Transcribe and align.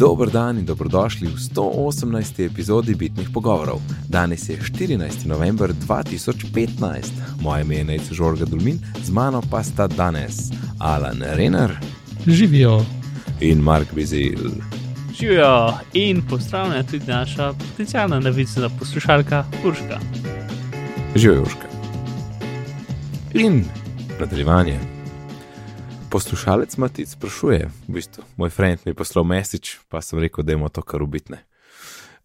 Dober 0.00 0.30
dan 0.30 0.58
in 0.58 0.64
dobrodošli 0.64 1.28
v 1.28 1.36
118. 1.36 2.40
epizodi 2.48 2.94
Bitnih 2.94 3.28
pogovorov. 3.28 3.84
Danes 4.08 4.48
je 4.48 4.56
14. 4.56 5.28
november 5.28 5.72
2015, 5.76 7.12
moje 7.40 7.62
ime 7.62 7.76
je 7.76 7.84
Nejce 7.84 8.14
Žorga 8.14 8.44
Dulmin, 8.44 8.80
z 9.04 9.10
mano 9.10 9.42
pa 9.50 9.62
sta 9.62 9.86
danes 9.86 10.48
Alan 10.78 11.20
Renner 11.20 11.76
Živijo. 12.26 12.80
in 13.40 13.60
Mark 13.60 13.92
Bizil. 13.92 14.50
Živijo 15.20 15.74
in 15.92 16.22
pozdravljena 16.22 16.82
tudi 16.82 17.04
naša 17.06 17.52
potencijalna 17.52 18.20
novica 18.20 18.68
poslušalka 18.78 19.44
Urška. 19.64 20.00
Živijo 21.16 21.38
Južka. 21.38 21.68
In 23.34 23.64
nadaljevanje. 24.20 24.89
Poslušalec 26.10 26.76
Matic 26.76 27.08
sprašuje, 27.08 27.70
v 27.88 27.92
bistvu, 27.94 28.24
moj 28.36 28.50
friend 28.50 28.82
mi 28.82 28.90
je 28.90 28.98
poslal 28.98 29.22
mesič, 29.24 29.78
pa 29.86 30.02
sem 30.02 30.18
rekel, 30.18 30.42
da 30.42 30.56
ima 30.58 30.66
to 30.68 30.82
kar 30.82 31.02
ubitne. 31.02 31.44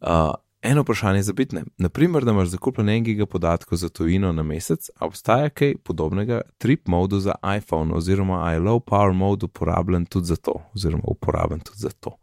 Uh, 0.02 0.34
eno 0.66 0.82
vprašanje 0.82 1.22
za 1.22 1.34
bitne. 1.34 1.64
Naprimer, 1.78 2.26
da 2.26 2.32
imaš 2.32 2.48
zakupljen 2.48 2.90
en 2.90 3.04
giga 3.04 3.26
podatkov 3.26 3.78
za 3.78 3.90
tujino 3.90 4.32
na 4.34 4.44
mesec, 4.44 4.90
obstaja 5.00 5.50
kaj 5.50 5.76
podobnega 5.84 6.42
trip 6.58 6.88
modu 6.88 7.20
za 7.20 7.36
iPhone, 7.58 7.94
oziroma 7.94 8.52
je 8.52 8.60
low 8.60 8.80
power 8.80 9.14
mode 9.14 9.46
uporabljen 9.46 10.06
tudi 10.06 10.34
za 10.34 10.36
to, 10.36 10.58
oziroma 10.74 11.04
uporaben 11.08 11.60
tudi 11.60 11.78
za 11.78 11.90
to. 11.90 12.18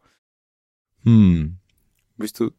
Hmm, 1.04 1.60
v 2.18 2.26
bistvu, 2.26 2.50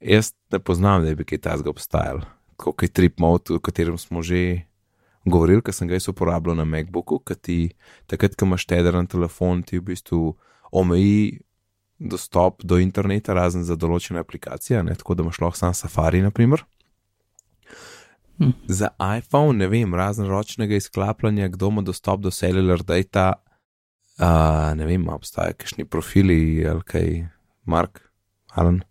jaz 0.00 0.32
ne 0.50 0.58
poznam, 0.58 1.06
da 1.06 1.14
bi 1.14 1.24
kaj 1.24 1.38
takega 1.46 1.70
obstajal, 1.70 2.24
kot 2.56 2.82
je 2.82 2.88
trip 2.88 3.22
mode, 3.22 3.54
o 3.54 3.60
katerem 3.62 3.98
smo 3.98 4.22
že 4.22 4.66
govorili, 5.30 5.62
ker 5.64 5.74
sem 5.74 5.88
ga 5.88 5.98
jaz 5.98 6.08
uporabljal 6.10 6.56
na 6.58 6.64
MacBooku, 6.68 7.20
ker 7.26 7.36
ti 7.36 7.58
takrat, 8.10 8.36
ko 8.38 8.48
imaš 8.48 8.66
tederen 8.68 9.06
telefon, 9.10 9.62
ti 9.62 9.78
v 9.78 9.88
bistvu 9.90 10.22
omeji 10.72 11.40
dostop 11.98 12.62
do 12.62 12.78
interneta, 12.78 13.34
razen 13.34 13.64
za 13.66 13.76
določene 13.76 14.22
aplikacije, 14.22 14.82
ne? 14.86 14.94
tako 14.98 15.18
da 15.18 15.26
imaš 15.26 15.40
lahko 15.42 15.58
sam 15.58 15.74
Safari, 15.74 16.22
naprimer. 16.22 16.62
Hm. 18.38 18.54
Za 18.70 18.92
iPhone, 19.18 19.58
ne 19.58 19.66
vem, 19.70 19.94
razen 19.98 20.28
ročnega 20.30 20.78
izklapljanja, 20.78 21.50
kdo 21.56 21.72
ima 21.74 21.82
dostop 21.82 22.22
do 22.22 22.30
cellular 22.30 22.84
data, 22.86 23.32
uh, 24.20 24.76
ne 24.78 24.86
vem, 24.86 25.08
a 25.10 25.16
obstajajo 25.18 25.58
kakšni 25.58 25.88
profili 25.90 26.38
ali 26.68 26.86
kaj, 26.86 27.10
Mark, 27.66 28.04
Alan. 28.54 28.84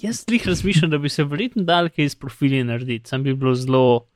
Jaz 0.00 0.24
jih 0.28 0.46
razmišljam, 0.48 0.90
da 0.90 0.98
bi 0.98 1.08
se 1.08 1.24
verjetno 1.24 1.62
dal 1.64 1.88
kaj 1.92 2.04
iz 2.04 2.16
profili 2.16 2.64
narediti, 2.64 3.08
sam 3.08 3.22
bi 3.24 3.34
bilo 3.34 3.54
zelo 3.54 4.09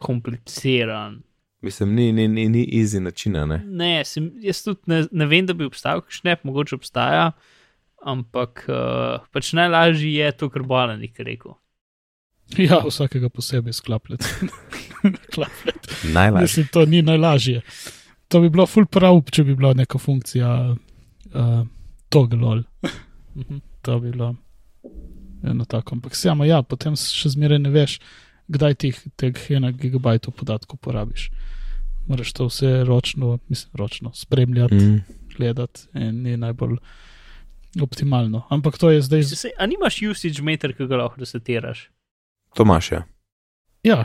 kompliciran. 0.00 1.20
Mislim, 1.60 1.94
ni, 1.94 2.08
ni, 2.16 2.28
ni, 2.28 2.48
ni 2.48 2.64
easy 2.72 3.00
načina, 3.04 3.44
ne. 3.46 3.60
Ne, 3.66 3.92
sem, 4.08 4.30
jaz 4.40 4.62
tudi 4.64 4.80
ne, 4.88 5.02
ne 5.12 5.26
vem, 5.28 5.44
da 5.46 5.56
bi 5.56 5.68
obstajal 5.68 6.00
kakšen 6.06 6.32
app, 6.32 6.46
mogoče 6.48 6.78
obstaja, 6.78 7.26
ampak 8.00 8.64
uh, 8.68 9.26
pač 9.34 9.52
najlažje 9.58 10.14
je 10.14 10.30
to, 10.40 10.48
kar 10.52 10.64
bo 10.64 10.80
Alan 10.80 11.04
rekel. 11.04 11.58
Ja, 12.58 12.80
vsakega 12.82 13.28
posebej 13.28 13.76
sklapljati. 13.76 14.24
Klapljati. 15.34 16.00
Najlažje. 16.14 16.42
Mislim, 16.42 16.68
to 16.72 16.86
ni 16.86 17.02
najlažje. 17.02 17.60
To 18.28 18.40
bi 18.40 18.50
bilo 18.50 18.66
full 18.66 18.88
prav, 18.90 19.20
če 19.30 19.44
bi 19.44 19.54
bila 19.54 19.74
neka 19.76 19.98
funkcija 19.98 20.54
uh, 20.72 21.66
toggle. 22.08 22.62
Mhm. 23.36 23.60
To 23.82 24.00
bi 24.00 24.10
bilo 24.10 24.34
eno 25.44 25.64
tako. 25.64 25.94
Ampak 25.94 26.16
samo 26.16 26.44
ja, 26.44 26.62
potem 26.62 26.96
še 26.96 27.32
zmeraj 27.36 27.60
ne 27.62 27.72
veš, 27.72 27.98
kdaj 28.50 28.74
ti 28.74 28.90
teh 29.16 29.30
1 29.32 29.70
gigabajtov 29.78 30.34
podatkov 30.34 30.80
porabiš. 30.82 31.30
Moraš 32.10 32.32
to 32.34 32.48
vse 32.50 32.82
ročno, 32.84 33.38
mislim, 33.48 33.70
ročno 33.78 34.10
spremljati, 34.14 34.74
mm. 34.74 35.00
Gledati 35.36 35.86
in 35.94 36.22
ni 36.24 36.36
najbolj 36.36 36.76
optimalno. 37.82 38.42
Ampak 38.50 38.78
to 38.78 38.90
je 38.90 39.00
zdaj. 39.02 39.22
Se, 39.22 39.50
a 39.58 39.66
nimaš 39.66 40.02
usage 40.10 40.42
meter, 40.42 40.74
ki 40.74 40.88
ga 40.90 40.96
lahko 41.04 41.20
resetiraš? 41.22 41.86
To 42.58 42.66
imaš, 42.66 42.90
ja. 42.92 43.02
Ja, 43.86 44.00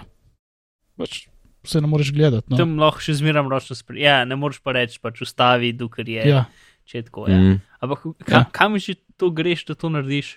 pač 1.00 1.26
vse 1.66 1.82
ne 1.82 1.90
moreš 1.90 2.14
gledati. 2.14 2.46
No. 2.54 2.60
Tam 2.62 2.78
lahko 2.80 3.02
še 3.02 3.18
zmeraj 3.18 3.50
ročno 3.50 3.76
spremljaš. 3.76 4.06
Ja, 4.06 4.20
ne 4.30 4.38
moreš 4.38 4.62
pa 4.62 4.76
reči, 4.78 5.02
pač 5.02 5.24
ustavi, 5.26 5.74
dokler 5.74 6.10
je. 6.14 6.28
Ja, 6.30 6.46
Če 6.86 7.00
je 7.00 7.04
tako, 7.08 7.24
ja. 7.26 7.38
Mm. 7.42 7.56
Ampak 7.82 8.04
ka, 8.22 8.36
Ja. 8.36 8.44
kam 8.54 8.78
že 8.78 8.94
to 9.18 9.32
greš, 9.34 9.66
da 9.66 9.74
to 9.74 9.90
narediš? 9.90 10.36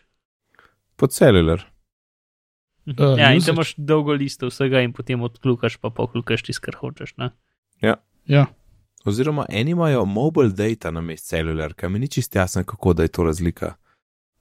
Pod 0.97 1.13
cellular. 1.13 1.61
Uh, 2.89 3.19
ja, 3.19 3.35
in 3.37 3.43
tam 3.45 3.59
imaš 3.59 3.75
dolgo 3.77 4.15
listo 4.17 4.49
vsega 4.49 4.81
in 4.81 4.95
potem 4.97 5.21
odklukaš, 5.23 5.77
pa 5.77 5.91
poklukaš 5.93 6.47
tisto, 6.47 6.65
kar 6.65 6.79
hočeš. 6.81 7.17
Ne? 7.21 7.31
ja. 7.83 8.47
Oziroma, 9.05 9.45
eni 9.49 9.71
imajo 9.71 10.05
mobile 10.05 10.49
data 10.49 10.91
na 10.91 11.01
mestu 11.01 11.29
cellular, 11.29 11.75
kaj 11.75 11.91
mi 11.91 11.99
ni 11.99 12.09
čist 12.09 12.35
jasno, 12.35 12.65
kako 12.65 12.93
da 12.93 13.03
je 13.03 13.09
to 13.09 13.25
razlika. 13.25 13.75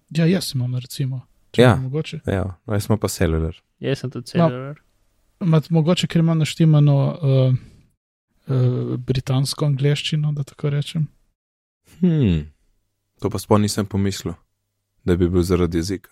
ja, 0.10 0.26
jaz 0.26 0.52
imam 0.56 0.76
recimo. 0.76 1.22
Ja. 1.58 1.64
ja. 1.64 1.76
Mogoče. 1.76 2.20
Ja, 2.26 2.58
no, 2.66 2.74
jaz 2.74 2.84
smo 2.84 2.98
pa 2.98 3.08
cellular. 3.08 3.56
Jaz 3.80 4.00
sem 4.00 4.12
tudi 4.12 4.28
celular. 4.28 4.80
Mat, 5.40 5.70
mogoče, 5.70 6.08
ker 6.08 6.20
ima 6.20 6.34
naštimano 6.34 6.98
uh, 7.22 7.54
uh, 8.48 8.98
britansko 8.98 9.66
angliščino, 9.66 10.32
da 10.34 10.44
tako 10.44 10.70
rečem. 10.70 11.08
Hmm. 12.00 12.48
To 13.22 13.30
pa 13.30 13.40
sploh 13.40 13.60
nisem 13.62 13.86
pomislil, 13.86 14.34
da 15.06 15.16
bi 15.16 15.30
bil 15.30 15.44
zaradi 15.44 15.78
jezika. 15.78 16.12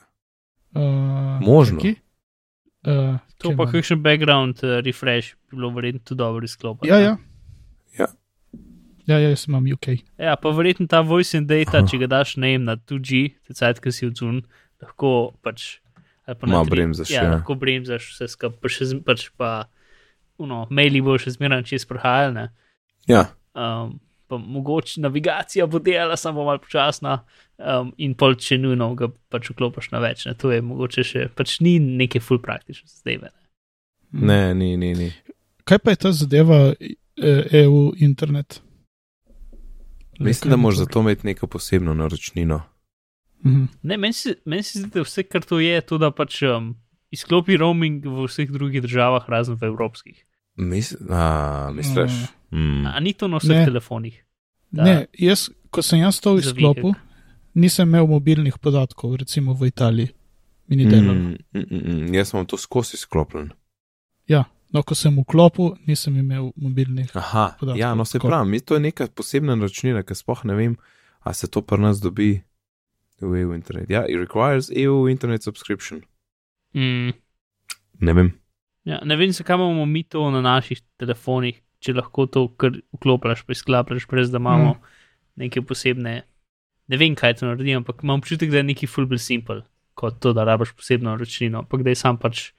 Uh, 0.75 0.81
Možno. 1.41 1.79
čakaj. 1.79 2.04
Uh, 2.85 3.17
To 3.37 3.51
pa 3.51 3.65
kakšen 3.65 3.99
background 3.99 4.61
uh, 4.61 4.79
refresh 4.79 5.33
bi 5.45 5.57
bilo 5.57 5.69
verjetno 5.69 5.99
tudi 6.03 6.17
dobro 6.17 6.45
izklopiti. 6.45 6.87
Ja, 6.87 6.99
ja. 6.99 7.15
Ja. 7.97 8.07
Ja, 9.05 9.17
ja, 9.17 9.29
jaz 9.29 9.47
imam 9.47 9.65
UK. 9.65 9.87
Ja, 10.17 10.35
pa 10.35 10.49
verjetno 10.49 10.87
ta 10.87 11.01
voice 11.01 11.37
and 11.37 11.47
data, 11.47 11.77
Aha. 11.77 11.87
če 11.87 11.97
ga 11.97 12.07
daš 12.09 12.35
najem 12.37 12.63
na 12.63 12.75
2G, 12.75 13.33
te 13.41 13.53
cajt, 13.53 13.79
ki 13.79 13.91
si 13.91 14.05
odzun, 14.05 14.43
lahko 14.81 15.11
pač. 15.41 15.79
ali 16.25 16.35
pa 16.35 16.47
tri- 16.47 16.69
bremzaš, 16.69 17.09
Ja, 17.09 17.23
ja. 17.23 17.31
lahko 17.35 17.55
bremzaš 17.55 18.07
vse 18.11 18.27
skupaj, 18.27 18.57
pa 18.57 18.67
še 18.67 18.85
pač 19.01 19.29
pa, 19.37 19.49
no, 20.39 20.65
maili 20.69 21.01
bo 21.01 21.17
še 21.17 21.31
zmeraj 21.31 21.63
čez 21.65 21.85
prehajal. 21.85 22.49
Ja, 23.07 23.29
Um, 23.55 23.99
pa 24.27 24.37
mogoče 24.37 25.01
navigacija 25.01 25.67
bo 25.67 25.79
delala 25.79 26.17
samo 26.17 26.43
malo 26.45 26.59
počasna, 26.63 27.19
um, 27.57 27.93
in 27.97 28.13
pol, 28.17 28.35
če 28.35 28.57
nujno 28.61 28.91
ga 28.95 29.09
pač 29.29 29.49
vklopiš 29.53 29.91
na 29.93 30.01
več. 30.03 30.25
Ne. 30.25 30.35
To 30.41 30.51
je 30.51 30.61
mogoče 30.65 31.05
še, 31.05 31.25
pač 31.35 31.59
ni 31.65 31.77
neke 31.79 32.19
full 32.23 32.41
praktične 32.43 32.89
zdaj. 32.89 33.29
ne, 34.11 34.53
ni, 34.53 34.75
ni, 34.77 34.93
ni. 34.93 35.09
Kaj 35.65 35.81
pa 35.81 35.95
je 35.95 36.01
ta 36.05 36.11
zadeva 36.13 36.59
EU 37.15 37.91
internet? 37.97 38.61
Mislim, 40.19 40.51
da 40.51 40.57
moraš 40.57 40.77
za 40.77 40.85
to 40.85 41.01
imeti 41.01 41.27
neko 41.27 41.47
posebno 41.47 41.93
naročnino. 41.93 42.61
Mhm. 43.45 43.63
Ne, 43.83 43.97
meni 43.97 44.13
se, 44.13 44.35
meni 44.45 44.63
se 44.63 44.79
zdi, 44.79 44.89
da 44.93 45.01
vse, 45.01 45.23
kar 45.23 45.43
to 45.43 45.59
je, 45.59 45.81
to 45.81 45.97
da 45.97 46.11
pač 46.11 46.41
um, 46.47 46.73
izklopi 47.13 47.57
roaming 47.57 48.05
v 48.05 48.25
vseh 48.25 48.49
drugih 48.51 48.81
državah, 48.81 49.27
razen 49.29 49.59
v 49.61 49.69
evropskih. 49.69 50.23
Mis, 50.55 50.95
a, 51.09 51.69
misliš? 51.75 52.11
Mm. 52.11 52.34
A 52.51 52.99
ni 52.99 53.13
to 53.13 53.27
na 53.27 53.37
vseh 53.37 53.49
Ne. 53.59 53.65
telefonih? 53.65 54.23
Da. 54.71 54.83
Ne, 54.83 55.05
jaz, 55.19 55.49
ko 55.69 55.81
sem 55.81 55.99
jaz 55.99 56.19
to 56.19 56.37
izklopil, 56.37 56.93
nisem 57.53 57.87
imel 57.87 58.07
mobilnih 58.07 58.57
podatkov, 58.57 59.15
recimo 59.15 59.53
v 59.53 59.67
Italiji. 59.67 60.09
Mi 60.67 60.75
ni 60.75 60.85
delalo. 60.85 61.13
Mm, 61.13 61.37
mm, 61.53 61.65
mm, 61.71 61.81
mm. 61.87 62.13
Jaz 62.13 62.29
sem 62.29 62.45
to 62.45 62.57
skozi 62.57 62.97
sklopljen. 62.97 63.51
No, 64.73 64.81
ko 64.83 64.95
sem 64.95 65.15
vklopil, 65.15 65.75
nisem 65.87 66.17
imel 66.19 66.49
mobilnih. 66.55 67.11
Aha, 67.15 67.55
Podatkov, 67.59 67.79
ja, 67.79 67.93
no 67.95 68.05
se 68.05 68.19
pravi, 68.19 68.49
mi 68.49 68.59
to 68.59 68.75
je 68.75 68.79
neka 68.79 69.07
posebna 69.07 69.55
naročnina, 69.55 70.01
ker 70.03 70.17
sploh 70.17 70.41
ne 70.43 70.55
vem, 70.57 70.73
a 71.23 71.33
se 71.33 71.47
to 71.47 71.61
pri 71.61 71.79
nas 71.79 72.01
dobi 72.03 72.41
v 73.21 73.37
EU 73.45 73.53
internet. 73.55 73.89
Ja, 73.89 74.03
it 74.03 74.19
requires 74.19 74.67
EU 74.75 75.07
internet 75.07 75.43
subscription. 75.43 76.01
Mm, 76.73 77.13
Ne 77.99 78.13
vem. 78.13 78.33
ja, 78.83 78.99
ne 79.05 79.15
vem, 79.15 79.31
zakaj 79.31 79.55
imamo 79.55 79.85
mi 79.85 80.03
to 80.03 80.31
na 80.31 80.41
naših 80.41 80.81
telefonih, 80.97 81.61
če 81.85 81.93
lahko 81.93 82.25
to 82.27 82.47
kar 82.51 82.71
vklopiš, 82.91 83.45
pa 83.45 83.53
izklapiš, 83.53 84.07
brez 84.07 84.31
da 84.31 84.37
imamo 84.37 84.71
Mm. 84.71 84.81
neke 85.37 85.61
posebne. 85.61 86.15
Ne 86.87 86.97
vem, 86.97 87.15
kaj 87.15 87.35
to 87.35 87.45
naredi, 87.45 87.73
ampak 87.73 88.03
imam 88.03 88.19
občutek, 88.19 88.49
da 88.49 88.57
je 88.57 88.63
neki 88.65 88.87
full 88.87 89.05
bolj 89.05 89.19
simple, 89.19 89.61
kot 89.93 90.19
to, 90.19 90.33
da 90.33 90.43
rabiš 90.43 90.73
posebno 90.73 91.09
naročnino. 91.11 91.59
Ampak 91.59 91.81
da 91.81 91.89
je 91.89 91.95
sam 91.95 92.17
pač, 92.17 92.51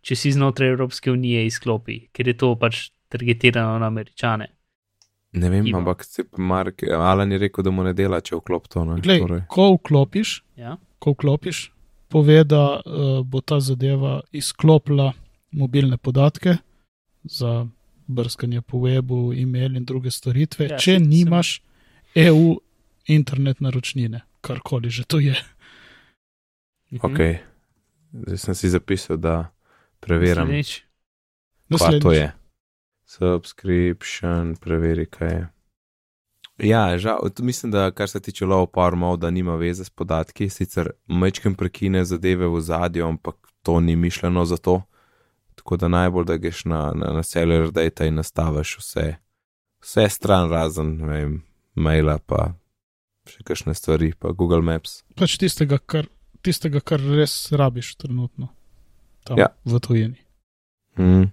če 0.00 0.16
si 0.16 0.32
znotraj 0.32 0.70
Evropske 0.70 1.10
unije, 1.10 1.46
izklopi, 1.46 2.08
ker 2.10 2.28
je 2.28 2.34
to 2.34 2.54
pač 2.56 2.86
targetirano 3.08 3.78
na 3.78 3.86
američane. 3.86 4.46
Ne 5.32 5.50
vem, 5.50 5.66
Ivo. 5.66 5.78
ampak 5.78 6.04
Mark, 6.38 6.82
Alan 6.84 7.32
je 7.32 7.38
rekel, 7.38 7.64
da 7.64 7.70
mu 7.70 7.82
ne 7.82 7.92
dela, 7.92 8.20
če 8.20 8.36
vklop 8.36 8.68
to. 8.68 8.84
Ne? 8.84 9.00
Glej, 9.00 9.20
Torej, 9.20 9.42
ko 9.48 9.74
vklopiš, 9.74 10.42
Ja? 10.56 10.76
ko 10.98 11.12
vklopiš, 11.12 11.70
pove, 12.08 12.44
da 12.44 12.78
uh, 12.78 13.20
bo 13.22 13.40
ta 13.40 13.60
zadeva 13.60 14.20
izklopila 14.32 15.12
mobilne 15.52 15.98
podatke 15.98 16.56
za 17.24 17.66
brskanje 18.06 18.60
po 18.62 18.78
webu, 18.78 19.34
e-mail 19.34 19.76
in 19.76 19.84
druge 19.84 20.10
storitve, 20.10 20.66
Ja, 20.66 20.78
če 20.78 20.92
sem- 20.92 21.02
nimaš 21.04 21.62
EU 22.16 22.56
internet 23.06 23.60
naročnine, 23.60 24.20
karkoli 24.40 24.90
že 24.90 25.04
to 25.04 25.18
je. 25.18 25.34
Mhm. 26.92 27.00
ok. 27.02 27.18
Zdaj 28.14 28.38
sem 28.38 28.54
si 28.54 28.68
zapisal, 28.68 29.16
da 29.16 29.50
preverjam, 30.00 30.46
Naslednjič. 30.46 30.70
kaj 31.70 31.78
to 31.78 31.84
Naslednjič. 32.08 32.14
je. 32.14 32.32
Subscription, 33.06 34.56
preveri, 34.56 35.06
kaj 35.06 35.28
je. 35.30 35.48
Ja, 36.60 36.98
žal, 36.98 37.18
mislim, 37.38 37.72
da 37.72 37.90
kar 37.90 38.08
se 38.08 38.20
tiče 38.20 38.44
low 38.44 38.66
power 38.66 38.94
mode, 38.94 39.30
nima 39.30 39.54
veze 39.54 39.84
s 39.84 39.90
podatki, 39.90 40.48
sicer 40.48 40.90
mečkem 41.06 41.54
prekine 41.54 42.04
zadeve 42.04 42.48
v 42.48 42.60
zadju, 42.60 43.06
ampak 43.06 43.34
to 43.62 43.80
ni 43.80 43.96
mišljeno 43.96 44.44
za 44.44 44.56
to. 44.56 44.82
Tako 45.56 45.76
da 45.76 45.88
najbolj, 45.88 46.24
da 46.24 46.36
greš 46.36 46.64
na, 46.64 46.92
na, 46.92 47.12
na 47.12 47.22
cellular 47.22 47.70
data 47.72 48.04
in 48.04 48.14
nastaviš 48.14 48.76
vse, 48.78 49.06
vse 49.80 50.04
stran 50.08 50.50
razen, 50.50 50.96
ne 50.96 51.06
vem, 51.08 51.32
maila 51.74 52.18
pa 52.18 52.52
še 53.26 53.42
kakšne 53.42 53.74
stvari, 53.74 54.12
pa 54.14 54.30
Google 54.30 54.62
Maps. 54.62 55.00
Pač 55.16 55.38
tistega, 55.40 55.78
kar, 55.80 56.06
tistega, 56.44 56.78
kar 56.80 57.00
res 57.02 57.48
rabiš 57.50 57.96
trenutno. 57.96 58.52
Tam, 59.24 59.38
Ja. 59.38 59.48
V 59.64 59.80
tujini. 59.80 60.20
Mm. 60.94 61.32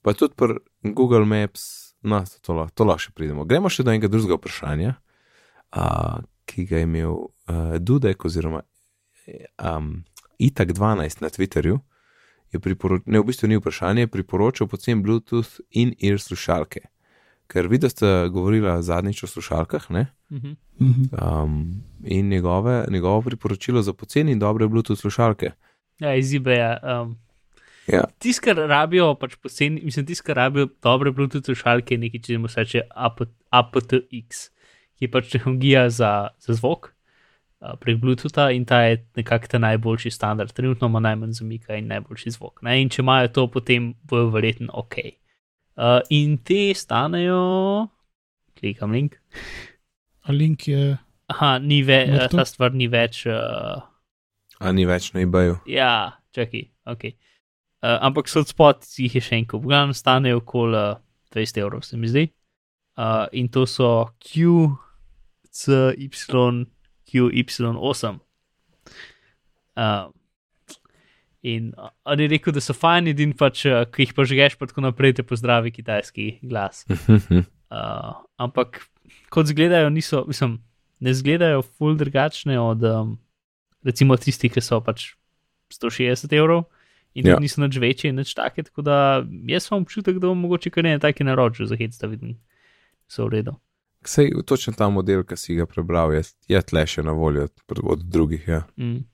Pa 0.00 0.14
tudi 0.14 0.32
pri 0.32 0.56
Google 0.94 1.26
Maps, 1.26 1.92
no, 2.02 2.22
to, 2.40 2.54
lahko- 2.54 2.72
to 2.72 2.84
lahko 2.84 3.04
še 3.04 3.12
pridemo. 3.12 3.44
Gremo 3.44 3.68
še 3.68 3.84
do 3.84 3.90
enega 3.92 4.08
drugega 4.08 4.38
vprašanja, 4.38 4.94
a, 5.72 5.84
ki 6.46 6.64
ga 6.64 6.78
je 6.78 6.86
imel 6.86 7.12
uh, 7.12 7.76
Dudek 7.76 8.24
oziroma 8.24 8.62
um, 9.58 10.04
Itak 10.38 10.72
12 10.72 11.20
na 11.20 11.28
Twitterju. 11.28 11.80
Je 12.52 12.60
priporoč, 12.60 13.02
ne, 13.06 13.20
v 13.20 13.28
bistvu 13.28 13.48
ni 13.48 13.58
vprašanje, 13.58 14.06
je 14.06 14.12
priporočal 14.12 14.68
pocen 14.68 15.02
Bluetooth 15.04 15.60
in 15.70 15.92
ear 16.00 16.20
slušalke. 16.20 16.80
Ker 17.48 17.68
vidiš, 17.68 17.80
da 17.82 17.88
ste 17.88 18.06
govorili 18.32 18.72
zadnjič 18.82 19.22
o 19.24 19.26
slušalkah, 19.26 19.90
ne? 19.90 20.06
Mhm. 20.30 20.56
Mhm. 20.80 21.02
Um, 21.12 21.82
in 22.04 22.28
njegove, 22.28 22.84
njegovo 22.90 23.22
priporočilo 23.22 23.82
za 23.82 23.92
poceni 23.92 24.32
in 24.32 24.38
dobre 24.38 24.68
Bluetooth 24.68 25.00
slušalke. 25.00 25.50
Ja, 26.00 26.14
iz 26.14 26.32
eBaya. 26.32 27.02
Um, 27.02 27.16
Ja. 27.88 28.02
Tisti, 28.20 28.44
kar 28.44 28.58
rabijo, 28.68 29.14
pač 29.16 29.38
poceni, 29.40 29.80
mislim, 29.80 30.04
tisti, 30.06 30.26
kar 30.26 30.36
rabijo 30.36 30.68
dobre 30.82 31.10
Bluetooth 31.10 31.48
slušalke, 31.48 31.94
je 31.94 31.98
nekaj, 31.98 32.20
če 32.20 32.32
jim 32.34 32.44
reče 32.56 32.82
APT 32.90 33.30
aptX, 33.48 34.42
ki 34.98 35.06
je 35.06 35.10
pač 35.10 35.30
tehnologija 35.32 35.86
za, 35.90 36.28
za 36.44 36.56
zvok 36.58 36.90
uh, 36.90 36.97
prek 37.58 37.98
Bluetootha 37.98 38.50
in 38.54 38.64
ta 38.64 38.82
je 38.82 38.98
nekako 39.16 39.46
ta 39.50 39.58
najboljši 39.58 40.10
standard. 40.10 40.52
Trenutno 40.52 40.86
ima 40.86 41.00
najmanj 41.00 41.32
zamika 41.32 41.74
in 41.76 41.86
najboljši 41.86 42.30
zvok. 42.30 42.62
Ne? 42.62 42.82
In 42.82 42.88
če 42.88 43.02
imajo 43.02 43.28
to, 43.28 43.46
potem 43.50 43.94
bojo 44.02 44.30
verjetno 44.30 44.70
ok. 44.74 44.94
Uh, 45.78 46.00
in 46.10 46.38
te 46.38 46.74
stanejo, 46.74 47.88
klikam 48.58 48.92
link. 48.92 49.18
A 50.22 50.32
link 50.32 50.68
je. 50.68 50.96
Aha, 51.28 51.58
ni 51.58 51.82
več, 51.82 52.08
Mrtev? 52.10 52.38
ta 52.38 52.44
stvar 52.48 52.74
ni 52.74 52.88
več. 52.88 53.24
Uh, 53.26 53.82
A 54.58 54.72
ni 54.74 54.86
več 54.88 55.12
na 55.14 55.22
eBayu. 55.22 55.58
Ja, 55.70 56.18
čakaj, 56.34 56.64
ok. 56.88 57.04
Uh, 57.78 57.98
ampak 58.08 58.30
so 58.30 58.42
spot 58.46 58.86
jih 58.98 59.14
je 59.14 59.22
še 59.22 59.36
enkrat, 59.38 59.62
v 59.62 59.70
glavnem 59.70 59.94
stanejo 59.94 60.40
okoli 60.40 60.78
uh, 60.78 60.98
20 61.34 61.62
evrov, 61.62 61.84
se 61.86 61.98
mi 62.00 62.10
zdi. 62.10 62.24
Uh, 62.98 63.28
in 63.30 63.46
to 63.54 63.66
so 63.70 64.08
Q, 64.18 64.72
C, 65.54 65.92
Y, 65.94 66.66
Q, 67.08 67.30
Y8. 67.32 68.18
Uh, 69.78 70.10
in 71.42 71.72
uh, 71.78 71.90
on 72.04 72.20
je 72.20 72.28
rekel, 72.28 72.52
da 72.52 72.60
so 72.60 72.74
fajni, 72.76 73.14
in 73.22 73.32
pač, 73.38 73.64
uh, 73.68 73.84
ki 73.88 74.08
jih 74.08 74.14
požgeš, 74.16 74.58
pa 74.60 74.68
tako 74.68 74.84
naprej 74.84 75.18
te 75.18 75.26
pozdravi 75.26 75.72
kitajski 75.74 76.38
glas. 76.42 76.84
Uh, 77.68 78.14
ampak 78.40 78.78
kot 79.28 79.50
zgledajo, 79.50 79.90
niso, 79.92 80.22
mislim, 80.24 80.54
ne 81.04 81.12
zgledajo 81.12 81.60
ful 81.62 81.98
drugačne 82.00 82.56
od 82.56 82.80
um, 82.88 83.10
recimo 83.84 84.16
tistih, 84.16 84.54
ki 84.54 84.62
so 84.64 84.80
pač 84.80 85.10
160 85.76 86.32
evrov 86.32 86.64
in 87.12 87.26
Ja. 87.28 87.36
niso 87.36 87.60
nič 87.60 87.76
večje 87.76 88.12
nič 88.12 88.32
take. 88.34 88.62
Tako 88.62 88.82
da 88.82 89.24
jaz 89.52 89.68
imam 89.68 89.84
občutek, 89.84 90.16
da 90.16 90.32
bom 90.32 90.40
mogoče 90.40 90.70
kar 90.70 90.84
ne 90.84 90.98
taki 90.98 91.24
naročil 91.28 91.68
za 91.68 91.76
hec, 91.76 91.92
da 92.00 92.08
vidim, 92.08 92.38
so 93.04 93.26
v 93.28 93.36
redu. 93.36 93.56
Sej, 94.04 94.30
točno 94.46 94.72
ta 94.72 94.88
model, 94.88 95.24
ki 95.24 95.36
si 95.36 95.54
ga 95.54 95.66
prebral, 95.66 96.12
je, 96.12 96.22
je 96.48 96.62
tle 96.62 96.86
še 96.86 97.02
na 97.02 97.12
voljo 97.12 97.42
od, 97.42 97.52
od 97.84 97.98
drugih. 98.00 98.48
Ja. 98.48 98.62
Mm. 98.76 99.04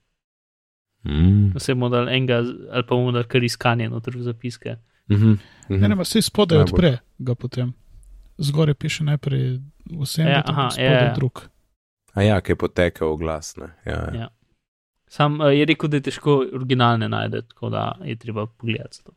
Mm. 1.03 1.51
Vse 1.55 1.73
model 1.73 2.09
enega 2.09 2.37
ali 2.71 2.83
pa 2.83 2.95
model 2.95 3.23
kar 3.23 3.43
iskanje 3.43 3.89
noter 3.89 4.15
v 4.15 4.21
zapiske. 4.21 4.75
Mm 5.07 5.15
-hmm. 5.15 5.37
Ne, 5.71 5.87
ne, 5.87 5.95
vse 5.95 6.21
spodaj 6.21 6.57
Najbolj. 6.57 6.73
odpre 6.73 6.91
ga 7.19 7.35
potem. 7.35 7.73
Zgoraj 8.37 8.73
piše 8.73 9.03
najprej 9.03 9.59
vse, 9.91 10.21
Ja, 10.21 10.43
aha, 10.45 10.69
spodaj 10.69 10.93
ja, 10.93 11.03
ja. 11.03 11.13
drug. 11.13 11.41
A 12.13 12.21
ja, 12.21 12.41
ki 12.41 12.51
je 12.51 12.55
potekel 12.55 13.15
glas. 13.15 13.55
Ne? 13.57 13.65
Ja, 13.85 13.91
ja. 13.91 14.11
Ja. 14.15 14.27
Sam 15.07 15.39
uh, 15.39 15.47
je 15.47 15.65
rekel, 15.65 15.89
da 15.89 15.97
je 15.97 16.01
težko 16.01 16.45
originalne 16.53 17.09
najti, 17.09 17.41
tako 17.47 17.69
da 17.69 17.97
je 18.03 18.15
treba 18.15 18.45
pogledati. 18.47 19.03
to. 19.03 19.11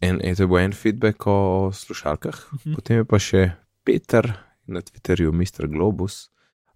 En, 0.00 0.20
en, 0.22 0.34
to 0.36 0.46
bo 0.46 0.58
en 0.58 0.72
feedback 0.72 1.26
o 1.26 1.70
slušalkah, 1.72 2.34
Mhm. 2.54 2.74
potem 2.74 2.96
je 2.96 3.04
pa 3.04 3.18
še 3.18 3.50
Peter 3.84 4.32
na 4.70 4.80
Twitterju, 4.80 5.32
Mr. 5.32 5.66
Globus, 5.68 6.30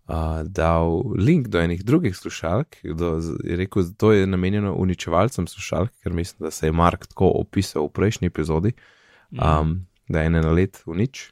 uh, 0.09 0.43
dal 0.45 1.03
link 1.17 1.49
do 1.49 1.61
enih 1.61 1.85
drugih 1.85 2.17
slušalk. 2.17 2.77
Do, 2.85 3.21
je 3.45 3.57
rekel, 3.57 3.83
da 3.83 3.93
to 3.99 4.13
je 4.13 4.27
namenjeno 4.27 4.75
uničevalcem 4.75 5.47
slušalk, 5.47 5.91
ker 6.03 6.13
mislim, 6.13 6.47
da 6.47 6.51
se 6.51 6.67
je 6.67 6.73
Mark 6.73 7.07
tako 7.07 7.33
opisal 7.41 7.87
v 7.87 7.97
prejšnji 8.01 8.27
epizodi. 8.27 8.73
Um, 9.35 9.87
da 10.09 10.21
je 10.21 10.27
ene 10.27 10.43
na 10.43 10.53
let 10.53 10.83
v 10.87 10.97
nič. 10.97 11.31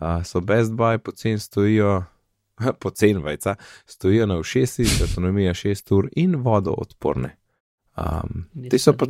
Uh, 0.00 0.24
so 0.24 0.40
Best 0.40 0.72
Buy 0.72 0.98
pocen 0.98 1.38
stojijo, 1.38 2.04
pocen 2.82 3.22
vajca, 3.22 3.54
stojijo 3.86 4.26
na 4.26 4.38
ušesi, 4.38 4.86
avtonomija 5.02 5.54
6 5.54 5.94
ur 5.94 6.08
in 6.16 6.36
vodo 6.36 6.74
odporne. 6.78 7.36
Um, 7.96 8.46
te 8.70 8.78
so 8.78 8.94
pa, 8.96 9.06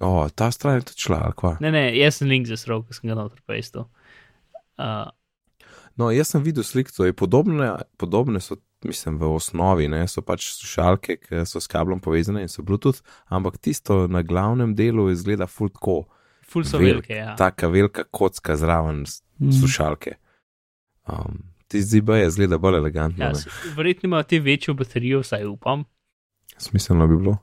o, 0.00 0.28
ta 0.34 0.50
stran 0.50 0.78
je 0.78 0.88
tudi 0.92 1.00
šla, 1.02 1.20
ali 1.24 1.34
kva. 1.36 1.56
Ne, 1.60 1.72
ne, 1.74 1.84
jaz 1.98 2.20
sem 2.20 2.28
link 2.30 2.46
zasral, 2.46 2.84
ker 2.86 2.94
sem 2.94 3.10
ga 3.10 3.16
noter 3.18 3.40
pastil. 3.46 3.88
Uh, 4.78 5.08
No, 5.98 6.12
jaz 6.14 6.30
sem 6.30 6.42
videl 6.46 6.62
sliko, 6.62 7.04
je 7.04 7.12
podobne, 7.12 7.72
podobne 7.98 8.40
so, 8.40 8.56
mislim, 8.86 9.16
v 9.18 9.32
osnovi, 9.34 9.88
ne, 9.90 10.04
so 10.06 10.22
pač 10.22 10.52
slušalke, 10.54 11.16
ki 11.24 11.42
so 11.48 11.58
s 11.58 11.66
kablom 11.70 11.98
povezane 12.00 12.44
in 12.46 12.52
so 12.52 12.62
Bluetooth, 12.62 13.02
ampak 13.34 13.58
tisto 13.58 14.04
na 14.06 14.22
glavnem 14.22 14.76
delu 14.78 15.08
izgleda 15.10 15.48
fultko, 15.50 16.04
ful 16.46 16.64
so 16.64 16.78
Velik, 16.78 17.02
velike, 17.02 17.16
ja. 17.18 17.34
taka 17.36 17.68
velika 17.68 18.04
kocka 18.10 18.56
zraven 18.56 19.04
Mm. 19.38 19.52
slušalke. 19.54 20.16
Um, 21.06 21.36
ti 21.70 21.78
zdi 21.82 22.02
je 22.02 22.30
zgleda 22.30 22.58
bolj 22.58 22.76
elegantno. 22.76 23.24
ja 23.24 23.32
verjetno 23.76 24.06
imajo 24.06 24.22
te 24.22 24.40
večjo 24.40 24.74
baterijo, 24.74 25.20
vsaj 25.20 25.44
upam. 25.46 25.84
Smiselno 26.56 27.06
bi 27.06 27.16
bilo. 27.16 27.36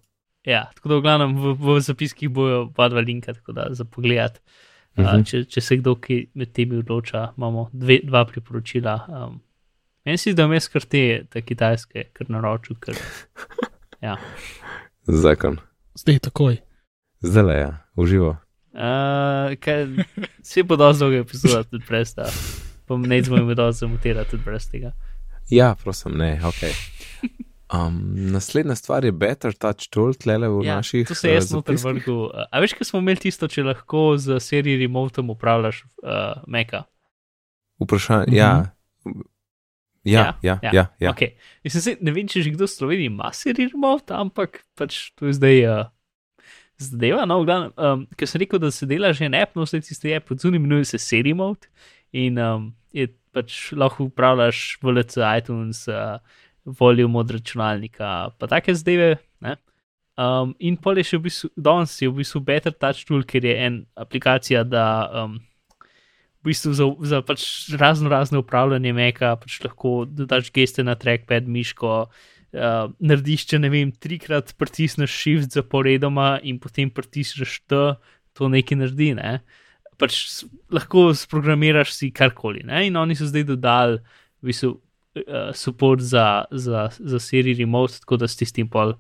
Ja, 0.44 0.72
tako 0.76 0.90
da 0.90 0.96
v 0.96 1.02
glavnem 1.02 1.38
v, 1.40 1.54
v 1.56 1.80
zapiskih 1.80 2.30
bojo 2.30 2.62
oba 2.62 2.90
dva 2.90 3.00
linka, 3.00 3.34
tako 3.34 3.52
da 3.52 3.68
za 3.72 3.86
pogled. 3.86 4.32
Uh, 4.32 4.75
Mhm. 4.98 5.24
če, 5.28 5.44
če 5.52 5.62
se 5.62 5.78
kdo 5.78 5.96
ki 6.00 6.22
med 6.40 6.54
temi 6.56 6.78
odloča, 6.80 7.34
imamo 7.38 7.70
dve, 7.74 8.00
dva 8.04 8.26
priporočila. 8.26 8.96
Um, 9.10 9.42
meni 10.06 10.18
se 10.18 10.32
zdi, 10.32 10.38
da 10.40 10.48
vmes 10.48 10.70
kar 10.72 10.86
te, 10.88 11.26
te 11.30 11.42
kitajske, 11.44 12.10
kar 12.16 12.32
naročil, 12.32 12.78
ker 12.80 12.96
ja. 14.08 14.16
Zakon. 15.08 15.60
Zdaj 16.00 16.20
takoj. 16.30 16.62
Zdaj 17.26 17.44
le, 17.44 17.58
ja, 17.60 17.72
uživo. 17.96 18.36
Uh, 18.76 19.56
kaj, 19.60 19.86
se 20.44 20.64
bo 20.64 20.76
dosti 20.80 21.04
dolga 21.04 21.24
epizoda 21.24 21.64
tudi 21.64 21.86
brez 21.88 22.16
tega. 22.16 22.32
Pa 22.86 22.98
ne 23.02 23.22
znamo 23.24 23.42
jim 23.42 23.56
dosti 23.58 23.80
zamutirati 23.80 24.32
tudi 24.32 24.44
brez 24.46 24.70
tega. 24.72 24.92
Ja, 25.50 25.76
prosim, 25.84 26.18
ne, 26.18 26.40
ok. 26.44 26.64
Um, 27.74 28.14
naslednja 28.32 28.76
stvar 28.78 29.06
je 29.06 29.12
Better 29.12 29.54
Touch 29.58 29.90
Tool, 29.90 30.14
tlele 30.14 30.46
v 30.50 30.66
Ja, 30.66 30.76
naših. 30.76 31.08
to 31.08 31.16
se 31.16 31.32
jaz 31.34 31.50
eh, 31.52 31.56
noter 31.56 31.76
vrgel. 31.82 32.30
Uh, 32.30 32.46
A 32.52 32.60
veš, 32.62 32.76
kaj 32.78 32.86
smo 32.92 33.00
imeli 33.02 33.18
tisto, 33.26 33.48
če 33.50 33.64
lahko 33.66 34.18
z 34.22 34.38
serijo 34.40 34.78
remotom 34.84 35.30
upravljaš 35.34 35.82
uh, 36.04 36.44
Meka? 36.48 36.84
Vprašanje, 37.82 38.26
Mhm. 38.30 38.36
ja. 38.38 38.72
Ja, 40.06 40.38
ja, 40.44 40.60
ja. 40.62 40.70
ja, 40.74 40.86
ja. 41.00 41.12
Okay. 41.14 41.34
Mislim, 41.64 41.82
se, 41.82 41.98
ne 42.02 42.12
vem, 42.14 42.28
če 42.30 42.44
že 42.46 42.52
kdo 42.54 42.68
v 42.68 42.70
Sloveniji 42.70 43.10
ima 43.10 43.32
serijo 43.34 43.72
remote, 43.74 44.14
ampak 44.14 44.62
pač 44.78 45.10
to 45.18 45.26
je 45.26 45.34
zdaj. 45.34 45.58
Uh, 45.66 45.86
Zadeva, 46.78 47.24
no, 47.26 47.40
v 47.42 47.46
glavnem, 47.48 47.72
um, 47.80 48.02
ker 48.20 48.28
sem 48.28 48.42
rekel, 48.44 48.60
da 48.60 48.68
se 48.70 48.86
dela 48.86 49.14
že 49.16 49.26
en 49.26 49.34
app, 49.34 49.56
no, 49.56 49.64
vse 49.64 49.80
tiste 49.82 50.12
app, 50.14 50.28
odzuni 50.36 50.60
imenuje 50.60 50.86
se 50.92 51.00
Siri 51.00 51.32
Mode 51.34 51.66
in 52.12 52.36
um, 52.38 52.66
je 52.94 53.08
pač 53.34 53.72
lahko 53.74 54.10
upravljaš 54.12 54.78
VLC, 54.84 55.16
iTunes, 55.40 55.88
uh, 55.88 56.20
volume 56.66 57.20
od 57.20 57.32
računalnika, 57.32 58.30
pa 58.40 58.48
take 58.48 58.76
zadeve. 58.76 59.18
ne. 59.40 59.56
Um, 60.16 60.54
in 60.64 60.78
pol 60.80 60.96
je 60.96 61.10
še 61.10 61.18
v 61.20 61.28
bistvu, 61.28 61.50
danes 61.60 61.92
je 62.00 62.08
v 62.08 62.22
bistvu 62.22 62.40
Better 62.48 62.72
Touch 62.72 63.04
Tool, 63.04 63.26
ker 63.28 63.44
je 63.44 63.56
en 63.66 63.82
aplikacija, 64.00 64.64
da 64.64 64.86
um, 65.12 65.34
v 66.40 66.54
bistvu 66.54 66.72
za, 66.72 66.88
za 67.04 67.20
pač 67.26 67.44
razno 67.76 68.08
razne 68.08 68.40
upravljanje 68.40 68.94
meka, 68.96 69.34
pač 69.36 69.60
lahko 69.66 70.06
dodaš 70.08 70.54
geste 70.56 70.86
na 70.88 70.96
trackpad, 70.96 71.50
miško, 71.52 71.98
uh, 72.08 72.96
narediš, 73.04 73.44
če 73.52 73.60
ne 73.60 73.74
vem, 73.74 73.92
trikrat 73.92 74.56
pritisneš 74.56 75.12
shift 75.20 75.60
zaporedoma 75.60 76.38
in 76.48 76.64
potem 76.64 76.88
pritisneš 76.88 77.60
T, 77.68 77.84
to 78.36 78.48
nekaj 78.52 78.80
naredi. 78.86 79.12
Ne? 79.20 79.42
Pač 80.00 80.46
lahko 80.72 81.10
sprogramiraš 81.12 81.92
si 81.92 82.14
karkoli. 82.16 82.64
Ne? 82.64 82.88
In 82.88 82.96
oni 83.04 83.20
so 83.20 83.28
zdaj 83.28 83.50
dodali 83.52 84.00
v 84.40 84.48
bistvu, 84.48 84.78
uh, 85.16 85.52
support 85.56 86.02
za, 86.02 86.46
za, 86.52 86.90
za 87.00 87.20
Siri 87.20 87.54
Remote, 87.54 88.00
tako 88.00 88.18
da 88.18 88.28
s 88.28 88.38
tistim 88.38 88.70
pol 88.70 88.96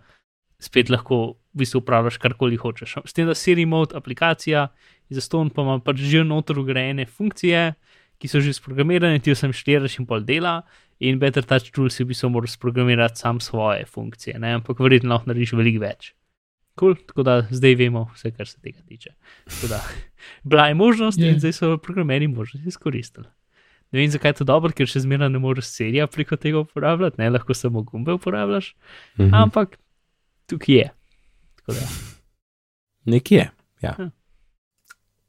spet 0.59 0.89
lahko 0.89 1.35
v 1.53 1.63
bistvu 1.63 1.83
upravljaš 1.83 2.17
karkoli 2.17 2.57
hočeš. 2.59 2.97
S 3.05 3.13
tem, 3.13 3.27
da 3.27 3.35
Siri 3.35 3.63
Remote 3.63 3.97
aplikacija 3.97 4.67
je 5.09 5.19
zaston, 5.19 5.49
pa 5.49 5.61
ima 5.61 5.79
pač 5.79 6.01
že 6.01 6.23
noter 6.23 6.59
ugrajene 6.59 7.05
funkcije, 7.05 7.73
ki 8.17 8.31
so 8.31 8.39
že 8.39 8.55
sprogramirane, 8.55 9.19
ti 9.19 9.31
jo 9.33 9.35
sem 9.35 9.53
štiriraš 9.53 9.99
in 9.99 10.07
pol 10.07 10.23
dela, 10.23 10.61
in 10.99 11.19
Better 11.19 11.43
Touch 11.43 11.71
Tools 11.75 11.95
si 11.95 12.05
bi 12.07 12.15
se 12.15 12.27
moral 12.27 12.47
sprogramirati 12.47 13.19
sam 13.19 13.39
svoje 13.39 13.85
funkcije, 13.85 14.39
ne? 14.39 14.53
ampak 14.55 14.79
verjetno 14.79 15.11
lahko 15.11 15.29
narediš 15.31 15.53
veliko 15.53 15.83
več. 15.83 16.13
Cool, 16.79 16.95
tako 17.07 17.23
da 17.23 17.35
zdaj 17.51 17.75
vemo 17.79 18.03
vse, 18.13 18.31
kar 18.35 18.47
se 18.47 18.59
tega 18.61 18.81
tiče. 18.87 19.13
Tako 19.47 19.67
Da, 19.71 19.81
bila 20.49 20.67
je 20.67 20.75
možnost 20.75 21.19
Je. 21.19 21.31
in 21.31 21.39
zdaj 21.39 21.53
so 21.53 21.77
programeri 21.77 22.27
možnost 22.27 22.67
izkoristili. 22.67 23.27
Ne 23.91 23.99
vem, 23.99 24.09
zakaj 24.09 24.29
je 24.29 24.35
to 24.35 24.43
dobro, 24.45 24.71
ker 24.71 24.85
še 24.85 24.99
zmeraj 24.99 25.29
ne 25.29 25.39
moreš 25.39 25.65
serija 25.67 26.07
preko 26.07 26.35
tega 26.35 26.59
uporabljati, 26.59 27.15
ne 27.17 27.29
lahko 27.29 27.53
samo 27.53 27.81
gumbe 27.83 28.13
uporabljaš, 28.13 28.75
Mhm. 29.17 29.33
ampak 29.33 29.77
tukaj 30.45 30.75
je. 30.75 30.89
Tako 31.57 31.71
da, 31.71 31.85
Nekje, 33.05 33.49
ja. 33.81 33.95
Ja. 33.97 34.09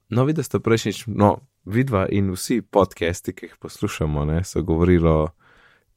No, 0.08 0.24
videl 0.24 0.42
ste 0.42 0.58
prejšnjič, 0.58 1.04
no, 1.08 1.36
vidva 1.64 2.06
in 2.08 2.30
vsi 2.30 2.62
podcasti, 2.62 3.32
ki 3.32 3.46
jih 3.46 3.56
poslušamo, 3.56 4.24
ne, 4.24 4.44
so 4.44 4.62
govorili 4.62 5.06
o 5.06 5.28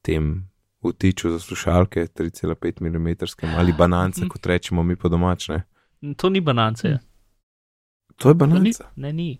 tem 0.02 0.50
vtiču 0.82 1.30
za 1.30 1.40
slušalke 1.40 2.08
3,5 2.08 2.82
mm 2.82 3.08
ali 3.56 3.74
banance, 3.74 4.22
Mhm. 4.22 4.30
kot 4.30 4.46
rečemo 4.46 4.84
mi 4.84 4.96
po 4.96 5.10
domačne. 5.10 5.64
to 6.16 6.30
ni 6.30 6.42
banance. 6.42 6.98
To 8.18 8.30
je 8.30 8.34
To 8.34 8.46
ni- 8.46 8.54
bananca. 8.54 8.84
Ne, 8.96 9.14
ni. 9.14 9.38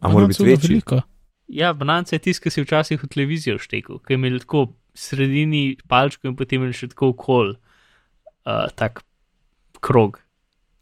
A 0.00 0.08
mora 0.08 0.26
biti 0.26 0.44
večji? 0.44 0.68
veliko. 0.68 1.00
Ja, 1.48 1.72
banance 1.72 2.16
je 2.16 2.22
tisto, 2.24 2.42
ki 2.42 2.50
si 2.50 2.64
včasih 2.64 3.02
v 3.02 3.08
televizijo 3.10 3.58
štekel, 3.62 4.00
ki 4.02 4.14
je 4.14 4.18
imel 4.18 4.40
tako 4.42 4.66
sredini 4.96 5.76
palčko 5.88 6.30
in 6.30 6.36
potem 6.38 6.62
imel 6.62 6.74
še 6.74 6.90
tako 6.90 7.12
okol, 7.14 7.54
uh, 7.54 8.66
tak 8.74 9.04
krog, 9.84 10.18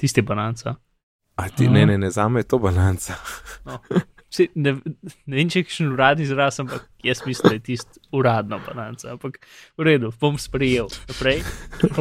tiste 0.00 0.24
bananca. 0.24 0.78
A 1.34 1.48
ti, 1.50 1.66
ne, 1.68 1.82
ne, 1.86 1.98
ne, 1.98 2.10
za 2.14 2.28
me 2.28 2.44
je 2.44 2.48
to 2.48 2.58
bananca. 2.58 3.18
No. 3.64 3.80
Vsi, 4.34 4.48
ne, 4.58 4.72
ne 5.30 5.36
vem, 5.36 5.50
če 5.50 5.60
je 5.60 5.66
kakšen 5.68 5.92
uradni 5.94 6.24
izraz, 6.26 6.56
ampak 6.58 6.88
jaz 7.06 7.20
mislim, 7.22 7.52
da 7.52 7.54
je 7.54 7.60
tisto 7.68 8.00
uradno 8.18 8.58
bananca. 8.64 9.12
Ampak 9.14 9.38
v 9.78 9.86
redu, 9.86 10.10
bom 10.20 10.34
sprejel. 10.42 10.90
Naprej. 11.06 11.44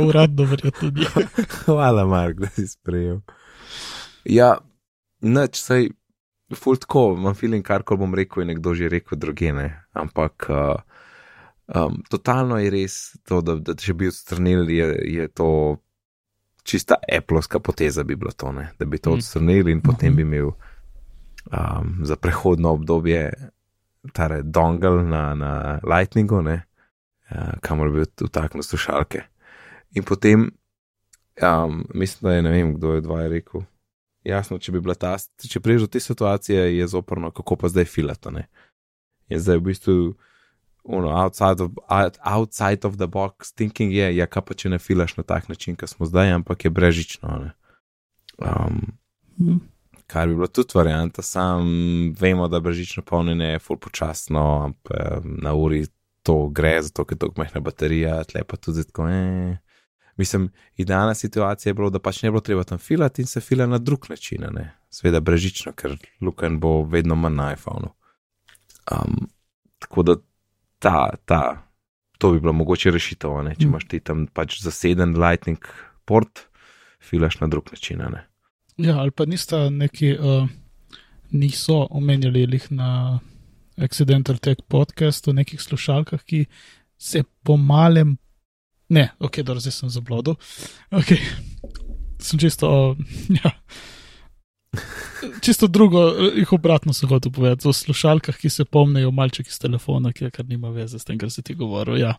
Uradno 0.01 0.47
verjetno 0.49 0.89
ni. 0.95 1.05
Hvala, 1.59 2.07
Mark, 2.09 2.41
da 2.41 2.49
si 2.55 2.65
sprejel. 2.71 3.19
Ja, 4.25 4.55
noč, 5.21 5.61
sej, 5.61 5.91
ful 6.55 6.77
tako, 6.77 7.15
imam 7.17 7.35
feeling, 7.35 7.65
kar 7.65 7.83
ko 7.83 7.97
bom 7.97 8.15
rekel, 8.15 8.43
je 8.43 8.47
nekdo 8.47 8.73
že 8.73 8.89
rekel 8.89 9.17
drugene. 9.17 9.83
Ampak 9.93 10.47
uh, 10.49 10.75
um, 11.75 12.03
totalno 12.09 12.57
je 12.57 12.69
res 12.69 13.17
to, 13.27 13.41
da, 13.41 13.55
da 13.55 13.75
če 13.75 13.93
bi 13.93 14.07
odstranili, 14.07 14.77
je, 14.77 14.87
je 15.13 15.27
to 15.27 15.77
čista 16.63 16.95
Appleovska 17.17 17.59
poteza 17.59 18.03
bi 18.03 18.15
bilo 18.15 18.31
to, 18.31 18.51
ne? 18.51 18.69
da 18.79 18.85
bi 18.85 18.97
to 18.97 19.09
Mm. 19.09 19.13
odstranili 19.13 19.71
in 19.71 19.81
potem 19.81 20.09
Mhm. 20.09 20.15
bi 20.15 20.21
imel 20.21 20.51
um, 21.51 21.99
za 22.03 22.15
prehodno 22.15 22.71
obdobje 22.71 23.33
tare 24.13 24.41
dongle 24.43 25.03
na, 25.03 25.35
na 25.35 25.79
Lightningu, 25.83 26.41
ne, 26.41 26.63
uh, 27.31 27.37
kamor 27.61 27.91
bi 27.91 28.05
vtaknil 28.21 28.63
slušalke. 28.63 29.21
In 29.91 30.03
potem, 30.03 30.51
um, 31.41 31.85
mislim, 31.93 32.29
da 32.29 32.35
je 32.35 32.41
ne 32.41 32.49
vem, 32.51 32.73
kdo 32.75 32.93
je 32.93 33.01
dva 33.01 33.21
je 33.21 33.29
rekel. 33.29 33.61
Jasno, 34.23 34.59
če 34.59 34.71
bi 34.71 34.81
bila 34.83 34.95
ta, 34.95 35.17
če 35.49 35.59
priješ 35.59 35.85
do 35.85 35.89
te 35.95 35.99
situacije, 35.99 36.77
je 36.77 36.87
zoprno, 36.87 37.31
kako 37.35 37.57
pa 37.59 37.71
zdaj 37.71 37.89
filata. 37.91 38.31
Ne? 38.31 38.47
In 39.27 39.41
zdaj 39.43 39.59
v 39.59 39.65
bistvu, 39.67 39.95
ono, 40.83 41.11
outside 41.11 41.63
of, 41.63 41.75
out, 41.91 42.17
outside 42.23 42.87
of 42.87 42.97
the 42.99 43.07
box 43.07 43.51
thinking 43.51 43.91
je, 43.91 44.09
ja, 44.15 44.27
kaj 44.27 44.45
pa 44.47 44.55
če 44.55 44.71
ne 44.71 44.79
filaš 44.79 45.17
na 45.19 45.27
tak 45.27 45.49
način, 45.51 45.75
kot 45.79 45.91
smo 45.91 46.07
zdaj, 46.07 46.31
ampak 46.39 46.65
je 46.65 46.71
brežično. 46.71 47.39
Um, 48.39 48.81
Hm. 49.37 49.57
kar 50.07 50.27
bi 50.27 50.35
bilo 50.35 50.47
tudi 50.47 50.75
varianta, 50.75 51.21
sam 51.21 51.65
vemo, 52.19 52.47
da 52.47 52.59
brežično 52.59 53.03
polnjenje 53.03 53.45
je 53.45 53.59
full 53.59 53.79
počasno, 53.79 54.61
ampak 54.63 55.23
na 55.23 55.53
uri 55.53 55.85
to 56.23 56.47
gre, 56.47 56.81
zato 56.81 57.05
ker 57.05 57.15
je 57.15 57.19
tako 57.19 57.41
majhna 57.41 57.61
baterija, 57.61 58.23
tle 58.23 58.43
pa 58.43 58.57
tudi 58.57 58.83
tako. 58.83 59.07
Eh. 59.09 59.57
Mislim, 60.17 60.51
idealna 60.77 61.13
situacija 61.13 61.69
je 61.69 61.73
bila, 61.73 61.89
da 61.89 61.99
pač 61.99 62.21
ne 62.23 62.31
bo 62.31 62.39
treba 62.39 62.63
tam 62.63 62.77
filati 62.77 63.21
in 63.21 63.27
se 63.27 63.41
fila 63.41 63.65
na 63.65 63.77
drug 63.77 64.05
način, 64.09 64.45
ne? 64.53 64.73
seveda 64.89 65.19
brežično, 65.19 65.73
ker 65.73 65.97
Lukan 66.21 66.59
bo 66.59 66.83
vedno 66.83 67.15
manj 67.15 67.35
na 67.35 67.53
iPhonu. 67.53 67.89
Um, 68.91 69.27
tako 69.79 70.03
da 70.03 70.15
ta, 70.79 71.09
ta, 71.25 71.41
to 72.17 72.31
bi 72.31 72.39
bilo 72.39 72.53
mogoče 72.53 72.91
rešitev, 72.91 73.41
ne? 73.43 73.55
če 73.55 73.65
Mm. 73.65 73.69
imaš 73.69 73.87
ti 73.87 73.99
tam 73.99 74.27
pač 74.27 74.61
zaseden 74.61 75.17
Lightning 75.17 75.65
port, 76.05 76.45
filaš 77.01 77.39
na 77.39 77.47
drug 77.47 77.71
način. 77.71 78.05
Ne? 78.11 78.27
Ja, 78.77 78.99
ali 78.99 79.11
pa 79.11 79.25
nista 79.25 79.69
neki, 79.69 80.13
uh, 80.13 80.49
niso 81.31 81.87
omenjali 81.89 82.45
jih 82.45 82.71
na 82.71 83.19
Accidental 83.77 84.37
Tech 84.37 84.61
podcastu, 84.67 85.33
nekih 85.33 85.61
slušalkah, 85.61 86.21
ki 86.23 86.45
se 86.97 87.23
po 87.43 87.57
malem, 87.57 88.17
ne, 88.89 89.09
ok, 89.19 89.43
dobro, 89.43 89.59
zdaj 89.63 89.71
sem 89.71 89.89
zablodil. 89.89 90.35
Ok, 90.91 91.15
sem 92.19 92.39
čisto, 92.39 92.95
ja. 93.43 93.51
Čisto 95.41 95.67
drugo, 95.67 96.07
eh, 96.07 96.39
jih 96.39 96.53
obratno 96.53 96.93
se 96.93 97.07
hoče 97.07 97.29
povedati, 97.29 97.67
o 97.67 97.73
slušalkah, 97.73 98.37
ki 98.37 98.49
se 98.49 98.65
pomnijo 98.65 99.11
malček 99.11 99.47
iz 99.47 99.59
telefona, 99.59 100.11
ki 100.13 100.31
kar 100.31 100.45
nima 100.45 100.69
veze 100.69 100.99
s 100.99 101.05
tem, 101.05 101.17
kar 101.17 101.31
si 101.31 101.41
ti 101.41 101.55
govoril. 101.55 101.97
Ja. 101.97 102.15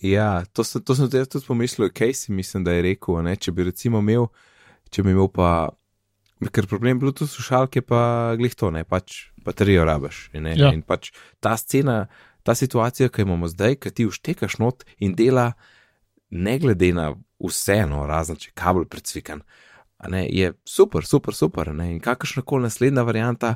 Ja, 0.00 0.44
to 0.52 0.64
sem, 0.64 0.82
to 0.82 0.94
sem 0.94 1.06
tudi 1.06 1.20
jaz 1.20 1.28
tudi 1.28 1.46
pomislil, 1.46 1.90
kaj 1.92 2.14
si 2.14 2.32
mislim, 2.32 2.64
da 2.64 2.72
je 2.72 2.82
rekel. 2.82 3.22
Ne? 3.22 3.36
Če 3.36 3.52
bi 3.52 3.68
recimo 3.68 4.00
imel, 4.00 4.28
če 4.90 5.04
bi 5.04 5.12
imel 5.12 5.28
pa, 5.28 5.50
ker 6.50 6.66
problem 6.70 6.98
Bluetooth 7.02 7.30
slušalke 7.30 7.84
pa 7.84 8.34
glih 8.40 8.56
to, 8.56 8.70
ne 8.74 8.84
pač 8.84 9.28
baterijo 9.44 9.84
rabaš. 9.84 10.28
Ne? 10.34 10.56
Ja. 10.58 10.72
In 10.72 10.82
pač 10.82 11.12
ta 11.44 11.56
scena, 11.60 12.06
ta 12.42 12.56
situacija, 12.56 13.12
ki 13.12 13.22
jo 13.22 13.28
imamo 13.28 13.48
zdaj, 13.52 13.78
ki 13.82 13.92
ti 13.92 14.08
uštekaš 14.08 14.58
not 14.62 14.88
in 14.98 15.14
dela, 15.18 15.52
ne 16.30 16.58
glede 16.58 16.92
na 16.94 17.12
vseeno, 17.42 18.06
razen 18.06 18.38
če 18.40 18.52
kabel 18.54 18.86
predsvikan, 18.90 19.42
a 19.98 20.10
ne, 20.10 20.24
je 20.28 20.52
super, 20.68 21.06
super, 21.06 21.34
super. 21.34 21.72
Ne? 21.74 21.92
In 21.94 22.00
kakršna 22.00 22.42
koli 22.42 22.68
naslednja 22.68 23.04
varianta. 23.06 23.54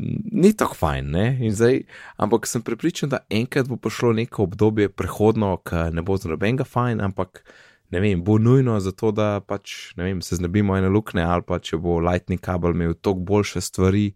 Ni 0.00 0.54
tako 0.56 0.78
fajn, 0.80 1.10
ne? 1.12 1.50
Zdaj, 1.52 1.82
ampak 2.16 2.46
sem 2.48 2.62
prepričan, 2.64 3.10
da 3.12 3.18
enkrat 3.28 3.68
bo 3.68 3.76
prišlo 3.76 4.14
neko 4.16 4.46
obdobje 4.46 4.88
prehodno, 4.88 5.50
ki 5.66 5.90
ne 5.92 6.02
bo 6.06 6.16
za 6.16 6.30
nobenega 6.30 6.64
fajn, 6.64 7.02
ampak 7.04 7.42
ne 7.90 8.00
vem, 8.00 8.22
bo 8.24 8.38
nujno 8.38 8.78
zato, 8.80 9.10
da 9.12 9.42
pač 9.44 9.92
ne 9.98 10.06
vem, 10.06 10.22
se 10.22 10.38
znebimo 10.38 10.76
ene 10.78 10.88
luknje 10.88 11.22
ali 11.26 11.44
pa 11.46 11.58
če 11.58 11.76
bo 11.82 11.98
Lightning 12.00 12.40
kabel 12.40 12.72
imel 12.72 12.94
toliko 12.94 13.26
boljše 13.32 13.60
stvari, 13.60 14.06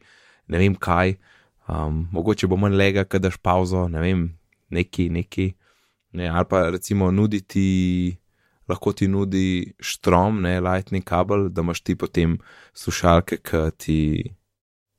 ne 0.49 0.63
vem 0.63 0.79
kaj, 0.79 1.17
um, 1.69 2.05
mogoče 2.15 2.49
bo 2.49 2.57
manj 2.57 2.79
lega, 2.79 3.05
kad 3.05 3.27
daš 3.27 3.37
pauzo, 3.43 3.89
ne 3.91 4.01
vem, 4.01 4.29
neki, 4.71 5.11
neki, 5.11 5.51
ne, 6.15 6.29
ali 6.29 6.47
pa 6.51 6.69
recimo 6.71 7.11
nuditi. 7.11 8.17
Lahko 8.69 8.95
ti 8.97 9.05
nudi 9.13 9.75
štrom, 9.77 10.39
ne 10.41 10.57
lightning 10.61 11.05
kabel, 11.05 11.51
da 11.53 11.61
imaš 11.61 11.83
ti 11.85 11.99
potem 12.01 12.39
slušalke, 12.73 13.37
ki 13.45 13.59
ti 13.77 13.97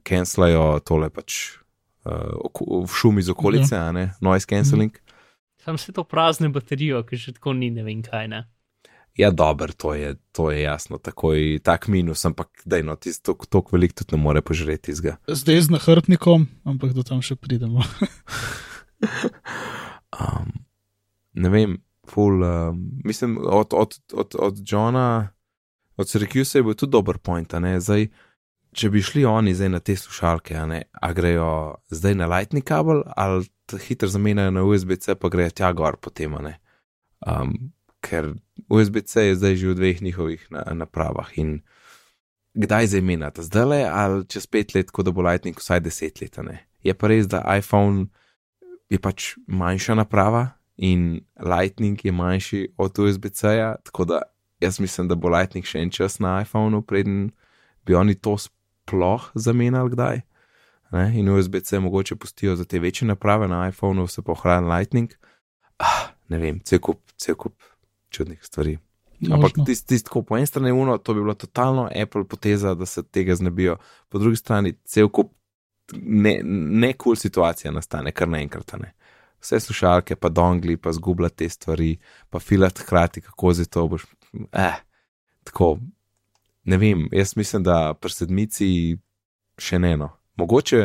cancelajo 0.05 0.84
tole 0.86 1.10
pač 1.10 1.57
uh, 2.05 2.62
v 2.62 2.86
šumi 2.86 3.25
iz 3.25 3.31
okolice, 3.34 3.74
a 3.74 3.89
ne 3.95 4.12
noise 4.22 4.45
cancelling. 4.45 4.93
Sam 5.65 5.79
se 5.81 5.95
to 5.98 6.03
prazne 6.05 6.51
baterijo, 6.53 7.01
ki 7.10 7.17
že 7.17 7.34
tako 7.39 7.55
ni 7.57 7.72
ne 7.74 7.81
vem 7.88 8.03
kaj. 8.05 8.27
Ne? 8.29 8.43
Ja, 9.17 9.31
dober, 9.31 9.74
to 9.74 9.95
je, 9.98 10.13
to 10.36 10.51
je 10.51 10.62
jasno, 10.62 11.00
takoj 11.01 11.57
tak 11.63 11.88
minus, 11.88 12.22
ampak 12.27 12.62
daj 12.69 12.84
no, 12.84 12.95
ti 13.00 13.15
toliko 13.24 13.74
velik 13.74 13.95
tudi 13.98 14.13
ne 14.13 14.22
more 14.22 14.43
požreti 14.45 14.91
izga. 14.91 15.15
Zdaj 15.25 15.62
z 15.62 15.74
nahrbtnikom, 15.74 16.45
ampak 16.69 16.93
do 16.93 17.01
tam 17.01 17.25
še 17.25 17.39
pridemo. 17.39 17.81
Um, 20.15 20.64
ne 21.36 21.50
vem, 21.50 21.77
full, 22.10 22.44
um, 22.44 22.80
mislim, 23.04 23.38
od, 23.42 23.74
od, 23.74 23.98
od, 24.13 24.36
od 24.39 24.62
Johna, 24.65 25.30
od 25.98 26.08
Syracusa 26.08 26.58
je 26.58 26.63
bil 26.63 26.74
tudi 26.74 26.92
dober 26.92 27.18
point, 27.18 27.54
ne, 27.60 27.80
zdaj, 27.80 28.08
če 28.75 28.89
bi 28.92 29.01
šli 29.04 29.25
oni 29.25 29.56
zdaj 29.56 29.70
na 29.72 29.80
te 29.80 29.96
slušalke, 29.96 30.56
a 30.60 30.65
ne, 30.68 30.82
a 30.92 31.12
grejo 31.13 31.50
zdaj 31.92 32.15
na 32.20 32.27
lightning 32.27 32.65
kabel 32.65 33.04
ali 33.15 33.46
hitro 33.88 34.10
zamenjajo 34.12 34.51
na 34.51 34.63
USB-C, 34.63 35.15
pa 35.15 35.32
grejo 35.32 35.54
tja 35.56 35.72
gor 35.74 35.98
potem, 35.98 36.36
ne. 36.44 36.58
Um, 37.25 37.56
ker 38.04 38.34
USB-C 38.70 39.32
je 39.32 39.38
zdaj 39.39 39.56
že 39.56 39.72
v 39.72 39.77
dveh 39.80 40.01
njihovih 40.01 40.44
na, 40.54 40.65
napravah 40.86 41.32
in 41.39 41.62
kdaj 42.54 42.92
zdaj 42.92 43.01
menjate, 43.01 43.48
zdaj 43.48 43.65
le 43.65 43.80
ali 43.89 44.27
čez 44.30 44.46
pet 44.48 44.75
let, 44.75 44.92
ko 44.92 45.04
da 45.04 45.15
bo 45.15 45.24
lightning 45.25 45.58
vsaj 45.58 45.82
deset 45.88 46.22
let, 46.22 46.38
ne. 46.44 46.60
Je 46.86 46.94
pa 46.94 47.10
res, 47.10 47.25
da 47.32 47.42
iPhone 47.56 48.12
je 48.92 49.00
pač 49.01 49.34
manjša 49.48 49.96
naprava 49.98 50.51
in 50.77 51.22
Lightning 51.39 52.05
je 52.05 52.12
manjši 52.12 52.67
od 52.77 53.00
USB-C-ja, 53.00 53.75
tako 53.84 54.05
da 54.05 54.22
jaz 54.60 54.79
mislim, 54.79 55.08
da 55.08 55.15
bo 55.15 55.29
Lightning 55.29 55.65
še 55.65 55.79
en 55.79 55.89
čas 55.89 56.20
na 56.20 56.41
iPhonu, 56.41 56.82
preden 56.82 57.32
bi 57.86 57.96
oni 57.96 58.15
to 58.15 58.38
sploh 58.38 59.29
zamenjali 59.36 59.94
kdaj. 59.94 60.22
Ne? 60.91 61.05
In 61.20 61.29
USB-C 61.29 61.79
mogoče 61.79 62.15
pustijo 62.15 62.55
za 62.55 62.65
te 62.65 62.79
večje 62.79 63.08
naprave, 63.08 63.48
na 63.48 63.67
iPhonu 63.67 64.08
se 64.08 64.22
pa 64.22 64.32
ohrani 64.32 64.70
Lightning. 64.70 65.13
Ah, 65.77 66.12
ne 66.29 66.38
vem, 66.38 66.60
cel 66.60 66.79
kup, 66.79 67.01
cel 67.17 67.36
kup 67.36 67.55
čudnih 68.10 68.44
stvari. 68.44 68.77
Ampak 69.32 69.58
Možno. 69.58 69.65
tisti, 69.65 69.88
tist, 69.88 70.10
ko 70.12 70.22
po 70.22 70.38
eni 70.38 70.48
strani 70.48 70.72
uno, 70.72 70.98
to 70.98 71.13
bi 71.13 71.22
bila 71.24 71.34
totalno 71.34 71.89
Apple 72.01 72.24
poteza, 72.27 72.75
da 72.75 72.86
se 72.86 73.03
tega 73.03 73.36
znebijo, 73.36 73.77
po 74.10 74.20
drugi 74.20 74.36
strani 74.36 74.74
cel 74.84 75.10
kup 75.10 75.32
ne, 75.94 76.39
ne 76.44 76.94
kul 76.94 77.03
cool 77.03 77.15
situacija 77.15 77.72
nastane, 77.72 78.12
kar 78.12 78.27
naenkrat 78.27 78.74
ne. 78.82 78.94
Vse 79.46 79.60
slušalke, 79.62 80.16
pa 80.18 80.30
dongli, 80.34 80.74
pa 80.78 80.90
zgubla 80.92 81.30
te 81.30 81.46
stvari, 81.50 81.92
pa 82.34 82.40
filat 82.42 82.80
hkrati, 82.82 83.22
kako 83.22 83.54
za 83.54 83.66
to 83.70 83.84
boš. 83.88 84.06
Eh, 84.52 84.80
tako, 85.46 85.75
ne 86.66 86.78
vem, 86.78 87.04
jaz 87.14 87.36
mislim, 87.38 87.64
da 87.64 87.94
pri 87.94 88.10
sedmici 88.10 88.70
še 89.62 89.78
ne 89.80 89.92
eno. 89.94 90.08
Mogoče, 90.36 90.80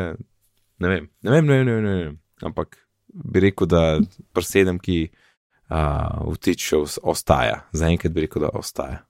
ne 0.79 0.89
vem, 0.89 1.09
ne 1.23 1.31
vem, 1.31 1.47
ne 1.47 1.57
vem, 1.57 1.65
ne 1.67 1.73
vem, 1.75 1.85
ne 1.85 1.95
vem. 2.05 2.19
ampak 2.43 2.77
bi 3.09 3.41
rekel, 3.41 3.67
da 3.67 3.81
pri 4.33 4.45
sedemki 4.45 4.99
uh, 5.09 6.21
vtič 6.31 6.69
še 6.69 6.79
ostaja, 7.03 7.63
zaenkrat 7.73 8.13
bi 8.13 8.27
rekel, 8.27 8.45
da 8.45 8.53
ostaja. 8.55 9.01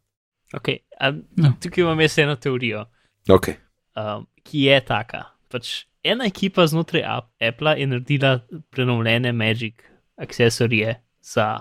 Okay, 0.54 0.80
a, 0.98 1.10
Ja. 1.38 1.52
tukaj 1.62 1.84
imam 1.84 2.00
jaz 2.00 2.16
eno 2.18 2.36
teorijo, 2.36 2.86
Ok, 3.30 3.50
um, 3.98 4.24
ki 4.42 4.62
je 4.70 4.78
taka. 4.84 5.24
Pač 5.50 5.70
ena 6.06 6.28
ekipa 6.30 6.66
znotraj 6.66 7.02
Ap- 7.04 7.32
Apple 7.42 7.74
je 7.76 7.86
naredila 7.86 8.36
prenovljene 8.70 9.32
Magic 9.32 9.82
aksesorije 10.16 10.94
za 11.22 11.60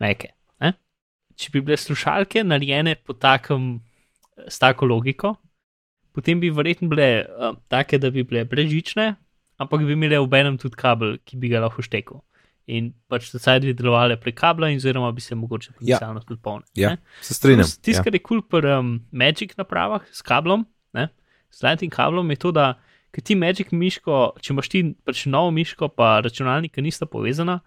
Meke. 0.00 0.30
Ne? 0.60 0.72
Če 1.36 1.50
bi 1.52 1.60
bile 1.60 1.76
slušalke 1.76 2.44
narejene 2.44 2.94
po 2.96 3.12
takem, 3.12 3.80
s 4.48 4.58
tako 4.60 4.86
logiko, 4.86 5.34
potem 6.12 6.40
bi 6.40 6.50
verjetno 6.50 6.88
bile 6.88 7.08
um, 7.40 7.56
take, 7.68 7.98
da 7.98 8.10
bi 8.10 8.22
bile 8.22 8.44
brežične, 8.44 9.14
ampak 9.58 9.82
bi 9.82 9.92
imele 9.92 10.20
v 10.20 10.38
enem 10.38 10.58
tudi 10.60 10.76
kabel, 10.76 11.16
ki 11.24 11.36
bi 11.36 11.48
ga 11.48 11.60
lahko 11.60 11.82
štekel. 11.82 12.22
In 12.68 12.90
pač 13.08 13.28
vsaj 13.30 13.60
bi 13.62 13.74
delovale 13.78 14.16
prek 14.18 14.34
kabla, 14.40 14.68
oziroma 14.74 15.12
bi 15.14 15.22
se 15.22 15.34
mogoče 15.34 15.70
Ja. 15.70 15.74
potencialno 15.78 16.20
tudi 16.26 16.40
polnile. 16.42 16.68
ja, 16.74 16.90
ne. 16.90 16.98
se 17.22 17.34
strinjam. 17.34 17.64
Tisto, 17.66 18.00
ja. 18.00 18.04
kar 18.04 18.14
je 18.14 18.20
kul 18.20 18.40
cool 18.42 18.48
pri 18.60 18.72
um, 18.78 18.88
Magic 19.12 19.54
napravah 19.56 20.02
s 20.12 20.22
kablom, 20.22 20.66
ne, 20.92 21.08
s 21.50 21.62
Lightning 21.62 21.92
kablom, 21.94 22.30
je 22.30 22.36
to, 22.36 22.52
da 22.52 22.74
ker 23.16 23.24
ti 23.24 23.34
Magic 23.34 23.72
miško, 23.72 24.36
če 24.44 24.52
imaš 24.52 24.68
ti 24.68 24.82
pač 25.08 25.24
novo 25.32 25.48
miško, 25.56 25.88
pa 25.96 26.18
računalnik, 26.20 26.74
ki 26.76 26.84
nista 26.84 27.08
povezana, 27.08 27.62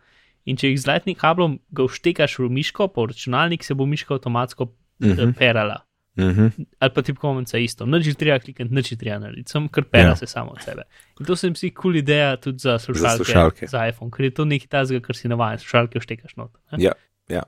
in 0.45 0.55
če 0.55 0.69
jih 0.69 0.77
z 0.77 0.85
Lightning 0.85 1.17
kablom 1.17 1.57
ga 1.73 1.87
vštekaš 1.89 2.37
v 2.39 2.49
miško, 2.53 2.87
pa 2.93 3.01
v 3.01 3.09
računalnik 3.11 3.65
se 3.65 3.73
bo 3.73 3.89
miška 3.89 4.13
avtomatsko 4.15 4.69
uh 4.69 4.75
Mhm, 4.99 5.31
perala. 5.31 5.77
mhm. 6.19 6.47
Ali 6.79 6.91
pa 6.91 7.01
tipkovnica 7.01 7.57
isto, 7.57 7.85
nič 7.85 8.07
je 8.07 8.13
treba 8.13 8.39
klikati, 8.39 8.67
nič 8.69 8.91
je 8.91 8.97
treba 8.97 9.19
narediti, 9.19 9.49
sem 9.49 9.69
kar 9.69 9.83
pera 9.85 10.09
Ja. 10.09 10.15
se 10.15 10.27
samo 10.27 10.51
od 10.51 10.61
sebe. 10.61 10.83
In 11.19 11.25
to 11.25 11.35
se 11.35 11.47
mi 11.49 11.55
zdi 11.55 11.69
kul 11.71 11.81
cool 11.81 11.95
ideja 11.95 12.35
tudi 12.37 12.59
za 12.59 12.75
slušalke, 12.77 13.23
slušalke. 13.23 13.67
za 13.67 13.87
iPhone, 13.87 14.11
ker 14.11 14.25
je 14.25 14.31
to 14.31 14.45
nekaj 14.45 14.67
tazga, 14.67 14.99
kar 14.99 15.15
si 15.15 15.27
navajen, 15.27 15.59
slušalke 15.59 15.99
vštekaš 15.99 16.35
not. 16.35 16.51
ne. 16.71 16.83
Ja, 16.83 16.91
ja. 17.29 17.43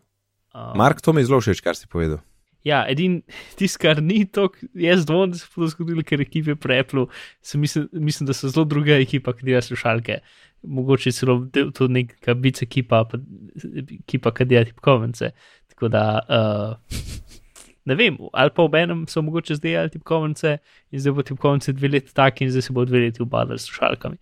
Um, 0.55 0.77
Mark, 0.77 1.01
to 1.01 1.13
mi 1.13 1.21
je 1.21 1.25
zelo 1.25 1.41
všeč, 1.41 1.59
kar 1.59 1.75
si 1.75 1.87
povedal. 1.87 2.23
Ja, 2.67 2.83
edin 2.89 3.21
tisto, 3.59 3.81
kar 3.81 4.01
ni 4.05 4.23
to, 4.25 4.49
jaz 4.77 5.05
dvomim, 5.09 5.33
da 5.33 5.41
se 5.41 5.49
bo 5.55 5.65
to 5.65 5.71
zgodilo, 5.73 6.05
ker 6.07 6.21
ekipe 6.21 6.55
preplu, 6.55 7.07
mislim, 7.53 7.89
mislim, 7.91 8.29
da 8.29 8.37
so 8.37 8.51
zelo 8.51 8.65
druga 8.69 8.99
ekipa, 9.01 9.33
ki 9.37 9.49
dela 9.49 9.61
slušalke. 9.65 10.21
Mogoče 10.61 11.11
celo 11.17 11.39
to 11.73 11.87
neka 11.89 12.35
bic 12.37 12.61
ekipa, 12.61 13.03
pa 13.09 13.17
ekipa, 13.97 14.33
ki 14.37 14.45
dela 14.45 14.69
tipkovnice. 14.69 15.31
Tako 15.73 15.89
da, 15.89 16.05
uh, 16.29 17.01
ne 17.85 17.95
vem, 17.95 18.17
ali 18.33 18.53
pa 18.55 18.63
ob 18.63 18.75
enem 18.77 19.05
so 19.09 19.23
mogoče 19.25 19.57
zdaj 19.57 19.71
delali 19.71 19.93
tipkovnice 19.95 20.57
in 20.91 21.01
zdaj 21.01 21.15
bo 21.17 21.25
tipkovnice 21.25 21.73
dve 21.73 21.89
leti 21.95 22.13
taki 22.13 22.45
in 22.45 22.51
zdaj 22.53 22.67
se 22.67 22.73
bo 22.73 22.85
dve 22.85 23.05
leti 23.05 23.23
ubadali 23.23 23.59
s 23.59 23.69
slušalkami. 23.69 24.17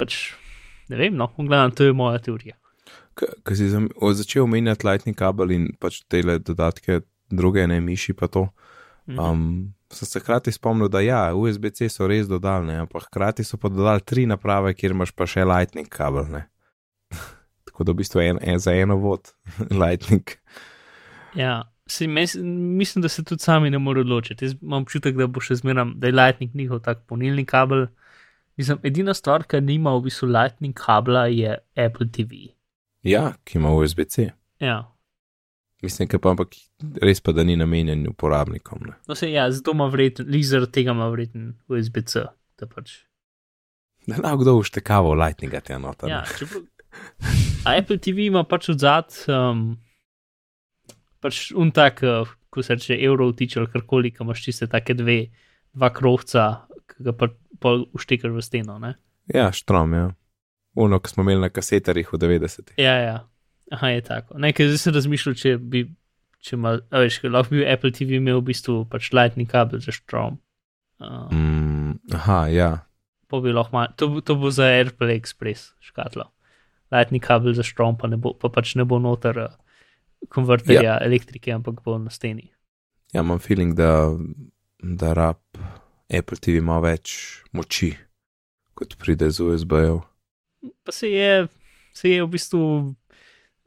Pač, 0.00 0.18
ne 0.92 0.98
vem, 1.00 1.16
no, 1.16 1.30
v 1.38 1.48
glavnem, 1.48 1.74
to 1.76 1.88
je 1.88 1.96
moja 1.96 2.20
teorija. 2.20 2.56
Ko 3.16 3.56
si 3.56 3.68
začel 3.68 4.44
omenjati 4.44 4.86
Lightning 4.86 5.16
kabel 5.16 5.52
in 5.56 5.70
pač 5.80 6.00
te 6.08 6.22
dodatke, 6.22 7.00
druge 7.30 7.66
ne 7.66 7.80
miši, 7.80 8.14
pa 8.14 8.28
to. 8.28 8.48
Mhm. 9.08 9.18
Um, 9.18 9.74
sem 9.90 10.06
se 10.06 10.20
hkrati 10.20 10.52
spomnil, 10.52 10.88
da 10.88 11.00
ja, 11.00 11.34
USB-C 11.34 11.88
so 11.90 12.06
res 12.06 12.28
dodali, 12.30 12.68
ne, 12.70 12.78
ampak 12.84 13.08
hkrati 13.08 13.44
so 13.44 13.58
pa 13.58 13.68
dodali 13.68 14.04
tri 14.06 14.26
naprave, 14.26 14.74
kjer 14.74 14.94
imaš 14.94 15.12
pa 15.16 15.26
še 15.26 15.44
Lightning 15.44 15.88
kabel. 15.90 16.28
Ne. 16.30 16.44
Tako 17.66 17.88
da 17.88 17.94
v 17.94 18.02
bistvu 18.02 18.22
en, 18.22 18.38
en 18.42 18.62
za 18.62 18.74
eno 18.76 19.00
vod, 19.02 19.32
Lightning. 19.82 20.36
Ja, 21.34 21.64
se, 21.90 22.06
mes, 22.06 22.36
mislim, 22.38 23.02
da 23.02 23.08
se 23.08 23.24
tudi 23.24 23.42
sami 23.42 23.70
ne 23.70 23.78
morejo 23.78 24.06
odločiti. 24.06 24.44
Jaz 24.44 24.54
imam 24.62 24.86
občutek, 24.86 25.16
da 25.18 25.26
bo 25.26 25.42
še 25.42 25.58
zmeraj, 25.58 25.96
da 25.98 26.10
je 26.10 26.16
Lightning 26.16 26.54
njihov 26.54 26.84
tak 26.86 27.02
polnilni 27.10 27.44
kabel. 27.46 27.88
Mislim, 28.58 28.78
edina 28.86 29.14
stvar, 29.14 29.46
ki 29.48 29.62
nima 29.64 29.94
v 29.96 30.06
bistvu 30.06 30.30
Lightning 30.30 30.76
kabla, 30.76 31.26
je 31.32 31.58
Apple 31.78 32.06
TV. 32.12 32.50
Ja, 33.06 33.30
ki 33.44 33.58
ima 33.58 33.72
USB-C. 33.74 34.30
Ja, 34.60 34.82
Mislim, 35.82 36.08
pa 36.20 36.34
ampak 36.34 36.56
res 37.00 37.22
pa, 37.24 37.32
da 37.32 37.44
ni 37.44 37.56
namenjen 37.56 38.04
uporabnikom. 38.08 38.82
Ne. 38.86 38.96
no 39.08 39.14
se 39.16 39.30
ja, 39.32 39.46
zato 39.50 39.72
ima 39.72 39.86
vreten, 39.88 40.28
lizer 40.28 40.66
tega 40.68 40.92
ima 40.92 41.08
vreten 41.08 41.54
USB-C. 41.68 42.26
da 42.60 42.68
Pač. 42.68 42.98
Da 44.06 44.18
lahko 44.20 44.42
kdo 44.42 44.56
uštekava 44.60 45.14
Lightninga 45.16 45.60
te 45.64 45.78
noter. 45.78 46.10
Ja, 46.10 46.20
ne. 46.20 46.38
čeprav. 46.38 46.66
A 47.64 47.76
Apple 47.78 48.00
TV 48.02 48.26
ima 48.26 48.42
pač 48.44 48.68
od 48.72 48.80
zad, 48.82 49.14
um, 49.30 49.76
pač 51.22 51.50
un 51.56 51.70
tak, 51.72 52.02
uh, 52.02 52.28
ko 52.50 52.64
se 52.66 52.76
reče 52.76 52.96
evro 52.98 53.28
vtiče 53.30 53.60
ali 53.60 53.70
karkoli, 53.70 54.10
ki 54.12 54.24
imaš 54.24 54.42
čiste 54.44 54.68
take 54.68 54.96
dve, 54.98 55.20
dva 55.76 55.92
krovca, 55.94 56.48
ki 56.90 57.06
ga 57.06 57.14
pa 57.14 57.30
pol 57.60 57.86
uštekaš 57.96 58.34
v 58.34 58.44
steno. 58.44 58.78
Ne? 58.82 58.96
ja 59.34 59.52
štrom, 59.52 59.94
ja. 59.94 60.08
Uno, 60.74 61.00
ki 61.00 61.10
smo 61.10 61.22
imeli 61.22 61.40
na 61.40 61.50
kasetarjih 61.50 62.12
v 62.12 62.18
90-ih. 62.18 62.78
Ja, 62.78 62.94
ja. 62.98 63.16
Aha, 63.70 63.88
je 63.94 64.02
tako. 64.02 64.38
Nekaj 64.38 64.66
zdaj 64.66 64.80
sem 64.82 64.94
razmišljal, 64.94 65.34
če 65.38 65.54
bi, 65.62 65.84
če 66.42 66.56
ima, 66.56 66.74
veš, 66.90 67.20
lahko 67.30 67.54
bi 67.54 67.66
Apple 67.70 67.92
TV 67.94 68.18
imel 68.18 68.40
v 68.40 68.48
bistvu 68.50 68.82
pač 68.90 69.12
lightning 69.14 69.50
kabel 69.50 69.82
za 69.82 69.94
štrom. 69.94 70.40
Uh, 71.00 71.30
Mm, 71.32 71.94
aha, 72.12 72.42
ja. 72.52 72.70
pa 73.30 73.38
bi 73.40 73.54
lahko, 73.54 73.72
mal, 73.76 73.92
to, 73.96 74.10
to 74.26 74.34
bo 74.36 74.50
za 74.50 74.66
AirPlay 74.68 75.16
Express 75.16 75.72
škatlo. 75.80 76.26
Lightning 76.90 77.22
kabel 77.22 77.54
za 77.54 77.62
štrom, 77.62 77.96
pa, 77.96 78.10
bo, 78.10 78.34
pa 78.34 78.50
pač 78.50 78.74
ne 78.74 78.84
bo 78.84 78.98
noter 78.98 79.38
uh, 79.38 79.54
konverterja 80.28 80.98
ja. 80.98 81.00
elektrike, 81.06 81.54
ampak 81.54 81.80
bo 81.86 81.96
na 81.98 82.10
steni. 82.10 82.50
Ja, 83.14 83.22
imam 83.22 83.38
feeling, 83.38 83.78
da, 83.78 84.10
da 84.82 85.14
rab 85.14 85.40
Apple 86.10 86.42
TV 86.42 86.58
ima 86.58 86.80
več 86.82 87.40
moči, 87.54 87.94
kot 88.74 88.98
pride 88.98 89.30
z 89.30 89.46
USB-jev. 89.46 90.02
Pa 90.84 90.92
se 90.92 91.08
je, 91.14 91.46
se 91.94 92.10
je 92.10 92.22
v 92.22 92.28
bistvu 92.34 92.62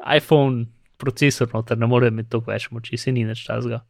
iPhone 0.04 0.66
procesor 0.98 1.50
noter, 1.54 1.78
ne 1.78 1.88
more 1.88 2.08
imeti 2.08 2.30
toliko 2.30 2.52
več 2.52 2.70
moči, 2.72 2.98
se 2.98 3.12
ni 3.12 3.26
več 3.26 3.46
časga. 3.48 3.82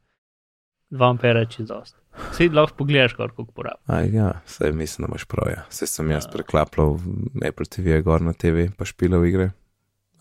2 0.93 1.10
ampere 1.10 1.39
je 1.39 1.49
čez 1.56 1.67
dost. 1.67 1.95
Sej 2.38 2.52
lahko 2.54 2.76
pogledaš, 2.84 3.15
koliko 3.17 3.45
porabi. 3.49 3.82
Aj, 3.89 4.06
ja, 4.13 4.28
saj 4.45 4.71
mislim, 4.78 5.08
da 5.08 5.12
imaš 5.12 5.26
prav. 5.26 5.47
Ja. 5.49 5.63
Saj 5.73 5.88
sem 5.88 6.12
jaz 6.12 6.28
Ja. 6.28 6.32
preklapljal 6.32 6.99
Apple 7.41 7.65
TV, 7.65 8.02
gor 8.06 8.21
na 8.21 8.34
TV, 8.34 8.67
pa 8.78 8.86
špilal 8.86 9.26
igre. 9.26 9.52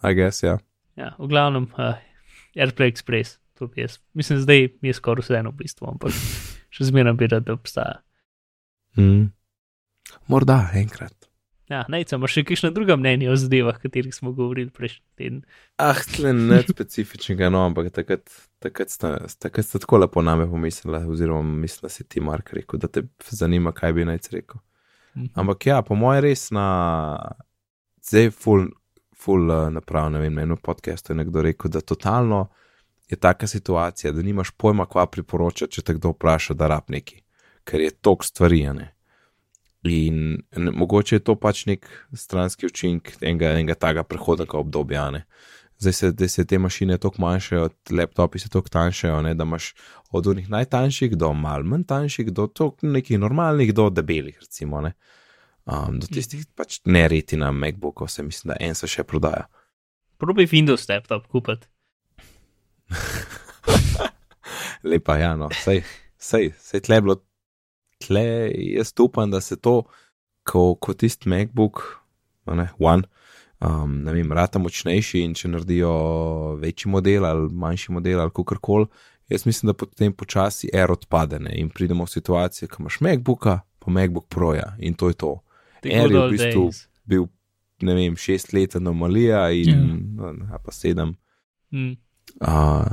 I 0.03 0.15
guess, 0.15 0.43
ja. 0.43 0.59
Ja, 0.97 1.13
v 1.19 1.29
glavnem, 1.29 1.69
uh, 1.77 2.01
AirPlay 2.57 2.89
Express, 2.93 3.37
to 3.55 3.67
bi 3.67 3.83
jaz. 3.83 3.99
Mislim, 4.15 4.41
zdaj 4.41 4.69
mi 4.81 4.89
je 4.89 4.95
skoraj 4.95 5.23
vseeno 5.23 5.53
v 5.53 5.61
bistvu, 5.61 5.89
ampak 5.93 6.13
še 6.75 6.89
zmeraj 6.89 7.13
bi 7.21 7.29
rad, 7.29 7.45
da 7.45 7.53
obstaja. 7.53 8.01
Mm. 8.97 9.29
Morda 10.29 10.71
enkrat. 10.75 11.22
Ja, 11.71 11.85
najca, 11.89 12.17
imaš 12.19 12.35
še 12.35 12.43
kakšno 12.47 12.73
druga 12.75 12.97
mnenja 12.99 13.31
o 13.33 13.37
zadevah, 13.39 13.77
o 13.79 13.83
katerih 13.83 14.15
smo 14.15 14.33
govorili 14.35 14.71
prejšnji 14.75 15.05
teden. 15.17 15.39
Ah, 15.81 16.01
tle 16.17 16.33
ne 16.35 16.59
specifičnega, 16.67 17.53
no, 17.55 17.63
ampak 17.69 17.93
takrat, 17.95 18.27
takrat, 18.63 18.91
sta, 18.93 19.15
takrat 19.41 19.69
sta 19.69 19.81
tako 19.83 20.03
lepo 20.03 20.25
name 20.27 20.49
pomislila, 20.51 21.05
oziroma 21.09 21.63
mislim, 21.63 21.87
da 21.87 21.93
si 21.95 22.05
ti 22.05 22.21
Mark 22.21 22.53
rekel, 22.57 22.83
da 22.83 22.91
te 22.91 23.05
zanima, 23.31 23.73
kaj 23.77 23.95
bi 23.97 24.09
naj 24.09 24.21
rekel. 24.35 24.61
Ampak 25.35 25.67
ja, 25.67 25.83
po 25.85 25.95
mojem 25.95 26.25
res 26.25 26.49
na, 26.55 26.67
zdaj 28.05 28.31
full, 28.33 28.67
full 29.17 29.51
uh, 29.53 29.69
naprav, 29.73 30.11
ne 30.13 30.23
vem, 30.23 30.35
na 30.35 30.47
enem 30.47 30.59
podkastu 30.59 31.13
je 31.13 31.21
nekdo 31.21 31.45
rekel, 31.45 31.71
da 31.71 31.81
totalno 31.81 32.47
je 33.11 33.17
taka 33.17 33.47
situacija, 33.47 34.13
da 34.13 34.23
nimaš 34.23 34.51
pojma, 34.57 34.87
kva 34.89 35.07
priporoča, 35.07 35.69
če 35.69 35.85
te 35.85 35.97
kdo 35.99 36.15
vpraša, 36.17 36.57
da 36.57 36.71
rab 36.73 36.89
neki, 36.91 37.21
ker 37.69 37.85
je 37.85 37.93
tok 38.01 38.25
stvari, 38.25 38.65
ne. 38.73 38.89
In 39.83 40.43
mogoče 40.55 41.17
je 41.17 41.25
to 41.27 41.35
pač 41.35 41.65
nek 41.67 41.89
stranski 42.15 42.67
učinek 42.67 43.17
enega, 43.21 43.57
enega 43.59 43.75
takega 43.75 44.05
prehodnega 44.07 44.61
obdobja. 44.61 45.09
Ne? 45.11 45.25
Zdaj 45.83 45.93
se, 45.93 46.11
zdaj 46.11 46.29
se 46.29 46.45
te 46.47 46.59
mašine 46.59 46.99
tako 47.03 47.25
manjšajo, 47.25 47.71
laptopi 47.91 48.39
se 48.39 48.49
tako 48.49 48.69
tanjšajo, 48.69 49.23
ne? 49.27 49.35
da 49.35 49.45
imaš 49.45 49.73
od 50.11 50.27
unih 50.27 50.51
najtanjših 50.51 51.17
do 51.19 51.33
mal 51.33 51.67
manj 51.67 51.83
tanjših, 51.91 52.31
do 52.31 52.49
nekih 52.83 53.19
normalnih, 53.19 53.75
do 53.75 53.89
debelih, 53.91 54.39
recimo. 54.41 54.81
Ne? 54.81 54.93
Um, 55.67 55.99
do 55.99 56.07
tistih 56.07 56.47
pač 56.55 56.79
ne 56.85 57.09
reti 57.09 57.37
na 57.37 57.51
MacBooku, 57.51 58.07
se 58.07 58.23
mislim, 58.23 58.55
da 58.55 58.61
en 58.61 58.79
se 58.79 58.87
še 58.87 59.03
prodaja. 59.03 59.49
Probi 60.19 60.47
Windows 60.47 60.87
laptop 60.91 61.27
kupiti. 61.27 61.67
Lepa, 64.91 65.17
ja, 65.19 65.35
no, 65.39 65.49
sej, 65.55 65.83
sej, 66.19 66.51
sej 66.59 66.83
tle 66.87 66.99
je 66.99 67.05
bilo, 67.07 67.19
tle 68.07 68.51
jaz 68.55 68.93
upam, 69.01 69.31
da 69.31 69.41
se 69.41 69.57
to, 69.57 69.83
ko, 70.49 70.75
ko 70.75 70.95
tisti 70.95 71.31
MacBook, 71.31 71.83
ne, 72.47 72.69
One, 72.79 73.07
um, 73.61 73.99
ne 74.03 74.13
vem, 74.13 74.33
rata 74.33 74.59
močnejši 74.63 75.23
in 75.27 75.37
če 75.39 75.53
naredijo 75.53 75.93
večji 76.63 76.91
model 76.91 77.27
ali 77.29 77.49
manjši 77.53 77.93
model 77.93 78.21
ali 78.21 78.35
kakorkoli, 78.35 78.89
jaz 79.33 79.47
mislim, 79.47 79.71
da 79.71 79.77
potem 79.79 80.13
počasi 80.13 80.71
Air 80.75 80.93
odpade 80.93 81.39
ne, 81.41 81.55
in 81.59 81.71
pridemo 81.71 82.05
v 82.05 82.15
situacijo, 82.15 82.69
ko 82.69 82.83
imaš 82.83 83.01
MacBooka, 83.01 83.61
pa 83.79 83.91
MacBook 83.91 84.29
Proja 84.29 84.75
in 84.79 84.95
to 84.95 85.09
je 85.09 85.19
to. 85.19 85.37
Air 85.85 86.09
good 86.09 86.15
je 86.15 86.27
v 86.27 86.31
bistvu 86.37 86.67
days. 86.69 86.85
bil, 87.05 87.27
ne 87.83 87.95
vem, 87.99 88.17
šest 88.17 88.53
let 88.53 88.77
anomalija 88.79 89.49
in 89.51 89.71
Ja. 89.71 90.33
no, 90.33 90.59
pa 90.65 90.73
sedem. 90.73 91.17
Mm. 91.73 91.97
Uh, 92.41 92.87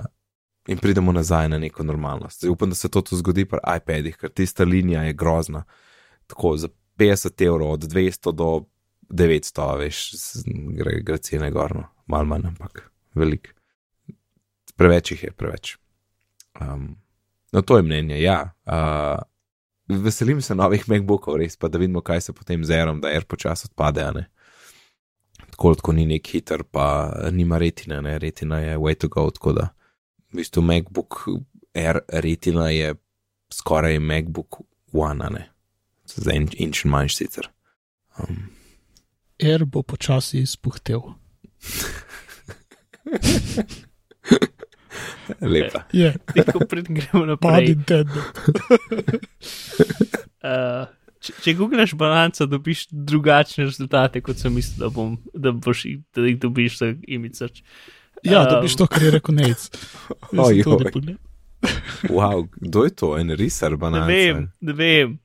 in 0.69 0.77
pridemo 0.77 1.11
nazaj 1.11 1.49
na 1.49 1.57
neko 1.57 1.83
normalnost. 1.83 2.39
Zdaj, 2.39 2.49
upam, 2.49 2.69
da 2.69 2.75
se 2.75 2.89
to 2.89 3.01
zgodi 3.11 3.45
pri 3.45 3.59
iPadih, 3.77 4.17
ker 4.17 4.29
tista 4.29 4.63
linija 4.63 5.03
je 5.03 5.13
grozna. 5.13 5.63
Tako 6.27 6.57
za 6.57 6.69
50 6.97 7.45
evrov, 7.45 7.71
od 7.71 7.87
200 7.89 8.31
do 8.31 8.65
900, 9.09 9.61
a 9.61 9.75
veš, 9.75 10.11
gre, 10.77 10.99
gre 11.01 11.17
cene 11.17 11.49
gorno, 11.51 11.87
malo 12.05 12.25
manj, 12.25 12.45
ampak 12.51 12.91
velik. 13.15 13.55
Preveč 14.77 15.11
jih 15.11 15.23
je, 15.23 15.31
preveč. 15.31 15.77
Um, 16.61 16.95
no, 17.51 17.61
to 17.61 17.77
je 17.77 17.83
mnenje, 17.83 18.21
ja. 18.21 18.53
Uh, 18.65 19.17
veselim 20.03 20.41
se 20.41 20.55
novih 20.55 20.85
MacBookov, 20.89 21.39
res 21.41 21.57
pa 21.57 21.67
da 21.67 21.81
vidimo, 21.81 22.01
kaj 22.01 22.21
se 22.21 22.33
potem 22.33 22.65
z 22.65 22.77
Airom, 22.77 23.01
da 23.01 23.09
Air 23.09 23.25
počasi 23.25 23.71
odpade. 23.71 24.03
a 24.03 24.11
ne. 24.11 24.27
Tako, 25.49 25.73
tako 25.75 25.97
ni 25.97 26.05
nek 26.05 26.27
hiter, 26.27 26.63
pa 26.63 27.09
nima 27.31 27.57
retina, 27.57 28.01
ne? 28.01 28.19
retina 28.19 28.59
je 28.59 28.77
way 28.77 28.95
to 28.95 29.07
go, 29.07 29.29
tako 29.33 29.53
da 29.53 29.67
v 30.31 30.41
bistvu 30.41 30.61
MacBook 30.61 31.23
Air 31.73 32.01
retina 32.07 32.69
je 32.69 32.95
skoraj 33.53 33.99
MacBook 33.99 34.61
One, 34.93 35.29
ne, 35.29 35.49
za 36.05 36.31
en 36.33 36.47
inč 36.57 36.83
manjši 36.85 37.15
sicer. 37.15 37.49
Um, 38.19 38.49
Air 39.39 39.65
bo 39.65 39.83
počasi 39.83 40.39
izpuhtel. 40.43 41.01
lepa. 45.41 45.83
Je, 45.91 46.15
Tako 46.35 46.65
pred 46.69 46.85
gremo 46.89 47.25
naprej. 47.25 47.75
Uh, 50.39 50.87
če, 51.19 51.33
če 51.43 51.53
googlaš 51.59 51.93
balanco, 51.99 52.47
dobiš 52.49 52.87
drugačne 52.91 53.67
rezultate, 53.67 54.21
kot 54.23 54.39
sem 54.39 54.53
mislil, 54.55 54.85
da, 54.85 54.91
bom, 54.93 55.17
da, 55.33 55.51
boš, 55.51 55.85
da 56.15 56.27
jih 56.27 56.39
dobiš 56.41 56.77
za 56.81 56.93
image 57.07 57.39
search. 57.39 57.63
Ja, 58.23 58.41
Um, 58.41 58.47
dobiš 58.49 58.75
to, 58.75 58.87
kar 58.87 59.03
je 59.03 59.11
rekel 59.11 59.35
Nec. 59.35 59.69
Ojoj. 60.37 60.63
Wow, 62.03 62.47
kdo 62.53 62.83
je 62.83 62.89
to, 62.91 63.17
en 63.17 63.29
risar 63.29 63.71
Ne 63.71 63.77
banana? 63.77 64.05
vem, 64.05 64.51
ne 64.61 64.73
vem. 64.73 65.19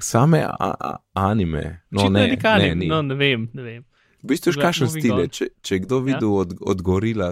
Same 0.00 0.42
a, 0.42 0.54
a, 0.74 0.96
anime. 1.14 1.82
No, 1.90 2.00
Očitno 2.00 2.10
ne, 2.10 2.22
je 2.22 2.28
nekaj, 2.28 2.58
ne, 2.60 2.74
ni. 2.74 2.86
no, 2.86 3.02
ne 3.02 3.14
vem, 3.14 3.48
ne 3.54 3.62
vem. 3.62 3.84
V 4.20 4.26
bistvu, 4.26 4.52
Gled- 4.52 4.62
kakšen 4.62 4.88
stil 4.88 5.18
je. 5.18 5.28
Če, 5.28 5.46
če 5.62 5.74
je 5.74 5.80
kdo 5.80 6.00
videl 6.00 6.28
ja? 6.28 6.34
od, 6.36 6.54
od 6.60 6.82
gorila, 6.82 7.30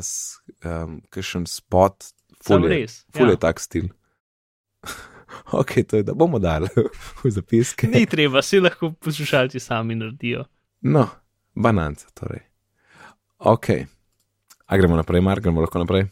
um, 0.65 1.01
kakšen 1.11 1.47
spot, 1.47 2.11
Sam 2.39 2.63
ful 2.63 2.71
je, 2.71 2.77
res. 2.77 2.95
ful 3.13 3.27
Ja. 3.27 3.31
je 3.31 3.37
tak 3.37 3.61
stil. 3.61 3.89
ok, 5.53 5.73
to 5.83 5.97
je, 5.97 6.03
da 6.03 6.15
bomo 6.15 6.39
dali 6.39 6.71
v 7.25 7.31
zapiske. 7.31 7.87
Ni 7.87 8.07
treba, 8.07 8.43
si 8.43 8.61
lahko 8.61 8.93
poslušalci 8.93 9.61
sami 9.61 9.95
naredijo. 9.95 10.45
No, 10.81 11.09
bananca, 11.55 12.07
torej. 12.15 12.47
Ok. 13.41 13.67
A 14.69 14.77
gremo 14.77 14.97
naprej, 14.97 15.25
Mark, 15.25 15.43
gremo 15.43 15.65
lahko 15.65 15.81
naprej. 15.85 16.09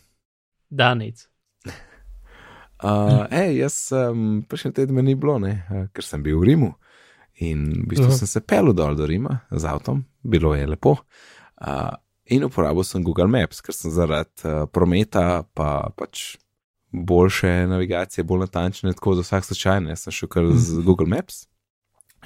Danec. 0.71 1.29
Uh, 2.77 3.25
ej, 3.33 3.55
jaz 3.63 3.89
um, 3.97 4.43
prejšnji 4.45 4.71
teden 4.77 4.99
ni 5.01 5.15
bilo, 5.17 5.39
ne, 5.41 5.65
uh, 5.73 5.87
ker 5.97 6.05
sem 6.05 6.21
bil 6.21 6.37
v 6.43 6.51
Rimu 6.51 6.67
in 7.41 7.63
v 7.73 7.87
bistvu 7.89 8.11
Aha. 8.11 8.19
sem 8.19 8.29
se 8.29 8.43
pel 8.45 8.69
dol 8.77 8.93
do 8.93 9.07
Rima 9.09 9.39
z 9.49 9.65
avtom, 9.65 10.03
bilo 10.21 10.53
je 10.53 10.67
lepo. 10.69 10.93
Uh, 11.57 11.97
in 12.29 12.45
uporabil 12.45 12.85
sem 12.85 13.01
Google 13.01 13.33
Maps, 13.33 13.65
ker 13.65 13.73
sem 13.73 13.89
zaradi 13.89 14.45
uh, 14.45 14.69
prometa, 14.69 15.49
pa 15.57 15.89
pač 15.97 16.37
boljše 16.93 17.65
navigacije, 17.73 18.29
bolj 18.29 18.45
natančne, 18.45 18.93
tako 18.93 19.17
za 19.17 19.25
vsak 19.25 19.49
slučaj, 19.49 19.81
ne, 19.89 19.97
sem 19.97 20.13
šel 20.13 20.29
kar 20.37 20.53
z 20.53 20.85
Google 20.85 21.09
Maps. 21.09 21.47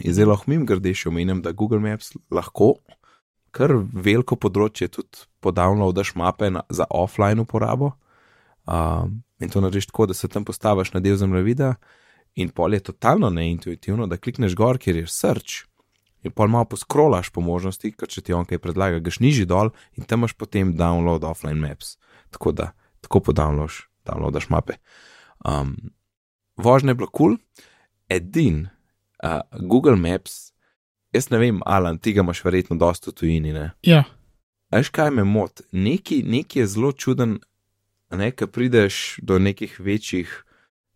In 0.02 0.18
zelo 0.18 0.34
mim 0.50 0.66
grde 0.66 0.96
še 0.98 1.14
omenjam, 1.14 1.46
da 1.46 1.54
Google 1.54 1.78
Maps 1.78 2.10
lahko 2.26 2.74
kar 3.50 3.74
veliko 3.92 4.36
področje 4.36 4.88
tudi 4.88 5.26
podavnodaš 5.44 6.14
mape 6.18 6.50
na, 6.50 6.62
za 6.70 6.86
offline 6.90 7.42
uporabo. 7.42 7.94
Um, 8.70 9.22
in 9.40 9.50
to 9.50 9.62
narediš 9.64 9.90
tako, 9.90 10.10
da 10.10 10.14
se 10.14 10.28
tam 10.28 10.44
postaviš 10.44 10.92
na 10.94 11.00
del 11.00 11.16
zemljevida, 11.16 11.74
in 12.38 12.52
pol 12.54 12.74
je 12.74 12.84
totalno 12.90 13.30
neintuitivno, 13.30 14.06
da 14.06 14.20
klikneš 14.20 14.54
gor, 14.54 14.78
kjer 14.78 15.00
je 15.00 15.06
search, 15.10 15.64
in 16.22 16.34
pol 16.36 16.50
malo 16.52 16.68
poskrolaš 16.70 17.32
po 17.34 17.42
možnosti, 17.42 17.92
ker 17.96 18.08
če 18.08 18.22
ti 18.26 18.36
on 18.36 18.46
kaj 18.46 18.60
predlaga, 18.62 19.00
greš 19.02 19.20
nižji 19.24 19.48
dol 19.48 19.72
in 19.96 20.04
tam 20.04 20.22
imaš 20.22 20.36
potem 20.38 20.74
download 20.76 21.24
offline 21.26 21.58
maps. 21.60 21.96
Tako 22.30 22.52
da 22.52 22.70
tako 23.00 23.22
podownloadaš 23.30 23.86
downloadaš 24.06 24.50
mape. 24.52 24.76
Um, 25.44 25.76
vožnja 26.56 26.92
je 26.92 27.00
bila 27.00 27.08
kul, 27.08 27.36
cool. 27.36 27.66
edin 28.08 28.68
uh, 29.24 29.40
Google 29.60 29.96
Maps, 29.96 30.52
jaz 31.12 31.30
ne 31.30 31.38
vem, 31.38 31.60
Alan, 31.66 31.98
ti 31.98 32.12
ga 32.12 32.20
imaš 32.20 32.44
verjetno 32.44 32.76
dosta 32.76 33.10
v 33.10 33.14
tujini, 33.14 33.52
ne? 33.52 33.70
Ja, 33.82 34.04
Veš 34.70 34.88
kaj 34.88 35.10
me 35.10 35.24
moti? 35.24 35.62
Neki, 35.72 36.22
neki 36.22 36.58
je 36.58 36.66
zelo 36.66 36.92
čuden, 36.92 37.40
ne, 38.10 38.30
ko 38.30 38.46
prideš 38.46 39.18
do 39.18 39.38
nekih 39.38 39.80
večjih, 39.80 40.30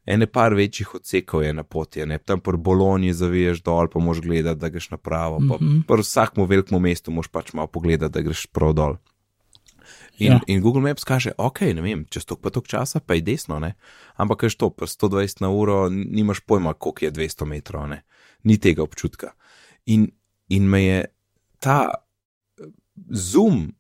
ene 0.07 0.27
par 0.27 0.55
večjih 0.55 0.95
odsekov 0.95 1.43
je 1.43 1.53
na 1.53 1.63
poti, 1.65 2.07
ne 2.07 2.19
tam 2.19 2.41
po 2.41 2.53
Bologni 2.53 3.13
zaviješ 3.13 3.63
dol, 3.63 3.89
pa 3.89 3.99
moš 3.99 4.21
gledati, 4.21 4.61
da 4.61 4.69
greš 4.69 4.91
napravo, 4.91 5.41
pa 5.41 5.57
Mhm. 5.57 5.81
pri 5.89 6.01
vsakmu 6.01 6.47
velikmu 6.47 6.79
mestu 6.79 7.11
moš 7.11 7.29
pač 7.29 7.53
malo 7.53 7.67
pogledati, 7.67 8.13
da 8.13 8.21
greš 8.21 8.47
prav 8.47 8.73
dol. 8.73 8.97
In, 10.19 10.33
Ja. 10.33 10.41
in 10.47 10.63
Google 10.63 10.83
Maps 10.83 11.05
kaže, 11.05 11.33
ok, 11.39 11.61
ne 11.61 11.83
vem, 11.83 12.05
čez 12.05 12.25
tok 12.25 12.41
pa 12.41 12.51
tok 12.51 12.69
časa, 12.69 13.01
pa 13.01 13.15
je 13.15 13.21
desno, 13.23 13.59
ne. 13.59 13.75
Ampak 14.17 14.39
kaj 14.39 14.51
to, 14.51 14.71
pa 14.71 14.87
120 14.87 15.41
na 15.41 15.51
uro, 15.51 15.89
nimaš 15.91 16.41
pojma, 16.41 16.75
koliko 16.75 17.05
je 17.05 17.13
200 17.13 17.45
metrov, 17.45 17.89
ne. 17.89 18.05
Ni 18.45 18.59
tega 18.59 18.83
občutka. 18.83 19.33
In, 19.87 20.09
in 20.49 20.69
me 20.71 20.83
je 20.83 21.05
ta 21.59 21.79
eh, 21.91 22.69
zoom, 23.11 23.75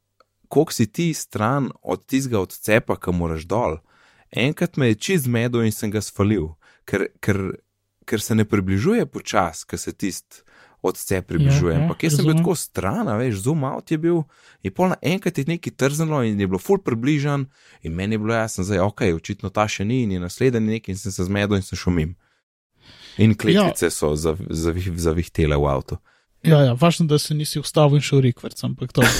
koliko 0.48 0.72
si 0.72 0.86
ti 0.92 1.14
stran 1.14 1.70
od 1.82 2.06
tistega 2.06 2.40
odcepa, 2.40 2.96
ki 2.96 3.12
moraš 3.12 3.46
dol. 3.50 3.78
Enkrat 4.30 4.76
me 4.76 4.92
je 4.92 4.94
čez 4.94 5.26
medo 5.26 5.62
in 5.62 5.72
sem 5.72 5.90
ga 5.90 6.02
svalil, 6.02 6.52
ker, 6.84 7.06
ker, 7.22 7.40
ker 8.04 8.20
se 8.20 8.34
ne 8.34 8.44
približuje 8.44 9.06
počasi, 9.06 9.66
ker 9.70 9.78
se 9.78 9.92
tisti 9.92 10.44
odcep 10.84 11.26
približuje. 11.26 11.72
Ja, 11.72 11.78
ja, 11.78 11.84
Ampak 11.84 12.02
jaz 12.04 12.16
sem 12.16 12.26
bil 12.26 12.36
tako 12.36 12.54
stran, 12.54 13.08
veš, 13.18 13.40
zoom 13.46 13.64
out 13.64 13.90
je 13.90 13.98
bil 13.98 14.22
in 14.62 14.72
pol 14.74 14.92
naenkrat 14.92 15.38
je 15.38 15.46
nekaj 15.48 15.72
trzalo 15.80 16.20
in 16.28 16.40
je 16.40 16.48
bilo 16.48 16.60
ful 16.60 16.78
približan 16.84 17.46
in 17.82 17.94
meni 17.96 18.14
je 18.14 18.18
bilo 18.18 18.34
jasno, 18.34 18.64
da 18.68 18.74
je 18.74 18.82
ok, 18.82 19.00
očitno 19.16 19.50
ta 19.50 19.64
še 19.68 19.84
ni 19.88 20.02
in 20.04 20.12
je 20.12 20.20
naslednji 20.20 20.76
nek 20.76 20.88
in 20.88 21.00
sem 21.00 21.12
se 21.12 21.24
zmedel 21.24 21.56
in 21.56 21.64
sem 21.64 21.80
šel 21.80 21.96
mim. 21.96 22.14
In 23.18 23.34
kletvice 23.34 23.86
ja. 23.86 23.90
so 23.90 24.14
zav- 24.16 24.46
zavih- 24.50 24.96
zavihtele 24.96 25.56
v 25.56 25.66
avtu. 25.70 25.96
ja, 26.42 26.60
ja, 26.60 26.72
važno, 26.72 27.06
da 27.06 27.18
se 27.18 27.34
nisi 27.34 27.58
ustavil 27.58 27.96
in 27.96 28.02
šel 28.02 28.20
rikverc, 28.20 28.64
ampak 28.64 28.92
to. 28.92 29.02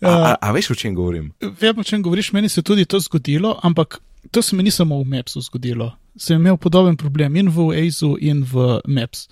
A, 0.00 0.08
a, 0.08 0.36
a 0.40 0.52
veš, 0.52 0.70
o 0.70 0.74
čem 0.74 0.94
govorim? 0.94 1.32
Vem, 1.60 1.78
o 1.78 1.84
čem 1.84 2.02
govoriš, 2.02 2.32
meni 2.32 2.48
se 2.48 2.60
je 2.60 2.64
tudi 2.64 2.84
to 2.84 3.00
zgodilo, 3.00 3.58
ampak 3.62 3.98
to 4.30 4.42
se 4.42 4.56
mi 4.56 4.62
ni 4.62 4.70
samo 4.70 4.96
v 5.02 5.04
Mapsu 5.04 5.40
zgodilo. 5.40 5.92
Sem 6.16 6.40
imel 6.40 6.56
podoben 6.56 6.96
problem 6.96 7.36
in 7.36 7.48
v 7.52 7.66
Azu, 7.86 8.16
in 8.20 8.40
v 8.44 8.80
Maps, 8.88 9.28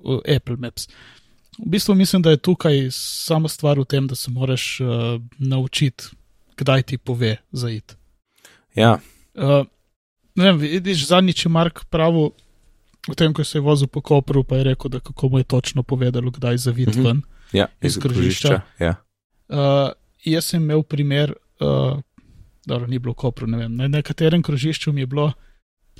v 0.00 0.20
Apple 0.36 0.56
Maps. 0.56 0.88
V 1.58 1.68
bistvu 1.68 1.94
mislim, 1.94 2.22
da 2.22 2.30
je 2.30 2.36
tukaj 2.40 2.88
samo 2.96 3.48
stvar 3.48 3.78
v 3.78 3.84
tem, 3.84 4.06
da 4.08 4.14
se 4.16 4.30
moraš 4.30 4.80
uh, 4.80 4.88
naučiti, 5.38 6.04
kdaj 6.56 6.82
ti 6.82 6.98
pove 6.98 7.36
za 7.52 7.70
it. 7.70 7.96
Ja, 8.74 8.98
Uh, 9.38 9.66
ne 10.38 10.44
vem, 10.44 10.58
vidiš, 10.60 11.06
zadnjič 11.06 11.44
je 11.44 11.50
Mark 11.50 11.84
pravil 11.90 12.30
o 13.08 13.14
tem, 13.14 13.32
ko 13.32 13.44
se 13.44 13.58
je 13.58 13.62
vozil 13.62 13.88
po 13.88 14.00
Kopru, 14.00 14.44
pa 14.44 14.56
je 14.56 14.64
rekel, 14.64 14.90
da 14.90 15.00
kako 15.00 15.28
mu 15.28 15.38
je 15.38 15.44
točno 15.46 15.82
povedalo, 15.82 16.30
kdaj 16.30 16.56
zaviti 16.58 16.98
Mhm. 16.98 17.02
ven. 17.02 17.22
ja 17.52 17.66
Iz 17.80 17.98
krožišča. 17.98 18.60
Ja. 18.78 18.94
Uh, 19.48 19.90
jaz 20.20 20.44
sem 20.44 20.62
imel 20.62 20.82
primer, 20.82 21.32
uh, 21.60 21.96
dobro, 22.66 22.86
ni 22.86 22.98
bilo 22.98 23.12
v 23.12 23.16
Kopru, 23.18 23.46
ne 23.46 23.58
vem, 23.58 23.72
na 23.74 23.88
nekaterem 23.88 24.42
krožišču 24.42 24.92
mi 24.92 25.00
je 25.00 25.06
bilo, 25.06 25.32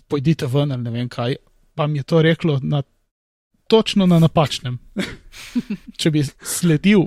pojdite 0.09 0.47
ven 0.47 0.73
ali 0.73 0.83
ne 0.83 0.91
vem 0.91 1.09
kaj, 1.09 1.37
pa 1.75 1.87
mi 1.87 1.99
je 1.99 2.03
to 2.03 2.23
reklo 2.23 2.59
na, 2.63 2.83
točno 3.69 4.07
na 4.07 4.19
napačnem. 4.19 4.79
Če 6.01 6.11
bi 6.11 6.23
sledil 6.43 7.07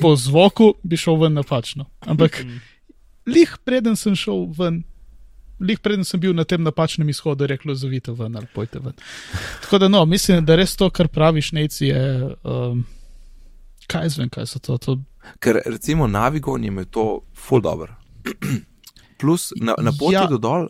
po 0.00 0.16
zvoku, 0.16 0.74
bi 0.82 0.96
šel 0.96 1.16
ven 1.16 1.32
napačno. 1.34 1.86
Ampak 2.00 2.42
Mm. 2.44 2.60
lih 3.26 3.56
preden 3.64 3.96
sem 3.96 4.14
šel 4.16 4.46
ven. 4.58 4.82
Lih 5.60 5.78
preden 5.80 6.04
sem 6.04 6.20
bil 6.20 6.34
na 6.36 6.44
tem 6.44 6.62
napačnem 6.62 7.08
izhodu, 7.08 7.46
reklo: 7.46 7.74
zavite 7.74 8.12
ven 8.12 8.36
ali 8.36 8.46
pojte 8.54 8.78
ven. 8.78 8.92
Tako 9.62 9.78
da, 9.78 9.88
no, 9.88 10.04
mislim, 10.04 10.44
da 10.44 10.56
res 10.56 10.76
to, 10.76 10.90
kar 10.90 11.08
praviš, 11.08 11.52
neci 11.52 11.86
je. 11.86 12.02
Um, 12.44 12.84
kaj 13.86 14.08
zvem, 14.08 14.28
kaj 14.28 14.46
so 14.46 14.58
to? 14.58 14.78
to 14.78 14.98
Ker 15.40 15.60
recimo 15.66 16.06
Navigon 16.06 16.64
je 16.64 16.68
imel 16.68 16.84
to 16.84 17.22
full 17.34 17.60
dobro. 17.60 17.94
Plus 19.18 19.52
na, 19.56 19.74
na 19.78 19.92
poti 19.98 20.14
Ja. 20.14 20.26
do 20.26 20.38
dol. 20.38 20.68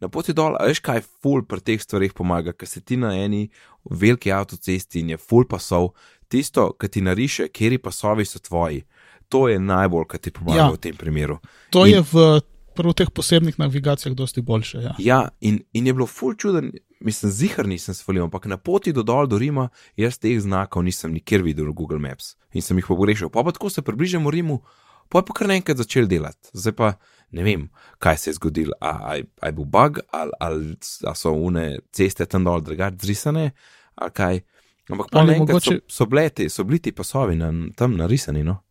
Na 0.00 0.08
poti 0.08 0.32
dol, 0.36 0.56
a 0.60 0.66
veš 0.68 0.82
kaj, 0.84 1.00
ful 1.22 1.40
pri 1.48 1.60
teh 1.64 1.80
stvarih 1.80 2.12
pomaga, 2.12 2.52
ker 2.52 2.68
se 2.68 2.80
ti 2.84 2.96
na 3.00 3.14
eni 3.16 3.46
veliki 3.90 4.32
avtocesti 4.32 5.00
in 5.00 5.14
je 5.14 5.16
ful 5.16 5.46
pasov, 5.48 5.94
tisto, 6.28 6.72
ki 6.76 6.88
ti 6.88 7.00
nariše, 7.00 7.48
kjeri 7.48 7.78
pasovi 7.78 8.24
so 8.28 8.38
tvoji, 8.38 8.82
to 9.28 9.48
je 9.48 9.56
najbolj, 9.58 10.04
kar 10.10 10.20
ti 10.20 10.30
pomaga 10.30 10.58
ja. 10.58 10.68
v 10.68 10.76
tem 10.76 10.96
primeru. 10.96 11.38
To 11.72 11.86
In- 11.86 11.94
je 11.94 12.02
v 12.12 12.40
prav 12.76 12.90
v 12.90 12.94
teh 12.94 13.10
posebnih 13.10 13.58
navigacijah 13.58 14.14
dosti 14.14 14.42
boljše. 14.42 14.78
Ja. 14.78 14.94
Ja, 15.00 15.18
in, 15.40 15.62
in 15.72 15.86
je 15.86 15.92
bilo 15.92 16.06
ful 16.06 16.34
čuden, 16.34 16.70
mislim, 17.00 17.32
zihar 17.32 17.66
nisem 17.66 17.94
svalil, 17.94 18.24
ampak 18.24 18.46
na 18.46 18.56
poti 18.58 18.92
do 18.92 19.02
dol 19.02 19.26
do 19.26 19.38
Rima, 19.38 19.68
jaz 19.96 20.18
teh 20.18 20.36
znakov 20.38 20.84
nisem 20.84 21.12
nikjer 21.12 21.42
videl 21.42 21.66
v 21.66 21.74
Google 21.74 21.98
Maps 21.98 22.34
in 22.52 22.62
sem 22.62 22.76
jih 22.76 22.86
pogrešal. 22.86 23.28
Pa 23.28 23.42
pa 23.42 23.52
tako 23.52 23.70
se 23.70 23.82
približamo 23.82 24.30
Rimu, 24.30 24.60
pa 25.08 25.18
je 25.18 25.24
pa 25.24 25.32
kar 25.32 25.48
naenkrat 25.48 25.76
začel 25.76 26.06
delati. 26.06 26.50
Zdaj 26.52 26.72
pa 26.72 26.92
ne 27.30 27.42
vem, 27.42 27.68
kaj 27.98 28.16
se 28.16 28.30
je 28.30 28.34
zgodilo, 28.34 28.72
ali 28.80 29.24
je 29.42 29.52
bil 29.52 29.64
bug, 29.66 29.98
ali, 30.10 30.30
ali 30.40 30.76
a 31.04 31.14
so 31.14 31.32
une 31.32 31.78
ceste 31.92 32.26
tam 32.26 32.44
dol 32.44 32.60
drugače 32.60 32.96
zrisane, 33.00 33.50
ali 33.94 34.10
kaj. 34.12 34.40
Ampak 34.86 35.06
pa 35.10 35.24
naenkrat 35.24 35.56
mogoče- 35.56 35.80
so, 35.82 35.96
so, 35.96 36.06
bile 36.06 36.28
ti- 36.30 36.48
so 36.48 36.64
bili 36.64 36.78
ti 36.78 36.92
pasovi 36.92 37.34
na, 37.36 37.50
tam 37.76 37.96
narisani. 37.96 38.44
No? 38.44 38.62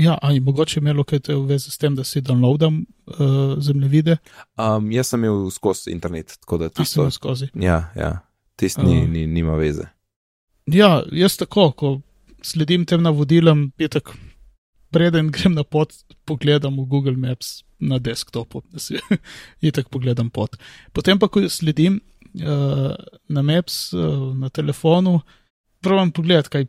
Ja, 0.00 0.18
ali 0.22 0.40
mogoče 0.40 0.80
imelo 0.80 1.04
kaj 1.04 1.20
te 1.26 1.34
v 1.36 1.44
vezi 1.50 1.70
s 1.70 1.78
tem, 1.78 1.92
da 1.96 2.04
si 2.04 2.22
downloadam 2.24 2.84
uh, 3.06 3.58
zemljevide, 3.60 4.16
Um, 4.56 4.90
jaz 4.92 5.12
sem 5.12 5.24
imel 5.24 5.50
skozi 5.50 5.90
internet, 5.92 6.38
tako 6.40 6.58
da 6.58 6.68
ti 6.68 6.82
tisto. 6.82 7.00
imel 7.00 7.10
skozi. 7.10 7.48
Ja, 7.54 7.92
ja, 7.96 8.10
tisti 8.56 8.82
ni, 8.84 9.02
A. 9.02 9.06
ni, 9.06 9.26
nima 9.26 9.56
veze. 9.60 9.88
Ja, 10.66 11.02
jaz 11.12 11.36
tako, 11.36 11.70
ko 11.72 12.00
sledim 12.42 12.84
tem 12.86 13.02
navodilom, 13.02 13.72
je 13.78 13.88
tako, 13.88 14.16
preden 14.90 15.30
grem 15.30 15.54
na 15.54 15.64
pot, 15.64 15.94
pogledam 16.24 16.78
v 16.80 16.86
Google 16.88 17.16
Maps 17.16 17.62
na 17.78 17.98
desktopu, 17.98 18.62
da 18.72 18.78
si 18.78 18.98
je 19.64 19.72
tako 19.72 19.96
pogledam 19.98 20.30
pot. 20.30 20.56
Potem 20.92 21.18
pa, 21.18 21.28
ko 21.28 21.42
sledim 21.48 22.00
uh, 22.40 22.94
na 23.28 23.42
Maps 23.42 23.92
uh, 23.92 24.32
na 24.36 24.48
telefonu, 24.48 25.20
pravim 25.80 26.12
pogledati, 26.12 26.52
kaj, 26.52 26.66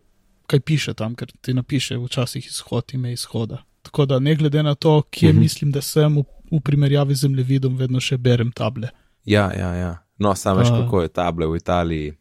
kaj 0.52 0.60
piše 0.62 0.94
tam, 0.94 1.16
ker 1.16 1.32
ti 1.42 1.54
napiše 1.54 1.96
včasih 1.98 2.44
izhod, 2.46 2.92
ime 2.94 3.14
izhoda. 3.14 3.62
Tako 3.82 4.06
da 4.06 4.20
ne 4.20 4.36
glede 4.36 4.64
na 4.64 4.76
to, 4.76 5.02
kje 5.04 5.30
Mhm. 5.30 5.36
mhm. 5.36 5.42
mislim, 5.42 5.72
da 5.72 5.82
sem 5.82 6.16
v, 6.16 6.24
v 6.52 6.60
primerjavi 6.60 7.16
z 7.16 7.22
zemljevidom, 7.22 7.78
vedno 7.78 8.00
še 8.00 8.18
berem 8.20 8.52
table. 8.52 8.90
Ja, 9.26 9.52
ja, 9.54 9.72
ja. 9.76 9.92
No, 10.18 10.36
sam 10.36 10.58
veš, 10.58 10.70
Pa- 10.70 10.82
kako 10.82 11.02
je 11.02 11.10
table 11.10 11.48
v 11.48 11.56
Italiji. 11.56 12.14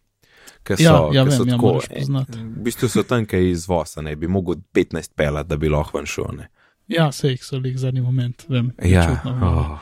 Ker 0.62 0.76
Ja, 0.78 0.90
so, 0.90 1.10
ja, 1.12 1.24
so 1.26 1.42
vem, 1.42 1.48
ja, 1.48 1.56
tako, 1.56 1.80
eh, 1.90 2.04
V 2.34 2.62
bistvu 2.62 2.88
so 2.88 3.02
tam, 3.02 3.24
kaj 3.26 3.50
izvoza, 3.50 4.02
ne 4.02 4.16
bi 4.16 4.28
mogel 4.28 4.54
15 4.72 5.12
pelat, 5.14 5.46
da 5.46 5.56
bi 5.56 5.68
lahko 5.68 5.98
ven 5.98 6.06
šel. 6.06 6.24
Ne. 6.36 6.48
Ja, 6.88 7.12
se 7.12 7.28
jih 7.28 7.44
so 7.44 7.56
jih 7.56 7.78
zadnji 7.78 8.00
moment, 8.00 8.44
vem. 8.48 8.72
Ja, 8.84 9.04
čutno, 9.06 9.32
oh. 9.42 9.78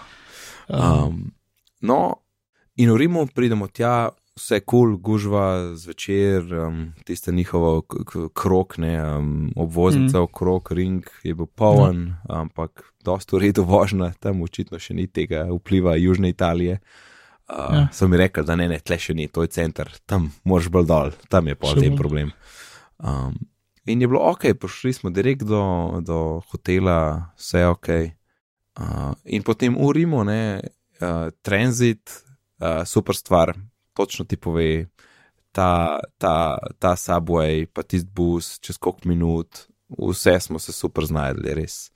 Um, 0.69 1.05
um, 1.05 1.33
no, 1.81 2.15
in 2.77 2.91
v 2.91 2.97
Rimu 2.97 3.27
pridemo 3.27 3.67
tja, 3.69 4.11
vse 4.38 4.61
kul, 4.61 4.94
cool, 4.94 4.96
gužva 5.03 5.74
zvečer, 5.74 6.46
um, 6.55 6.92
tiste 7.05 7.33
njihovo 7.33 7.83
krok, 8.35 8.79
ne, 8.79 8.94
um, 9.03 9.51
obvoznica 9.57 10.18
mm. 10.18 10.22
okrog, 10.22 10.72
ring 10.72 11.11
je 11.22 11.35
bil 11.35 11.46
poln, 11.46 12.05
no. 12.07 12.40
ampak 12.40 12.85
dosta 13.05 13.37
v 13.37 13.48
redu 13.48 13.64
vožnja, 13.66 14.12
tam 14.20 14.42
očitno 14.46 14.79
še 14.79 14.94
ni 14.94 15.09
tega 15.11 15.48
vpliva 15.51 15.96
Južne 15.98 16.31
Italije. 16.31 16.79
Uh, 17.48 17.74
ja. 17.74 17.85
So 17.92 18.09
mi 18.09 18.20
rekli, 18.20 18.44
da 18.44 18.57
ne, 18.61 18.68
ne, 18.68 18.81
tle 18.85 18.98
še 19.01 19.16
ni, 19.16 19.29
to 19.33 19.42
je 19.44 19.53
center, 19.53 19.90
tam 20.07 20.31
moraš 20.44 20.68
bolj 20.72 20.88
dol, 20.88 21.14
tam 21.33 21.48
je 21.48 21.57
Še 21.57 21.81
tem 21.81 21.96
problem. 21.96 22.33
Um, 22.98 23.38
in 23.88 24.03
je 24.05 24.09
bilo 24.11 24.20
ok, 24.29 24.53
prišli 24.61 24.92
smo 24.92 25.11
direkt 25.11 25.46
do, 25.48 26.03
do 26.05 26.42
hotela, 26.53 27.33
vse 27.40 27.64
ok. 27.72 27.88
Uh, 28.79 29.16
in 29.24 29.42
potem 29.42 29.74
v 29.74 29.88
Rimu, 29.96 30.22
ne, 30.29 30.61
uh, 31.01 31.33
tranzit, 31.40 32.20
uh, 32.61 32.85
super 32.85 33.16
stvar, 33.16 33.57
točno 33.99 34.25
ti 34.29 34.39
pove, 34.39 34.87
ta, 35.53 35.99
ta, 36.23 36.59
ta 36.79 36.95
subway, 36.97 37.67
pa 37.67 37.83
tisti 37.83 38.11
bus, 38.15 38.57
čez 38.63 38.79
koliko 38.79 39.11
minut, 39.11 39.65
vse 39.99 40.39
smo 40.41 40.59
se 40.63 40.73
super 40.73 41.07
znajdli, 41.09 41.55
res. 41.59 41.89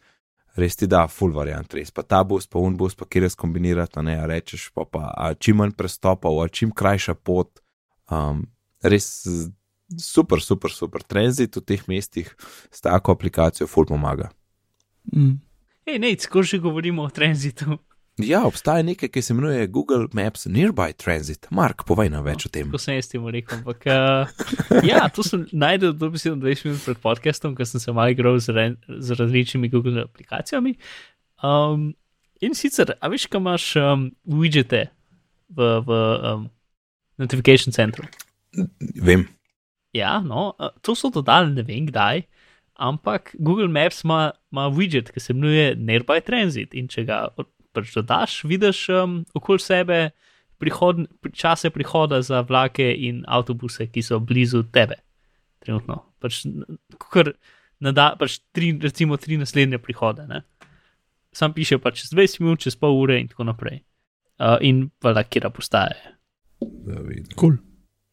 Res 0.59 0.77
ti 0.77 0.88
da, 0.91 1.07
full 1.09 1.33
variant, 1.33 1.75
res. 1.75 1.93
Pa 1.95 2.03
ta 2.05 2.21
bus, 2.29 2.49
pa 2.51 2.61
un 2.61 2.75
bus, 2.77 2.97
pa 2.99 3.07
kjer 3.09 3.25
res 3.25 3.38
kombinirati, 3.38 3.97
a 4.01 4.05
ne, 4.05 4.19
a 4.21 4.27
rečeš 4.29 4.69
pa, 4.75 4.85
pa 4.85 5.12
a 5.15 5.33
čim 5.33 5.62
manj 5.62 5.77
prestopov, 5.79 6.43
a 6.43 6.49
čim 6.53 6.75
krajša 6.77 7.15
pot. 7.17 7.62
Um, 8.12 8.45
res 8.85 9.07
super, 9.97 10.43
super, 10.45 10.75
super. 10.75 11.07
Tranzit 11.09 11.57
v 11.57 11.65
teh 11.65 11.87
mestih 11.88 12.29
s 12.69 12.85
tako 12.85 13.17
aplikacijo 13.17 13.71
full 13.71 13.88
pomaga. 13.88 14.29
mm. 15.15 15.41
Hej, 15.87 15.99
ne, 15.99 16.12
ko 16.15 16.43
že 16.47 16.62
govorimo 16.62 17.03
o 17.03 17.11
tranzitu, 17.11 17.79
Ja, 18.20 18.42
obstaja 18.44 18.83
nekaj, 18.85 19.09
ki 19.09 19.22
se 19.25 19.33
imenuje 19.33 19.66
Google 19.72 20.07
Maps 20.12 20.44
Nearby 20.44 20.92
Transit. 20.92 21.46
Mark, 21.51 21.87
povej 21.88 22.11
nam 22.12 22.27
več 22.27 22.44
o 22.44 22.51
tem. 22.53 22.68
ko 22.68 22.77
sem 22.79 22.98
jaz 22.98 23.09
temu 23.09 23.31
rekel. 23.33 23.62
Ampak, 23.62 23.87
uh, 23.88 24.83
ja, 24.90 25.07
to 25.09 25.25
sem 25.25 25.46
najdel 25.48 25.94
dobesedno 25.96 26.37
20 26.42 26.68
minut 26.68 26.83
pred 26.85 27.01
podcastom, 27.01 27.55
ker 27.57 27.64
sem 27.68 27.81
se 27.81 27.94
malo 27.96 28.12
igral 28.12 28.37
z, 28.37 28.53
re, 28.53 28.66
z 29.01 29.16
različnimi 29.16 29.70
Google 29.72 30.05
aplikacijami. 30.05 30.75
Um, 31.40 31.94
in 32.44 32.53
sicer, 32.59 32.92
a 33.01 33.09
veš, 33.09 33.31
kam 33.33 33.46
imaš 33.46 33.70
um, 33.81 34.05
widgete 34.29 34.90
v, 35.48 35.70
v 35.81 36.03
um, 36.20 36.44
notification 37.16 37.72
centru. 37.72 38.05
Vem. 39.01 39.25
Ja, 39.96 40.18
no, 40.20 40.53
uh, 40.61 40.68
to 40.85 40.92
so 40.92 41.09
dodali, 41.09 41.55
ne 41.57 41.64
vem 41.64 41.88
kdaj, 41.88 42.27
ampak 42.77 43.33
Google 43.40 43.72
Maps 43.72 44.05
ima, 44.05 44.35
ima 44.53 44.68
widget, 44.68 45.09
ki 45.16 45.20
se 45.20 45.33
imenuje 45.33 45.72
Nearby 45.81 46.20
Transit. 46.29 46.77
In 46.77 46.92
če 46.92 47.09
ga 47.09 47.25
pač 47.73 47.95
dodaš, 47.95 48.43
vidiš 48.45 48.89
um, 48.91 49.25
okoli 49.35 49.59
sebe 49.59 49.99
prihod, 50.59 51.07
pri- 51.21 51.33
čase 51.35 51.71
prihoda 51.71 52.21
za 52.23 52.41
vlake 52.41 52.87
in 52.87 53.25
avtobuse, 53.27 53.87
ki 53.87 54.03
so 54.03 54.21
blizu 54.21 54.63
tebe. 54.65 55.01
Trenutno. 55.59 56.03
Pač, 56.21 56.43
kar 57.11 57.33
nada, 57.81 58.13
pač 58.19 58.41
tri, 58.53 58.73
recimo 58.79 59.17
tri 59.17 59.37
naslednje 59.37 59.79
prihode. 59.79 60.27
Ne? 60.27 60.43
Sam 61.33 61.53
piše 61.53 61.79
pač 61.79 62.03
čez 62.03 62.13
20 62.13 62.41
minut, 62.41 62.61
čez 62.61 62.77
pol 62.77 62.95
ure 62.95 63.19
in 63.19 63.29
tako 63.29 63.45
naprej. 63.45 63.83
Uh, 64.39 64.59
in 64.61 64.91
valjda, 65.03 65.25
kje 65.25 65.51
postaje. 65.51 65.99
Da 66.61 67.01
vidim. 67.01 67.31
Cool. 67.37 67.59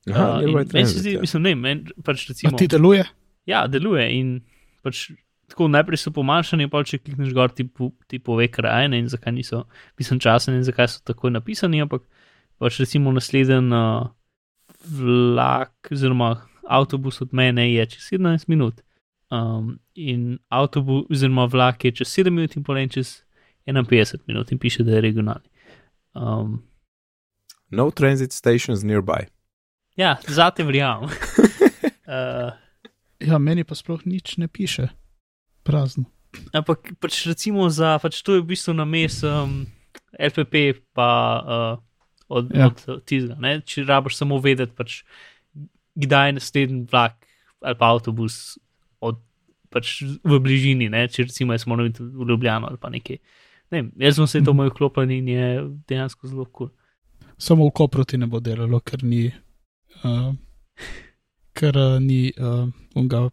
Aha, 0.10 0.40
Uh, 0.40 0.64
meni 0.74 0.86
se 0.88 1.00
zdi, 1.00 1.12
ja. 1.14 1.22
mislim, 1.22 1.44
ne, 1.44 1.52
men, 1.56 1.82
pač 2.04 2.24
A 2.24 2.32
recimo. 2.32 2.58
ti 2.58 2.68
deluje? 2.68 3.04
Ja, 3.46 3.68
deluje 3.68 4.06
in 4.16 4.40
pač 4.82 5.10
tako 5.50 5.68
najprej 5.68 5.98
so 5.98 6.12
pomanjšani, 6.16 6.70
pa 6.70 6.84
če 6.86 7.00
klikneš 7.02 7.34
gor, 7.34 7.52
ti, 7.52 7.66
po, 7.68 7.92
ti 8.08 8.20
pove 8.20 8.48
krajine 8.52 9.00
in 9.02 9.10
zakaj 9.12 9.34
niso 9.36 9.64
pisan 9.98 10.20
časen 10.22 10.56
in 10.60 10.64
zakaj 10.68 10.88
so 10.94 11.02
tako 11.06 11.32
napisani, 11.34 11.82
ampak 11.82 12.06
pač 12.60 12.80
recimo 12.84 13.12
naslednji 13.16 13.60
uh, 13.74 14.10
vlak 14.90 15.92
oziroma 15.92 16.36
avtobus 16.70 17.22
od 17.22 17.34
mene 17.34 17.66
je 17.74 17.86
čez 17.96 18.12
17 18.14 18.46
minut. 18.48 18.82
Um, 19.30 19.80
in 19.94 20.40
avtobus 20.50 21.06
oziroma 21.12 21.46
vlak 21.46 21.86
je 21.86 21.92
čez 22.02 22.14
7 22.20 22.30
minut 22.34 22.56
in 22.58 22.64
pol 22.64 22.78
in 22.78 22.90
čez 22.90 23.20
51 23.70 24.26
minut 24.28 24.52
in 24.52 24.58
piše, 24.60 24.84
da 24.84 24.96
je 24.98 25.02
regionalni. 25.02 25.50
Um, 26.16 26.64
No 27.72 27.92
transit 27.92 28.32
stations 28.34 28.82
nearby. 28.84 29.28
ja, 29.96 30.18
zate 30.28 30.64
verjamem. 30.64 31.10
uh, 32.08 32.52
Ja, 33.20 33.38
meni 33.38 33.64
pa 33.68 33.76
sploh 33.76 34.06
nič 34.08 34.38
ne 34.40 34.48
piše. 34.48 34.88
Prazno. 35.70 36.06
Ampak 36.54 36.94
pač 37.02 37.24
recimo 37.30 37.70
za, 37.74 37.98
pač 38.02 38.22
to 38.26 38.38
je 38.38 38.44
v 38.44 38.50
bistvu 38.54 38.74
na 38.78 38.86
mes 38.86 39.22
um, 39.26 39.64
LPP, 40.18 40.82
pa 40.94 41.10
uh, 41.42 41.76
od, 42.30 42.52
ja. 42.54 42.70
Od 42.70 43.06
tizga. 43.10 43.38
Ne? 43.42 43.60
Če 43.66 43.86
rabiš 43.90 44.20
samo 44.20 44.38
vedeti, 44.42 44.74
pač, 44.78 45.02
kdaj 46.00 46.30
je 46.30 46.38
naslednji 46.38 46.86
vlak 46.92 47.18
ali 47.60 47.76
pa 47.76 47.90
avtobus 47.92 48.56
od, 49.04 49.18
pač, 49.74 50.00
v 50.24 50.38
bližini, 50.40 50.88
ne? 50.92 51.08
če 51.12 51.28
recimo 51.28 51.58
jaz 51.58 51.66
moram 51.68 51.90
iti 51.90 52.06
v 52.06 52.30
Ljubljano 52.30 52.70
ali 52.70 52.80
pa 52.80 52.92
nekaj. 52.94 53.20
Ne, 53.70 53.82
vem, 53.82 53.90
jaz 54.02 54.18
sem 54.18 54.30
se 54.30 54.42
to 54.46 54.54
moj 54.56 54.72
vklopljen 54.72 55.12
in 55.18 55.28
je 55.34 55.50
dejansko 55.90 56.30
zelo 56.30 56.46
kul. 56.46 56.70
Cool. 56.70 56.76
Samo 57.40 57.68
v 57.68 57.74
Kopru 57.76 58.04
ti 58.08 58.18
ne 58.20 58.28
bo 58.28 58.42
delalo, 58.44 58.80
ker 58.84 59.04
ni, 59.04 59.28
uh, 60.04 60.32
ker 61.56 61.78
uh, 61.78 62.00
ni 62.04 62.34
uh, 62.36 62.68
unga, 63.00 63.28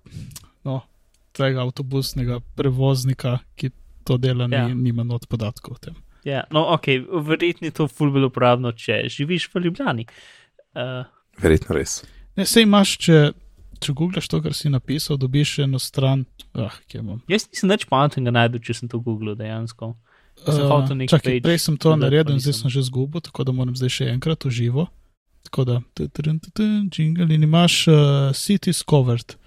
tega 1.36 1.62
avtobusnega 1.66 2.40
prevoznika, 2.58 3.38
ki 3.56 3.70
to 4.06 4.16
dela, 4.22 4.48
Ja. 4.50 4.66
ni, 4.68 4.74
nima 4.88 5.04
not 5.04 5.26
podatkov 5.28 5.76
o 5.76 5.78
tem. 5.78 5.94
Ja, 6.26 6.42
no, 6.50 6.64
ok, 6.74 6.88
verjetno 7.22 7.68
je 7.68 7.74
to 7.76 7.86
ful 7.86 8.10
bolj 8.10 8.26
uporabno, 8.26 8.72
če 8.74 9.04
živiš 9.12 9.46
v 9.54 9.62
Ljubljani. 9.68 10.06
Uh, 10.74 11.04
Verjetno 11.38 11.76
res. 11.76 12.00
Ne, 12.36 12.44
sej 12.48 12.66
imaš, 12.66 12.96
če, 12.98 13.20
če 13.80 13.94
googlaš 13.96 14.26
to, 14.32 14.40
kar 14.42 14.56
si 14.56 14.72
napisal, 14.72 15.20
dobiš 15.20 15.60
eno 15.64 15.78
stran. 15.78 16.24
Ah, 16.56 16.74
jaz 17.30 17.46
nisem 17.46 17.70
več 17.70 17.86
pametnega 17.86 18.32
najdel, 18.34 18.60
če 18.64 18.74
sem 18.80 18.90
to 18.90 18.98
googlil 18.98 19.36
dejansko. 19.38 19.94
Sem 20.36 20.66
Uh, 20.66 21.06
čakaj, 21.08 21.38
page 21.38 21.42
prej 21.46 21.58
sem 21.62 21.76
to 21.80 21.94
naredil, 21.96 22.34
in 22.36 22.42
zdaj 22.44 22.58
sem 22.58 22.68
že 22.74 22.82
zgubil, 22.84 23.22
tako 23.24 23.46
da 23.46 23.54
moram 23.56 23.72
zdaj 23.78 23.88
še 23.88 24.08
enkrat 24.12 24.44
v 24.44 24.52
živo. 24.52 24.84
Tako 25.48 25.62
da, 25.64 25.76
jingle 26.92 27.30
in 27.32 27.46
imaš 27.46 27.86
uh, 27.88 28.34
cities 28.36 28.82
covered. 28.82 29.38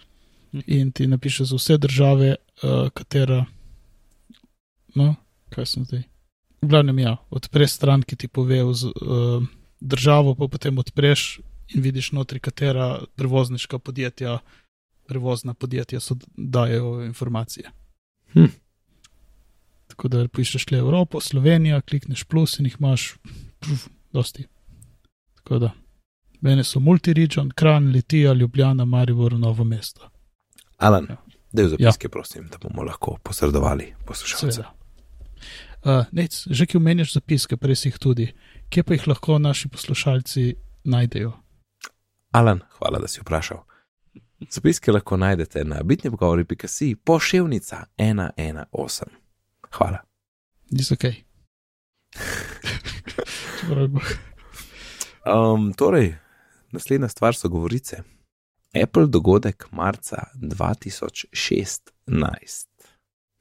In 0.66 0.92
ti 0.92 1.08
napiše 1.08 1.46
za 1.46 1.56
vse 1.56 1.78
države, 1.78 2.36
uh, 2.64 2.90
katera. 2.90 3.46
No, 4.96 5.16
kaj 5.50 5.66
sem 5.66 5.86
zdaj? 5.86 6.04
V 6.62 6.68
glavnem, 6.68 7.00
ja, 7.00 7.18
odpreš 7.30 7.72
stran, 7.72 8.04
ki 8.04 8.16
ti 8.16 8.28
pove 8.28 8.60
z, 8.74 8.86
uh, 8.86 9.44
državo, 9.80 10.36
pa 10.36 10.48
potem 10.48 10.78
odpreš 10.78 11.40
in 11.76 11.82
vidiš 11.82 12.12
notri, 12.12 12.40
katera 12.40 13.00
prevozniška 13.16 13.80
podjetja, 13.80 14.40
prevozna 15.08 15.54
podjetja 15.54 16.00
so 16.00 16.16
dajo 16.38 17.04
informacije. 17.06 17.72
Hm. 18.34 18.52
Tako 19.88 20.08
da 20.08 20.28
pišeš 20.28 20.72
le 20.72 20.78
Evropo, 20.78 21.22
Slovenijo, 21.22 21.82
klikneš 21.82 22.24
plus 22.24 22.60
in 22.60 22.66
jih 22.66 22.76
imaš, 22.80 23.16
puf, 23.60 23.88
dosti. 24.14 24.48
Tako 25.36 25.60
da, 25.60 25.72
mene 26.42 26.64
so 26.64 26.80
multiregion, 26.80 27.52
Kran, 27.56 27.92
Litija, 27.92 28.34
Ljubljana, 28.34 28.86
Maribor, 28.86 29.34
Novo 29.34 29.64
mesto. 29.64 30.10
Alan, 30.80 31.08
Ja. 31.10 31.18
del 31.52 31.70
zapiske, 31.70 32.06
ja. 32.06 32.10
prosim, 32.10 32.48
da 32.48 32.58
bomo 32.58 32.84
lahko 32.84 33.18
posredovali 33.24 33.94
poslušalce. 34.06 34.64
Uh, 35.80 36.06
nec, 36.12 36.48
že 36.48 36.66
ki 36.66 36.78
omenjaš 36.78 37.14
zapiske, 37.14 37.58
prej 37.58 37.76
si 37.76 37.88
jih 37.88 37.98
tudi, 37.98 38.26
kje 38.70 38.84
pa 38.84 38.94
jih 38.94 39.08
lahko 39.08 39.38
naši 39.40 39.70
poslušalci 39.70 40.56
najdejo? 40.86 41.32
Alan, 42.32 42.60
hvala, 42.72 43.00
da 43.00 43.08
si 43.08 43.22
vprašal. 43.22 43.64
Zapiske 44.42 44.92
lahko 44.92 45.18
najdete 45.18 45.64
na 45.64 45.82
bitnipogovori.si 45.84 46.96
pošiljnica 46.96 47.86
118. 47.98 49.04
Hvala. 49.72 49.98
Niso 50.72 50.96
bo- 53.88 54.00
Um, 55.26 55.74
torej, 55.74 56.16
naslednja 56.72 57.08
stvar 57.08 57.36
so 57.36 57.50
govorice. 57.50 58.04
Apple 58.74 59.08
dogodek 59.08 59.68
marca 59.72 60.28
2016. 60.36 61.82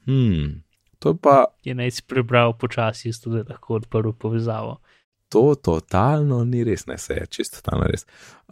Hmm, 0.07 0.63
to 0.99 1.17
pa 1.17 1.45
Je 1.65 1.75
naj 1.75 1.91
si 1.91 2.03
prebral 2.03 2.59
počasi, 2.59 3.13
zato 3.13 3.31
da 3.31 3.39
je 3.39 3.45
lahko 3.49 3.75
odprl 3.75 4.13
povezavo. 4.13 4.81
to 5.29 5.55
totalno 5.55 6.45
ni 6.45 6.65
res, 6.65 6.87
ne 6.87 6.99
se 6.99 7.15
je, 7.15 7.27
čisto 7.27 7.61
totalno 7.61 7.87
res. 7.87 8.07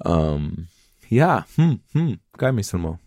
Um, 0.04 0.66
ja, 1.10 1.42
hm, 1.56 1.72
hm, 1.92 2.12
kaj 2.36 2.52
mislimo? 2.52 2.98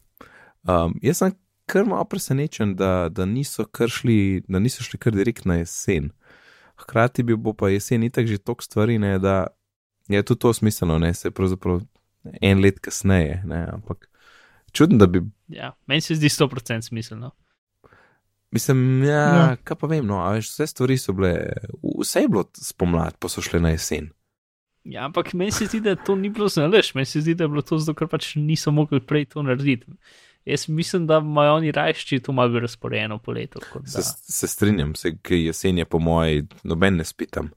Um, 0.63 0.99
jaz 1.01 1.17
sem 1.17 1.31
kar 1.65 1.85
malo 1.85 2.05
presenečen, 2.05 2.75
da, 2.75 3.09
da, 3.09 3.25
niso 3.25 3.65
kar 3.65 3.89
šli, 3.89 4.43
da 4.47 4.59
niso 4.59 4.83
šli 4.83 4.97
kar 4.97 5.13
direkt 5.13 5.45
na 5.45 5.55
jesen. 5.55 6.09
Hkrati 6.81 7.23
bi 7.23 7.35
bo 7.35 7.53
pa 7.53 7.69
jesen 7.69 8.03
itak 8.03 8.27
že 8.27 8.37
toliko 8.37 8.63
stvari, 8.63 8.97
ne, 8.97 9.19
da 9.19 9.47
je 10.07 10.23
tudi 10.23 10.39
to 10.39 10.53
smiselno, 10.53 10.99
ne 10.99 11.13
se 11.13 11.31
pravzaprav 11.31 11.81
en 12.41 12.61
let 12.61 12.79
kasneje, 12.79 13.41
ne, 13.45 13.67
ampak 13.71 14.09
čudno, 14.71 14.97
da 14.97 15.07
bi 15.07 15.21
Ja, 15.47 15.71
meni 15.85 16.01
se 16.01 16.15
zdi 16.15 16.29
100% 16.29 16.81
smiselno. 16.83 17.31
Mislim, 18.51 19.03
ja, 19.03 19.09
Ja. 19.09 19.35
ja. 19.35 19.55
kaj 19.57 19.77
pa 19.77 19.87
vem, 19.87 20.05
no, 20.05 20.19
a 20.19 20.31
veš, 20.31 20.49
vse 20.49 20.67
stvari 20.67 20.97
so 20.97 21.13
bile, 21.13 21.33
vse 21.99 22.21
je 22.21 22.27
bilo 22.27 22.43
spomladi, 22.55 23.15
pa 23.19 23.29
so 23.29 23.41
šle 23.41 23.59
na 23.59 23.69
jesen. 23.69 24.09
Ja, 24.83 25.05
ampak 25.05 25.33
meni 25.33 25.51
se 25.51 25.65
zdi, 25.65 25.79
da 25.79 25.95
to 25.95 26.15
ni 26.15 26.29
bilo 26.29 26.47
znalež, 26.47 26.93
meni 26.95 27.05
se 27.05 27.21
zdi, 27.21 27.35
da 27.35 27.43
je 27.43 27.47
bilo 27.47 27.61
to 27.61 27.77
zato, 27.77 27.93
ker 27.93 28.07
pač 28.07 28.35
niso 28.35 28.71
mogli 28.71 28.99
prej 29.01 29.25
to 29.25 29.41
narediti. 29.41 29.85
Jaz 30.45 30.67
mislim, 30.69 31.05
da 31.07 31.17
imajo 31.17 31.53
oni 31.53 31.71
rajšči 31.71 32.19
to 32.19 32.31
malo 32.31 32.59
razporejeno 32.59 33.17
po 33.17 33.31
letu. 33.31 33.59
kot 33.73 33.87
Se, 33.87 33.97
da- 33.97 34.15
se 34.33 34.47
strinjam, 34.47 34.95
se, 34.95 35.17
ker 35.17 35.37
jesen 35.37 35.77
je 35.77 35.85
po 35.85 35.99
moji, 35.99 36.47
noben 36.63 36.95
ne 36.95 37.05
spitam. 37.05 37.51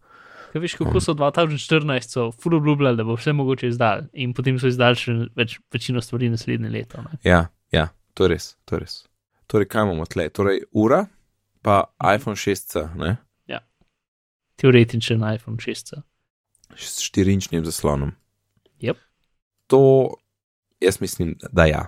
Veš, 0.55 0.75
kako 0.77 1.01
so 1.01 1.15
2014 1.17 2.13
so 2.13 2.27
ful 2.33 2.55
obljubljali, 2.55 2.97
da 2.97 3.05
bo 3.05 3.17
vse 3.17 3.33
mogoče 3.33 3.69
izdal 3.69 4.05
in 4.13 4.35
potem 4.37 4.59
so 4.61 4.69
izdali 4.69 4.99
še 5.01 5.15
več, 5.37 5.57
večino 5.73 6.01
stvari 6.05 6.29
naslednje 6.29 6.69
leto. 6.71 7.03
Ne? 7.03 7.19
Ja, 7.25 7.47
ja, 7.73 7.89
to 8.15 8.27
je 8.29 8.35
res, 8.35 8.53
to 8.69 8.77
je 8.77 8.85
res. 8.85 8.97
Torej, 9.49 9.69
kaj 9.73 9.87
imamo 9.89 10.05
tle? 10.05 10.29
Torej, 10.29 10.63
ura, 10.73 11.07
pa 11.65 11.85
iPhone 12.15 12.37
6C, 12.37 12.89
ne? 13.01 13.17
Teoretičen 14.63 15.25
iPhone 15.35 15.57
6. 15.57 15.97
S 16.77 17.01
štiriinčnim 17.03 17.65
zaslonom. 17.65 18.13
Yep. 18.81 18.97
To, 19.67 19.81
jaz 20.81 21.01
mislim, 21.01 21.35
da 21.53 21.67
ja, 21.67 21.87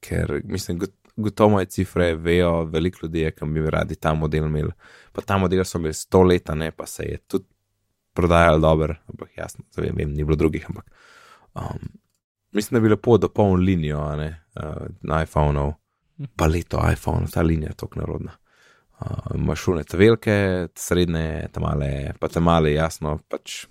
ker 0.00 0.40
mislim, 0.44 0.78
got- 0.80 0.94
gotovo 1.16 1.50
moje 1.50 1.66
cifre 1.66 2.14
vejo, 2.14 2.64
veliko 2.64 2.98
ljudi 3.02 3.20
je, 3.20 3.30
ki 3.30 3.44
bi 3.44 3.70
radi 3.70 3.96
ta 3.96 4.14
model 4.14 4.46
imeli. 4.46 4.72
Pa 5.12 5.22
ta 5.22 5.38
model 5.38 5.64
so 5.64 5.78
imeli 5.78 5.94
sto 5.94 6.22
leta, 6.22 6.54
ne, 6.54 6.70
pa 6.70 6.86
se 6.86 7.02
je 7.02 7.18
tudi 7.18 7.44
prodajal 8.14 8.60
dobro, 8.60 8.94
ampak 9.08 9.36
jasno, 9.36 9.64
vem, 9.76 9.94
vem, 9.96 10.12
ni 10.12 10.24
bilo 10.24 10.36
drugih, 10.36 10.66
ampak 10.68 10.90
um, 11.54 11.88
mislim, 12.52 12.78
da 12.78 12.82
bi 12.82 12.92
lepo 12.94 13.18
dopolnil 13.18 13.66
linijo, 13.66 14.04
ne, 14.16 14.30
uh, 14.60 15.22
iPhone-ov, 15.22 15.72
pa 16.36 16.46
leto 16.46 16.82
iPhone, 16.92 17.26
ta 17.32 17.42
linija 17.42 17.74
je 17.74 17.80
tako 17.82 18.00
narodna. 18.00 18.36
Uh, 19.00 19.34
Imaš 19.34 19.60
šune 19.60 19.84
te 19.84 19.98
velike, 19.98 20.36
te 20.74 20.80
srednje, 20.80 21.48
te 21.52 21.60
male, 21.60 22.14
pa 22.20 22.28
te 22.28 22.40
male, 22.40 22.72
jasno, 22.72 23.18
pač 23.28 23.64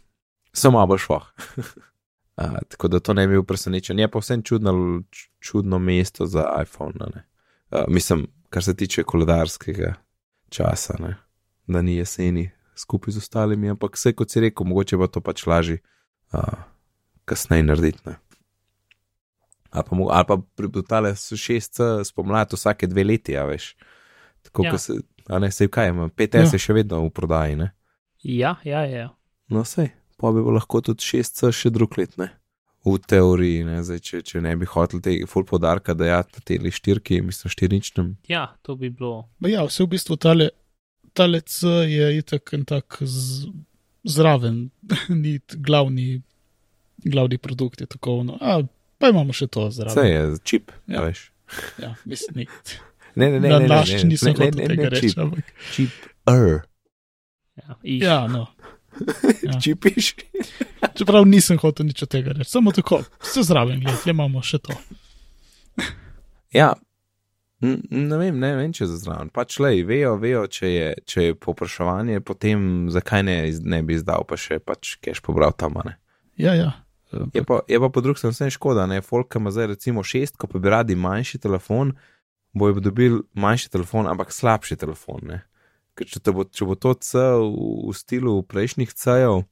so 0.54 0.72
malo 0.72 0.94
bolj 0.94 1.06
švoh. 1.08 1.32
Uh, 2.34 2.56
tako 2.70 2.88
da 2.88 2.98
to 3.00 3.14
ne 3.14 3.28
bi 3.28 3.36
bil 3.36 3.44
presenečen. 3.46 4.00
Je 4.00 4.08
pa 4.10 4.18
vsem 4.18 4.42
čudno, 4.42 4.72
čudno 5.40 5.78
mesto 5.80 6.26
za 6.26 6.48
iPhone. 6.64 6.94
ne. 7.16 7.22
Uh, 7.70 7.84
mislim, 7.88 8.26
kar 8.50 8.64
se 8.64 8.74
tiče 8.76 9.04
koledarskega 9.04 9.94
časa, 10.50 10.96
ne? 11.00 11.16
da 11.68 11.82
ni 11.82 11.96
jeseni 11.96 12.50
skupaj 12.76 13.14
z 13.14 13.18
ostalimi, 13.18 13.70
ampak 13.70 13.96
vse 13.96 14.14
kot 14.14 14.30
si 14.30 14.40
rekel, 14.40 14.66
mogoče 14.66 14.98
pa 14.98 15.08
to 15.08 15.22
pač 15.22 15.46
lažje 15.48 15.80
uh, 16.34 16.64
kasneje 17.26 17.64
narediti. 17.64 18.02
Ne? 18.06 18.16
Ali 19.72 19.84
pa, 19.90 19.96
ali 20.10 20.26
pa 20.28 20.38
pributale 20.56 21.16
so 21.16 21.38
šest 21.38 21.80
spomladi 22.06 22.56
vsake 22.56 22.88
dve 22.88 23.04
leti, 23.04 23.38
a 23.38 23.46
veš. 23.46 23.74
Tako, 24.44 24.66
Ja. 24.66 24.78
se, 24.78 24.94
a 25.30 25.40
ne, 25.40 25.52
sej 25.52 25.68
kaj, 25.68 25.92
5S 26.14 26.36
Ja. 26.36 26.50
je 26.54 26.60
še 26.60 26.74
vedno 26.74 27.00
v 27.06 27.10
prodaji, 27.10 27.56
ne? 27.56 27.72
Ja, 28.24 28.56
ja, 28.64 28.84
ja. 28.86 29.10
No, 29.50 29.64
sej, 29.64 29.90
pa 30.18 30.32
bi 30.32 30.44
bilo 30.44 30.52
lahko 30.52 30.82
tudi 30.82 31.02
6C 31.02 31.52
še 31.52 31.70
drug 31.72 31.98
let, 31.98 32.18
ne? 32.18 32.30
V 32.86 32.98
teoriji, 33.00 33.64
ne, 33.64 33.80
zdaj, 33.84 34.00
če, 34.04 34.22
če 34.22 34.42
ne 34.44 34.52
bi 34.60 34.68
hotel 34.68 35.00
tega 35.00 35.24
full 35.28 35.46
podarka 35.48 35.94
dajati 35.96 36.36
na 36.36 36.42
teli 36.44 36.72
štirki, 36.72 37.22
mislim, 37.24 37.50
štiričnem. 37.50 38.10
Ja, 38.28 38.58
to 38.62 38.76
bi 38.76 38.90
bilo. 38.92 39.30
Ma 39.40 39.48
Ja, 39.48 39.64
vse 39.64 39.86
v 39.88 39.96
bistvu 39.96 40.18
tale, 40.20 40.50
tale 41.14 41.42
C 41.42 41.68
je 41.86 42.18
itak 42.18 42.54
en 42.54 42.66
tak 42.66 42.98
z, 43.02 43.48
zraven, 44.04 44.70
ni 45.16 45.36
glavni, 45.50 46.22
glavni 47.00 47.38
produkt, 47.38 47.82
je 47.82 47.88
tako 47.88 48.20
ono. 48.20 48.38
A, 48.38 48.62
pa 48.98 49.10
imamo 49.10 49.32
še 49.32 49.48
to 49.48 49.70
zraven. 49.72 50.06
je 50.06 50.38
čip, 50.44 50.72
Ja. 50.88 51.02
veš. 51.02 51.30
Ja, 51.78 51.96
mislim, 52.06 52.36
ni. 52.38 52.48
Ne, 53.16 53.28
ne, 53.30 53.40
ne, 53.40 53.46
Na 53.46 53.60
ne, 53.60 53.68
ne, 53.68 53.70
naš 53.70 53.92
ne, 53.94 54.04
nisem 54.06 54.32
ne, 54.32 54.40
hotel 54.40 54.58
ne, 54.58 54.68
tega 54.68 54.84
ne, 54.84 54.90
reči. 54.90 55.08
čip, 55.08 55.20
ampak- 55.20 55.52
čip, 55.72 55.92
er, 56.26 56.64
Ja, 57.56 57.76
iš. 57.84 58.02
Ja, 58.02 58.28
no. 58.28 58.48
Ja. 59.44 59.60
čipiš. 59.60 60.16
Čeprav 60.96 61.22
nisem 61.24 61.58
hotel 61.58 61.86
nič 61.86 62.02
od 62.02 62.10
tega 62.10 62.34
reči, 62.34 62.50
samo 62.50 62.72
tako, 62.72 63.04
vse 63.22 63.44
zraven, 63.44 63.82
le 63.82 63.94
imamo 64.08 64.42
še 64.42 64.58
to. 64.60 64.74
Ja, 66.52 66.74
ne 67.64 68.18
vem, 68.20 68.40
ne 68.40 68.54
vem, 68.58 68.72
če 68.76 68.88
za 68.92 68.98
zraven. 69.00 69.30
Pač 69.34 69.58
le, 69.64 69.74
vejo, 69.88 70.16
vejo, 70.22 70.46
če 70.52 70.70
je, 70.70 70.88
če 71.08 71.28
je 71.28 71.36
popraševanje, 71.40 72.24
potem 72.26 72.90
zakaj 72.92 73.24
ne, 73.24 73.38
ne 73.64 73.82
bi 73.86 73.96
izdal, 73.98 74.26
pa 74.28 74.40
še 74.40 74.60
pač 74.60 74.98
keš 75.04 75.24
pobral 75.24 75.56
tam, 75.56 75.80
a 75.80 75.86
ne. 75.88 75.96
Ja, 76.40 76.56
ja. 76.58 76.72
Je 77.34 77.44
pa, 77.46 77.62
je 77.70 77.78
pa 77.80 77.90
po 77.94 78.02
drugi 78.02 78.20
strani 78.20 78.34
vse 78.34 78.50
škoda, 78.56 78.88
ne, 78.90 79.00
folk 79.06 79.36
ima 79.38 79.54
zdaj 79.54 79.74
recimo 79.76 80.04
šest, 80.04 80.36
ko 80.42 80.50
pa 80.50 80.60
bi 80.60 80.72
radi 80.74 80.98
manjši 80.98 81.40
telefon, 81.44 81.94
bojo 82.58 82.82
dobili 82.82 83.22
manjši 83.38 83.70
telefon, 83.74 84.10
ampak 84.10 84.34
slabši 84.34 84.78
telefon, 84.82 85.22
ne. 85.30 85.42
Ker 85.94 86.10
če, 86.10 86.20
bo, 86.34 86.46
če 86.50 86.66
bo 86.66 86.76
to 86.76 86.96
C 86.98 87.22
v, 87.22 87.50
v 87.86 87.96
stilu 87.96 88.40
prejšnjih 88.50 88.94
C-jev, 88.98 89.44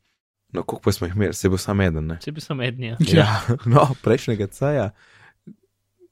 no 0.51 0.63
koliko 0.65 0.83
pa 0.87 0.95
smo 0.95 1.07
jih 1.07 1.15
imeli, 1.15 1.37
se 1.37 1.51
bo 1.53 1.59
sam 1.61 1.83
eden, 1.85 2.09
ne. 2.09 2.17
Če 2.23 2.33
bi 2.33 2.41
sem 2.41 2.65
ednja. 2.65 2.97
Ja. 3.13 3.29
no, 3.73 3.85
prejšnjega 4.01 4.49
C-ja. 4.49 4.89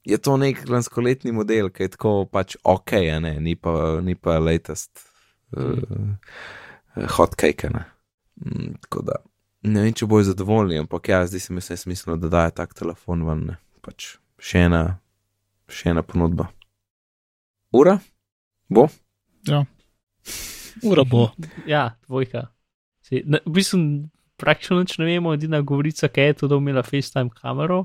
Je 0.08 0.16
to 0.18 0.36
nek 0.40 0.62
lanskoletni 0.68 1.32
model, 1.36 1.68
ki 1.68 1.86
je 1.86 1.94
tako 1.96 2.12
pač 2.30 2.56
ok, 2.64 2.94
a 3.12 3.18
ne, 3.20 3.34
ni 3.40 3.56
pa, 3.56 4.00
ni 4.04 4.14
pa 4.16 4.38
latest 4.40 5.02
uh, 5.56 6.14
hot 7.16 7.36
cake, 7.36 7.68
a 7.68 7.74
ne. 7.74 7.84
Mm, 8.40 8.78
tako 8.86 9.04
da 9.10 9.20
ne 9.62 9.84
vem, 9.84 9.92
če 9.96 10.08
bojo 10.08 10.24
zadovoljni, 10.30 10.80
ampak 10.80 11.10
ja, 11.12 11.20
zdi 11.28 11.40
se 11.42 11.52
mi 11.52 11.60
vse 11.60 11.76
smiselno, 11.76 12.16
da 12.20 12.30
daje 12.32 12.54
tak 12.56 12.72
telefon 12.76 13.24
ven, 13.28 13.44
ne. 13.50 13.58
Pač 13.84 14.14
še 14.40 14.64
ena, 14.68 14.82
še 15.68 15.92
ena 15.92 16.04
ponudba. 16.06 16.48
Ura? 17.76 17.98
Bo? 18.72 18.88
Ura 20.86 21.04
bo. 21.04 21.28
Ja, 21.70 21.90
dvojka. 22.08 22.48
Si, 23.04 23.22
ne, 23.26 23.42
v 23.44 23.58
bistvu 23.60 23.80
praktično 24.40 24.80
nič 24.80 24.96
ne 25.00 25.08
vemo, 25.08 25.34
edina 25.36 25.60
govorica, 25.66 26.08
kaj 26.08 26.30
je 26.30 26.38
to, 26.40 26.50
da 26.50 26.56
je 26.56 26.64
imela 26.64 26.84
FaceTime 26.86 27.32
kamero, 27.36 27.84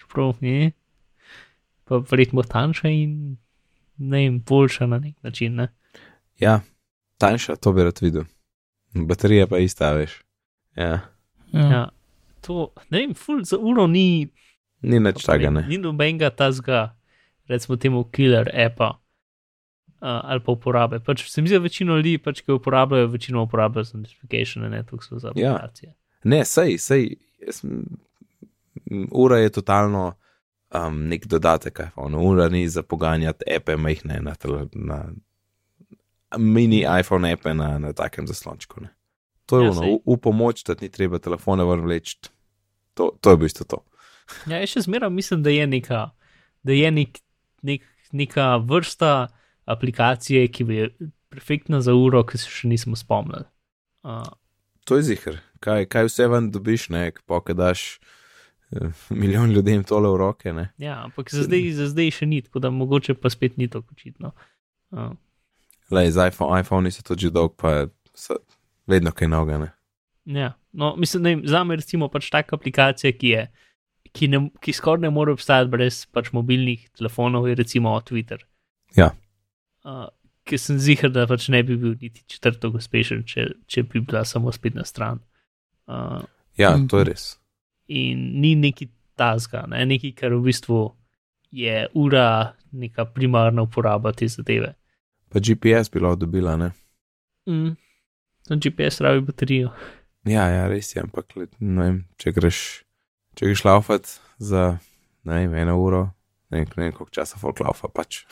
čeprav 0.00 0.34
ni, 0.42 0.72
pa 1.84 2.00
verjetno 2.10 2.42
tanjša 2.42 2.88
in 2.88 3.36
ne 3.98 4.18
vem, 4.24 4.40
boljša 4.40 4.86
na 4.86 4.98
nek 4.98 5.14
način. 5.22 5.54
Ne? 5.54 5.68
Ja, 6.40 6.60
tanjša, 7.18 7.56
to 7.56 7.72
bi 7.72 7.84
rad 7.84 7.98
videl. 8.02 8.24
Baterija 8.94 9.46
pa 9.46 9.58
ista, 9.58 9.92
veš. 9.92 10.22
Ja, 10.76 11.00
Ja. 11.52 11.60
Ja. 11.70 11.88
To, 12.40 12.68
ne 12.90 12.98
vem, 12.98 13.14
full 13.14 13.44
za 13.44 13.56
uro 13.58 13.86
ni, 13.86 14.28
ni 14.82 14.98
nič 15.00 15.22
tega, 15.24 15.50
ne. 15.50 15.62
ni 15.68 15.78
nobenega 15.78 16.30
tazga, 16.30 16.96
recimo 17.48 17.76
temu 17.76 18.04
killer 18.04 18.50
appa. 18.66 18.90
Uh, 20.04 20.20
ali 20.24 20.40
pa 20.44 20.52
uporabe. 20.52 20.98
Pač, 21.00 21.22
se 21.30 21.40
mi 21.42 21.48
zdi, 21.48 21.56
da 21.56 21.62
večino 21.64 21.96
ljudi, 21.96 22.18
pač, 22.18 22.42
ki 22.42 22.50
jo 22.50 22.56
uporabljajo, 22.58 23.06
večino 23.08 23.42
uporabljajo 23.46 23.84
za 23.84 23.98
notifikation, 23.98 24.66
ne 24.70 24.82
toliko 24.82 25.04
so 25.04 25.18
za 25.18 25.30
Ja. 25.36 25.54
aplikacije. 25.54 25.94
Ne, 26.24 26.44
sej, 26.44 26.78
sej, 26.78 27.06
jaz, 27.40 27.62
ura 29.10 29.38
je 29.38 29.50
totalno 29.50 30.12
um, 30.74 30.98
nek 31.08 31.26
dodatek, 31.30 31.78
iPhone. 31.88 32.16
Ura 32.18 32.48
ni 32.48 32.68
za 32.68 32.82
poganjati 32.82 33.44
epe 33.46 33.76
majhne 33.76 34.20
na, 34.20 34.34
na 34.74 34.98
mini 36.38 36.84
iPhone 37.00 37.32
appe 37.32 37.54
na, 37.54 37.78
na 37.78 37.92
takem 37.92 38.26
zaslončku. 38.26 38.80
Ne. 38.82 38.90
To 39.46 39.60
je 39.60 39.64
Ja, 39.64 39.70
ono, 39.70 39.80
sej. 39.80 39.90
v, 40.06 40.14
v 40.14 40.20
pomoč, 40.20 40.64
da 40.64 40.74
ti 40.74 40.86
ni 40.86 40.90
treba 40.90 41.18
telefone 41.18 41.64
ven 41.64 41.84
vleči. 41.84 42.16
To, 42.94 43.12
to 43.20 43.30
je 43.30 43.36
v 43.36 43.40
bistvu 43.44 43.64
to. 43.68 43.82
Ja, 44.48 44.60
jaz 44.62 44.72
še 44.72 44.84
zmeraj 44.86 45.10
mislim, 45.12 45.42
da 45.44 45.50
je 45.52 45.66
neka, 45.66 46.10
da 46.64 46.72
je 46.72 46.90
nek, 46.90 47.18
nek, 47.62 47.82
neka 48.12 48.56
vrsta 48.64 49.28
aplikacije, 49.68 50.48
ki 50.48 50.64
bi 50.64 50.78
perfektna 51.28 51.80
za 51.84 51.92
uro, 51.96 52.22
ki 52.24 52.38
se 52.40 52.48
še 52.48 52.70
nismo 52.70 52.96
spomnili. 52.96 53.44
Uh, 54.04 54.24
To 54.84 54.96
je 54.96 55.02
zihar. 55.02 55.38
Kaj, 55.64 55.86
kaj 55.88 56.08
vse 56.08 56.26
ven 56.28 56.50
dobiš, 56.52 56.88
ne, 56.92 57.08
pa 57.24 57.40
kaj 57.40 57.56
daš 57.56 57.80
eh, 57.96 58.23
milijon 59.22 59.50
ljudem 59.52 59.84
tole 59.84 60.08
v 60.08 60.16
roke. 60.16 60.52
Ne. 60.52 60.70
ja, 60.78 61.02
ampak 61.04 61.30
za 61.30 61.42
zdaj, 61.42 61.70
za 61.72 61.88
zdaj 61.88 62.10
še 62.10 62.26
ni, 62.26 62.42
tako 62.42 62.58
da 62.58 62.70
mogoče 62.70 63.14
pa 63.14 63.30
spet 63.30 63.56
ni 63.56 63.68
tako 63.68 63.92
očitno. 63.92 64.32
Uh, 64.90 65.12
Lej, 65.90 66.10
z 66.10 66.28
iPhone, 66.28 66.60
iPhone 66.60 66.90
so 66.90 67.02
to 67.02 67.14
že 67.14 67.30
dolg, 67.30 67.54
pa 67.56 67.86
so 68.14 68.36
vedno 68.86 69.12
kaj 69.12 69.28
noga. 69.28 69.58
Ne. 69.58 69.70
ja, 70.40 70.52
no, 70.72 70.94
mislim, 70.96 71.22
da 71.22 71.48
za 71.48 71.64
me 71.64 71.76
recimo 71.76 72.08
pač 72.08 72.30
taka 72.30 72.56
aplikacija, 72.56 73.12
ki 73.12 73.28
je. 73.28 73.44
Ki, 74.14 74.28
ne, 74.28 74.38
ki 74.62 74.70
skoraj 74.72 75.00
ne 75.02 75.10
more 75.10 75.32
obstajati 75.34 75.70
brez 75.70 76.06
pač 76.06 76.28
mobilnih 76.32 76.84
telefonov, 76.94 77.48
je 77.48 77.54
recimo 77.58 77.90
Twitter. 78.00 78.44
Ja. 78.96 79.10
Uh, 79.84 80.06
ki 80.46 80.58
sem 80.58 80.78
zihar, 80.78 81.10
da 81.10 81.26
pač 81.26 81.48
ne 81.50 81.62
bi 81.66 81.74
bil 81.76 81.96
niti 82.00 82.22
četrto 82.30 82.70
uspešen, 82.70 83.24
če, 83.26 83.48
če 83.66 83.82
bi 83.82 84.00
bila 84.00 84.22
samo 84.24 84.52
spletna 84.54 84.84
stran. 84.84 85.18
Uh, 85.86 86.22
Ja, 86.56 86.76
Mhm. 86.76 86.86
to 86.86 86.98
je 87.02 87.04
res. 87.04 87.22
In 87.88 88.28
ni 88.40 88.54
neki 88.54 88.88
tazga, 89.16 89.64
ne? 89.70 89.84
nekaj, 89.86 90.14
kar 90.18 90.34
v 90.34 90.42
bistvu 90.48 90.80
je 91.54 91.86
ura, 91.94 92.54
neka 92.72 93.06
primarna 93.14 93.62
uporaba 93.62 94.12
te 94.12 94.28
zadeve. 94.28 94.74
Pa 95.30 95.42
GPS 95.42 95.90
bi 95.92 96.02
lahko 96.02 96.24
dobila, 96.24 96.56
ne. 96.58 96.70
Mm. 97.50 97.74
Tam 98.48 98.60
GPS 98.60 99.00
rabi 99.00 99.20
baterijo. 99.20 99.70
Ja, 100.24 100.48
ja, 100.48 100.66
res 100.68 100.94
je, 100.94 101.02
ampak 101.02 101.36
vem, 101.36 102.04
če 102.20 102.32
greš, 102.32 102.60
če 103.36 103.50
greš 103.50 103.64
laufat 103.66 104.08
za 104.40 104.78
vem, 105.24 105.54
eno 105.54 105.76
uro, 105.80 106.04
ne 106.50 106.62
vem, 106.62 106.70
ne 106.76 106.88
vem 106.88 106.94
koliko 106.96 107.12
časa 107.12 107.40
folk 107.40 107.60
laufa, 107.64 107.90
pač. 107.92 108.22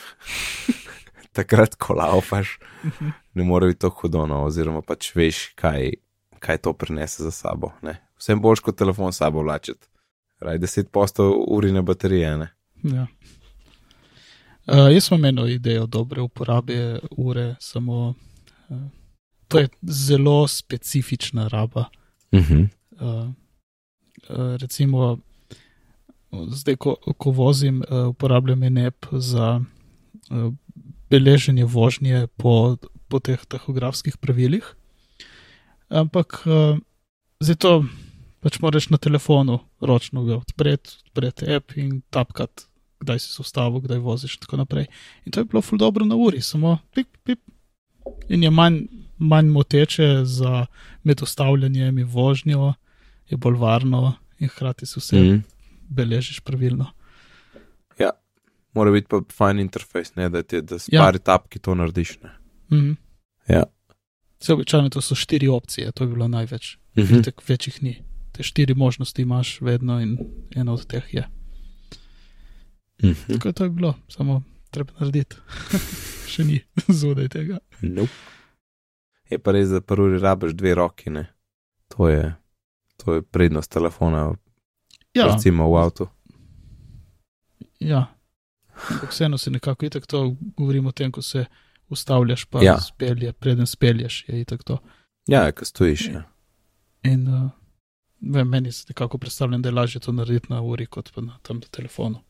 Takrat, 1.37 1.79
ko 1.81 1.97
laufaš, 1.97 2.59
ne 3.35 3.45
more 3.49 3.71
biti 3.71 3.81
to 3.85 3.93
hudo, 3.97 4.27
no, 4.29 4.43
oziroma 4.49 4.83
pač 4.85 5.15
veš, 5.17 5.53
kaj, 5.57 5.95
kaj 6.45 6.61
to 6.65 6.75
prinese 6.77 7.25
za 7.25 7.33
sabo. 7.33 7.73
Ne. 7.85 7.97
Vsem 8.23 8.41
boljš 8.41 8.61
kot 8.63 8.77
telefon 8.79 9.13
sabo 9.13 9.43
vlačeti. 9.43 9.89
Raj 10.41 10.59
10 10.59 10.91
postov 10.95 11.33
urine 11.49 11.83
baterije, 11.83 12.37
ne. 12.39 12.49
Ja. 12.83 13.07
Uh, 14.67 14.93
jaz 14.95 15.09
sem 15.09 15.19
imel 15.19 15.49
idejo 15.51 15.87
dobre 15.87 16.23
uporabe 16.23 17.01
ure, 17.11 17.55
samo 17.59 18.15
uh, 18.69 18.77
to 19.49 19.59
je 19.59 19.69
zelo 19.83 20.49
specifična 20.49 21.49
raba. 21.49 21.85
Uh 22.33 22.41
-huh. 22.41 22.69
Uh, 22.91 23.31
uh, 24.29 24.57
recimo, 24.57 25.19
zdaj, 26.49 26.77
ko, 26.77 26.95
ko 27.19 27.31
vozim, 27.31 27.83
uh, 27.91 28.09
uporabljam 28.09 28.63
en 28.63 28.79
app 28.79 29.07
za 29.13 29.61
uh, 30.31 30.53
beleženje 31.11 31.65
vožnje 31.65 32.27
po, 32.37 32.77
po 33.09 33.19
teh 33.19 33.45
tahografskih 33.49 34.17
pravilih. 34.17 34.75
Ampak 35.89 36.43
uh, 36.47 36.79
zdaj 37.41 37.57
to 37.57 37.85
pač 38.43 38.59
moraš 38.63 38.91
na 38.91 38.99
telefonu 38.99 39.61
ročno 39.81 40.25
ga 40.27 40.37
odpreti, 40.41 40.99
odpreti 41.07 41.49
app 41.55 41.77
in 41.79 42.01
tapkati, 42.11 42.67
kdaj 43.03 43.23
si 43.23 43.33
se 43.33 43.43
ustavil, 43.43 43.81
kdaj 43.83 44.03
voziš 44.03 44.37
in 44.37 44.45
tako 44.47 44.61
naprej. 44.63 44.87
In 45.27 45.33
to 45.33 45.41
je 45.41 45.49
bilo 45.51 45.63
ful 45.63 45.79
dobro 45.79 46.07
na 46.07 46.19
uri, 46.19 46.43
samo 46.43 46.79
pip, 46.95 47.09
pip. 47.23 47.41
In 48.29 48.43
je 48.43 48.51
manj, 48.51 48.81
manj 49.19 49.51
moteče 49.55 50.25
za 50.25 50.67
med 51.03 51.23
ustavljanjem 51.23 51.99
in 51.99 52.07
vožnjo, 52.11 52.73
je 53.31 53.37
bolj 53.39 53.57
varno 53.63 54.15
in 54.39 54.51
hkrati 54.51 54.87
se 54.87 55.01
vse 55.01 55.17
mm. 55.17 55.29
Mhm. 55.29 55.41
beležiš 55.89 56.41
pravilno. 56.41 56.91
Mora 58.75 58.91
biti 58.91 59.07
pa 59.11 59.21
fajn 59.37 59.61
interfejs, 59.61 60.15
ne 60.17 60.29
da 60.29 60.43
ti 60.43 60.61
da 60.63 60.79
s 60.79 60.89
Ja. 60.93 61.03
pari 61.05 61.19
tapki 61.19 61.59
to 61.59 61.75
narediš. 61.75 62.19
Ne. 62.23 62.31
Mhm. 62.73 62.93
Ja. 63.49 63.65
Vse 64.41 64.53
običajno 64.53 64.89
to 64.89 65.01
so 65.01 65.15
štiri 65.15 65.49
opcije, 65.49 65.93
to 65.93 66.05
je 66.05 66.09
bilo 66.09 66.29
največ. 66.29 66.77
Mhm. 66.99 67.19
Itak 67.19 67.49
večjih 67.49 67.83
ni. 67.83 68.03
Te 68.33 68.43
štiri 68.43 68.75
možnosti 68.75 69.23
imaš 69.23 69.61
vedno 69.61 70.01
in 70.01 70.19
ena 70.51 70.73
od 70.73 70.87
teh 70.87 71.15
je. 71.15 71.29
Mhm. 73.05 73.33
Tako 73.33 73.49
je 73.49 73.53
to 73.53 73.65
je 73.65 73.71
bilo, 73.71 73.95
samo 74.09 74.43
treba 74.71 74.93
narediti. 74.99 75.37
Še 76.27 76.45
ni 76.45 76.61
zunaj 77.01 77.29
tega. 77.29 77.59
Nope. 77.81 78.13
Je 79.31 79.39
pa 79.39 79.53
res, 79.53 79.69
da 79.69 79.81
prvi 79.81 80.19
rabiš 80.19 80.53
dve 80.53 80.75
roki, 80.75 81.11
ne. 81.11 81.27
To 81.89 82.09
je, 82.09 82.35
to 82.97 83.15
je 83.15 83.23
prednost 83.23 83.71
telefona, 83.71 84.35
Ja, 85.15 85.27
recimo 85.27 85.69
v 85.69 85.77
avtu. 85.77 86.09
ja. 87.81 88.07
Ampak 88.91 89.11
vseeno 89.11 89.39
se 89.39 89.51
nekako 89.51 89.87
itak 89.87 90.07
to 90.07 90.23
govorimo 90.57 90.89
o 90.89 90.93
tem, 90.93 91.13
ko 91.13 91.23
se 91.23 91.45
ustavljaš, 91.89 92.45
pa 92.45 92.59
Ja. 92.59 92.65
ja. 92.65 92.81
spelje, 92.81 93.33
preden 93.33 93.67
spelješ, 93.67 94.25
je 94.29 94.41
itak 94.41 94.65
to. 94.65 94.79
Ja, 95.27 95.53
ko 95.53 95.65
stojiš. 95.65 96.07
Ja. 96.09 96.23
In 97.05 97.29
uh, 97.29 97.51
vem, 98.23 98.49
meni 98.49 98.73
se 98.73 98.85
nekako 98.89 99.19
predstavljam, 99.19 99.63
da 99.63 99.69
je 99.69 99.75
lažje 99.75 100.01
to 100.01 100.13
narediti 100.13 100.53
na 100.53 100.63
uri, 100.63 100.87
kot 100.87 101.13
pa 101.15 101.21
na 101.21 101.39
tem 101.43 101.61
telefonu. 101.61 102.23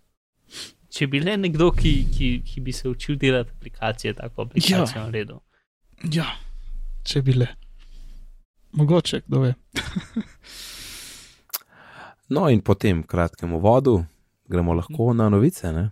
Če 0.93 1.07
bi 1.07 1.21
le 1.21 1.37
nekdo, 1.37 1.71
ki, 1.73 1.93
ki, 2.17 2.43
ki 2.45 2.61
bi 2.61 2.73
se 2.73 2.89
učil 2.89 3.17
delati 3.17 3.51
aplikacije, 3.57 4.15
tako 4.15 4.43
aplikacijo 4.43 4.85
ja. 4.97 5.05
naredil. 5.07 5.39
Ja, 6.13 6.27
če 7.05 7.23
bi 7.23 7.33
le. 7.33 7.47
Mogoče, 8.73 9.21
kdo 9.27 9.41
ve. 9.41 9.55
No, 12.29 12.49
in 12.49 12.61
po 12.61 12.75
tem 12.75 13.03
kratkem 13.03 13.53
uvodu 13.53 14.05
gremo 14.49 14.73
lahko 14.73 15.13
na 15.13 15.29
novice. 15.29 15.73
Ne? 15.73 15.91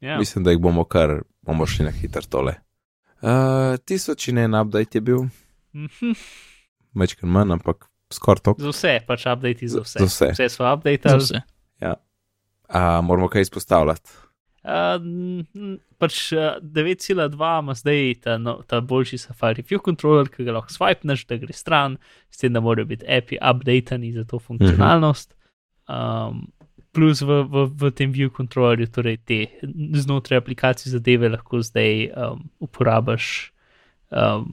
Ja. 0.00 0.18
Mislim, 0.18 0.44
da 0.44 0.50
jih 0.50 0.60
bomo 0.60 0.84
kar, 0.84 1.20
bomo 1.42 1.66
šli 1.66 1.84
na 1.84 1.90
hitro 1.90 2.22
tole. 2.22 2.54
Uh, 3.22 3.76
tisoč 3.84 4.28
in 4.28 4.38
en 4.38 4.54
update 4.54 4.98
je 4.98 5.00
bil, 5.00 5.26
Mhm. 5.74 6.12
večkrat 6.94 7.30
manj, 7.30 7.52
ampak 7.52 7.88
skoraj 8.12 8.42
to. 8.44 8.54
Za 8.58 8.68
vse, 8.68 8.94
pač 9.06 9.26
update 9.26 9.68
za 9.68 9.80
vse. 9.80 9.98
Za 9.98 10.04
vse. 10.04 10.30
Vse 10.32 10.48
so 10.48 10.62
Za 10.64 10.74
update. 10.74 11.16
vse. 11.18 11.40
Uh, 12.68 13.04
moramo 13.04 13.28
kaj 13.28 13.42
izpostavljati. 13.44 14.10
Uh, 14.64 15.44
pač 16.00 16.32
uh, 16.32 16.56
9,2 16.62 17.58
ima 17.60 17.74
zdaj 17.76 18.14
ta, 18.24 18.38
no, 18.38 18.54
ta 18.66 18.80
boljši 18.80 19.18
Safari 19.18 19.62
View 19.62 19.82
controller, 19.84 20.28
ki 20.32 20.46
ga 20.46 20.54
lahko 20.56 20.72
swipneš, 20.72 21.26
da 21.28 21.36
gre 21.36 21.52
stran, 21.52 21.98
s 22.32 22.40
tem, 22.40 22.52
da 22.56 22.62
morajo 22.64 22.88
biti 22.88 23.04
api 23.04 23.36
updateni 23.50 24.12
za 24.12 24.24
to 24.24 24.38
funkcionalnost. 24.40 25.34
Um, 25.88 26.46
plus 26.96 27.20
v, 27.20 27.42
v, 27.44 27.66
v 27.76 27.90
tem 27.92 28.12
View 28.14 28.32
controllerju, 28.32 28.88
torej 28.94 29.18
te 29.28 29.38
znotraj 30.00 30.40
aplikacij 30.40 30.94
zadeve 30.94 31.28
lahko 31.28 31.60
zdaj 31.60 32.08
um, 32.16 32.46
uporabiš, 32.64 33.52
um, 34.10 34.48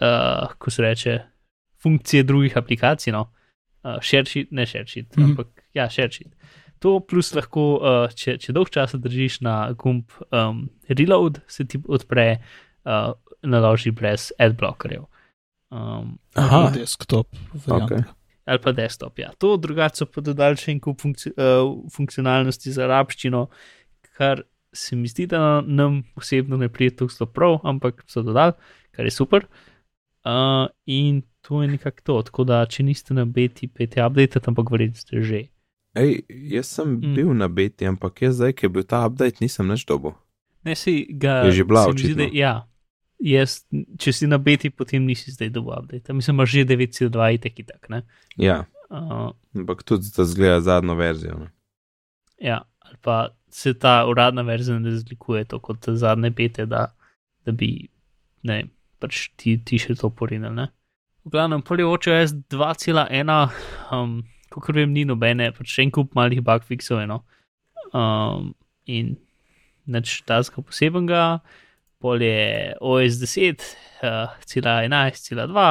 uh, 0.00 0.56
ko 0.58 0.70
se 0.72 0.82
reče, 0.82 1.18
funkcije 1.86 2.22
drugih 2.26 2.56
aplikacij. 2.56 3.12
No? 3.12 3.28
Uh, 3.86 4.00
ShareSheet, 4.02 4.50
ne 4.50 4.66
ShareSheet, 4.66 5.16
mm. 5.16 5.22
-hmm. 5.22 5.30
ampak 5.30 5.48
ja, 5.74 5.90
ShareSheet. 5.90 6.32
To 6.78 7.00
plus 7.00 7.34
lahko, 7.34 7.62
uh, 7.78 8.10
če, 8.14 8.36
če 8.38 8.52
dolg 8.52 8.70
časa 8.74 8.98
držiš 8.98 9.40
na 9.40 9.72
gumb 9.72 10.10
um, 10.32 10.68
reload, 10.88 11.40
se 11.48 11.64
ti 11.64 11.78
odpre, 11.88 12.42
uh, 12.84 13.12
naloži 13.42 13.90
brez 13.90 14.32
adblockerjev. 14.38 15.06
Um, 15.70 16.18
Aha, 16.34 16.70
desktop 16.74 17.28
varianta. 17.66 17.94
Ok. 17.94 18.14
ali 18.46 18.58
pa 18.62 18.72
desktop. 18.72 19.18
Ja. 19.18 19.30
To 19.38 19.56
drugače 19.56 19.96
so 19.96 20.06
pa 20.06 20.20
dodali 20.20 20.56
še 20.56 20.72
en 20.72 20.80
kup 20.80 21.00
funkci 21.00 21.32
uh, 21.34 21.72
funkcionalnosti 21.94 22.72
za 22.72 22.86
rabščino, 22.86 23.46
kar 24.18 24.42
se 24.72 24.96
mi 24.96 25.08
zdi, 25.08 25.26
da 25.26 25.60
nam 25.60 26.02
osebno 26.16 26.56
ne 26.56 26.68
prije 26.68 26.96
tako 26.96 27.12
zelo 27.12 27.30
prav, 27.32 27.58
ampak 27.64 28.04
so 28.06 28.22
dodali, 28.22 28.52
kar 28.90 29.04
je 29.04 29.10
super. 29.10 29.46
Uh, 29.46 29.75
in 30.86 31.22
to 31.40 31.62
je 31.62 31.68
nekako 31.68 32.00
to. 32.02 32.22
Tako 32.22 32.44
da, 32.44 32.66
če 32.66 32.82
niste 32.82 33.14
na 33.14 33.24
beti, 33.24 33.68
pejte 33.68 34.02
update, 34.06 34.40
ampak 34.46 34.70
verjetno 34.70 34.96
ste 34.98 35.22
že. 35.22 35.42
Ej, 35.96 36.22
jaz 36.28 36.66
sem 36.66 36.88
Mm. 37.00 37.14
bil 37.14 37.34
na 37.34 37.48
beti, 37.48 37.86
ampak 37.86 38.22
jaz 38.22 38.34
zdaj, 38.36 38.52
ki 38.52 38.66
je 38.66 38.68
bil 38.68 38.82
ta 38.84 39.06
update, 39.06 39.40
nisem 39.40 39.68
več 39.68 39.86
dobil. 39.86 40.12
Ne, 40.64 40.74
si 40.74 41.06
ga. 41.10 41.44
Je 41.46 41.52
že 41.52 41.64
bila, 41.64 41.86
mi 41.86 41.98
zdi, 41.98 42.12
očitno. 42.12 42.28
Ja. 42.34 42.66
Jaz, 43.16 43.64
če 43.98 44.12
si 44.12 44.26
na 44.26 44.36
beti, 44.38 44.68
potem 44.70 45.06
nisi 45.06 45.30
zdaj 45.32 45.48
dobil 45.50 45.72
update. 45.72 46.12
Mislim, 46.12 46.36
imaš 46.36 46.50
že 46.50 46.64
9,2 46.68 47.32
itek 47.34 47.58
itak. 47.64 47.88
Ne? 47.88 48.02
Ja, 48.36 48.64
Uh, 48.86 49.34
ampak 49.50 49.82
tudi 49.82 50.06
da 50.16 50.22
zgleda 50.24 50.60
zadnjo 50.60 50.94
verzijo. 50.94 51.34
Ne. 51.38 51.48
Ja, 52.38 52.62
ali 52.78 52.96
pa 53.02 53.34
se 53.50 53.74
ta 53.74 54.06
uradna 54.06 54.42
verzija 54.46 54.78
ne 54.78 54.90
razlikuje 54.90 55.44
tako 55.44 55.74
kot 55.74 55.88
zadnje 55.90 56.30
bete, 56.30 56.66
da, 56.66 56.94
da 57.44 57.52
bi 57.52 57.88
ne, 58.42 58.54
vem, 58.54 58.70
pač 59.02 59.28
ti, 59.40 59.56
ti 59.58 59.78
še 59.80 59.96
to 60.00 60.10
porinili. 60.14 60.54
Ne? 60.56 60.70
V 61.26 61.34
glavnem, 61.34 61.62
poljoče 61.66 62.12
je 62.14 62.26
2,1, 62.54 63.32
um, 63.94 64.20
kot 64.54 64.70
vem, 64.76 64.92
ni 64.94 65.02
nobene, 65.08 65.50
pač 65.56 65.78
en 65.82 65.90
kup 65.94 66.14
malih 66.14 66.42
bugfixov, 66.46 67.02
no. 67.10 67.24
um, 67.90 68.52
in 68.86 69.16
neč 69.90 70.20
tazga 70.26 70.62
posebenega. 70.62 71.40
pol 71.98 72.22
je 72.22 72.76
OS 72.84 73.18
10, 73.18 73.64
uh, 74.04 74.36
cela 74.46 74.82
11, 74.84 75.18
cela 75.24 75.46
2, 75.48 75.66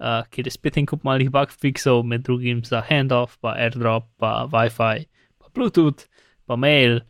uh, 0.00 0.22
kjer 0.30 0.46
je 0.46 0.54
spet 0.54 0.78
en 0.78 0.86
kup 0.86 1.04
malih 1.04 1.28
bug 1.30 1.52
fixov, 1.52 2.04
med 2.06 2.24
drugim 2.24 2.62
za 2.64 2.80
handoff, 2.86 3.36
pa 3.42 3.56
airdrop, 3.58 4.08
pa 4.16 4.46
WiFi, 4.48 5.06
pa 5.42 5.52
Bluetooth, 5.52 6.06
pa 6.46 6.56
mail, 6.56 7.02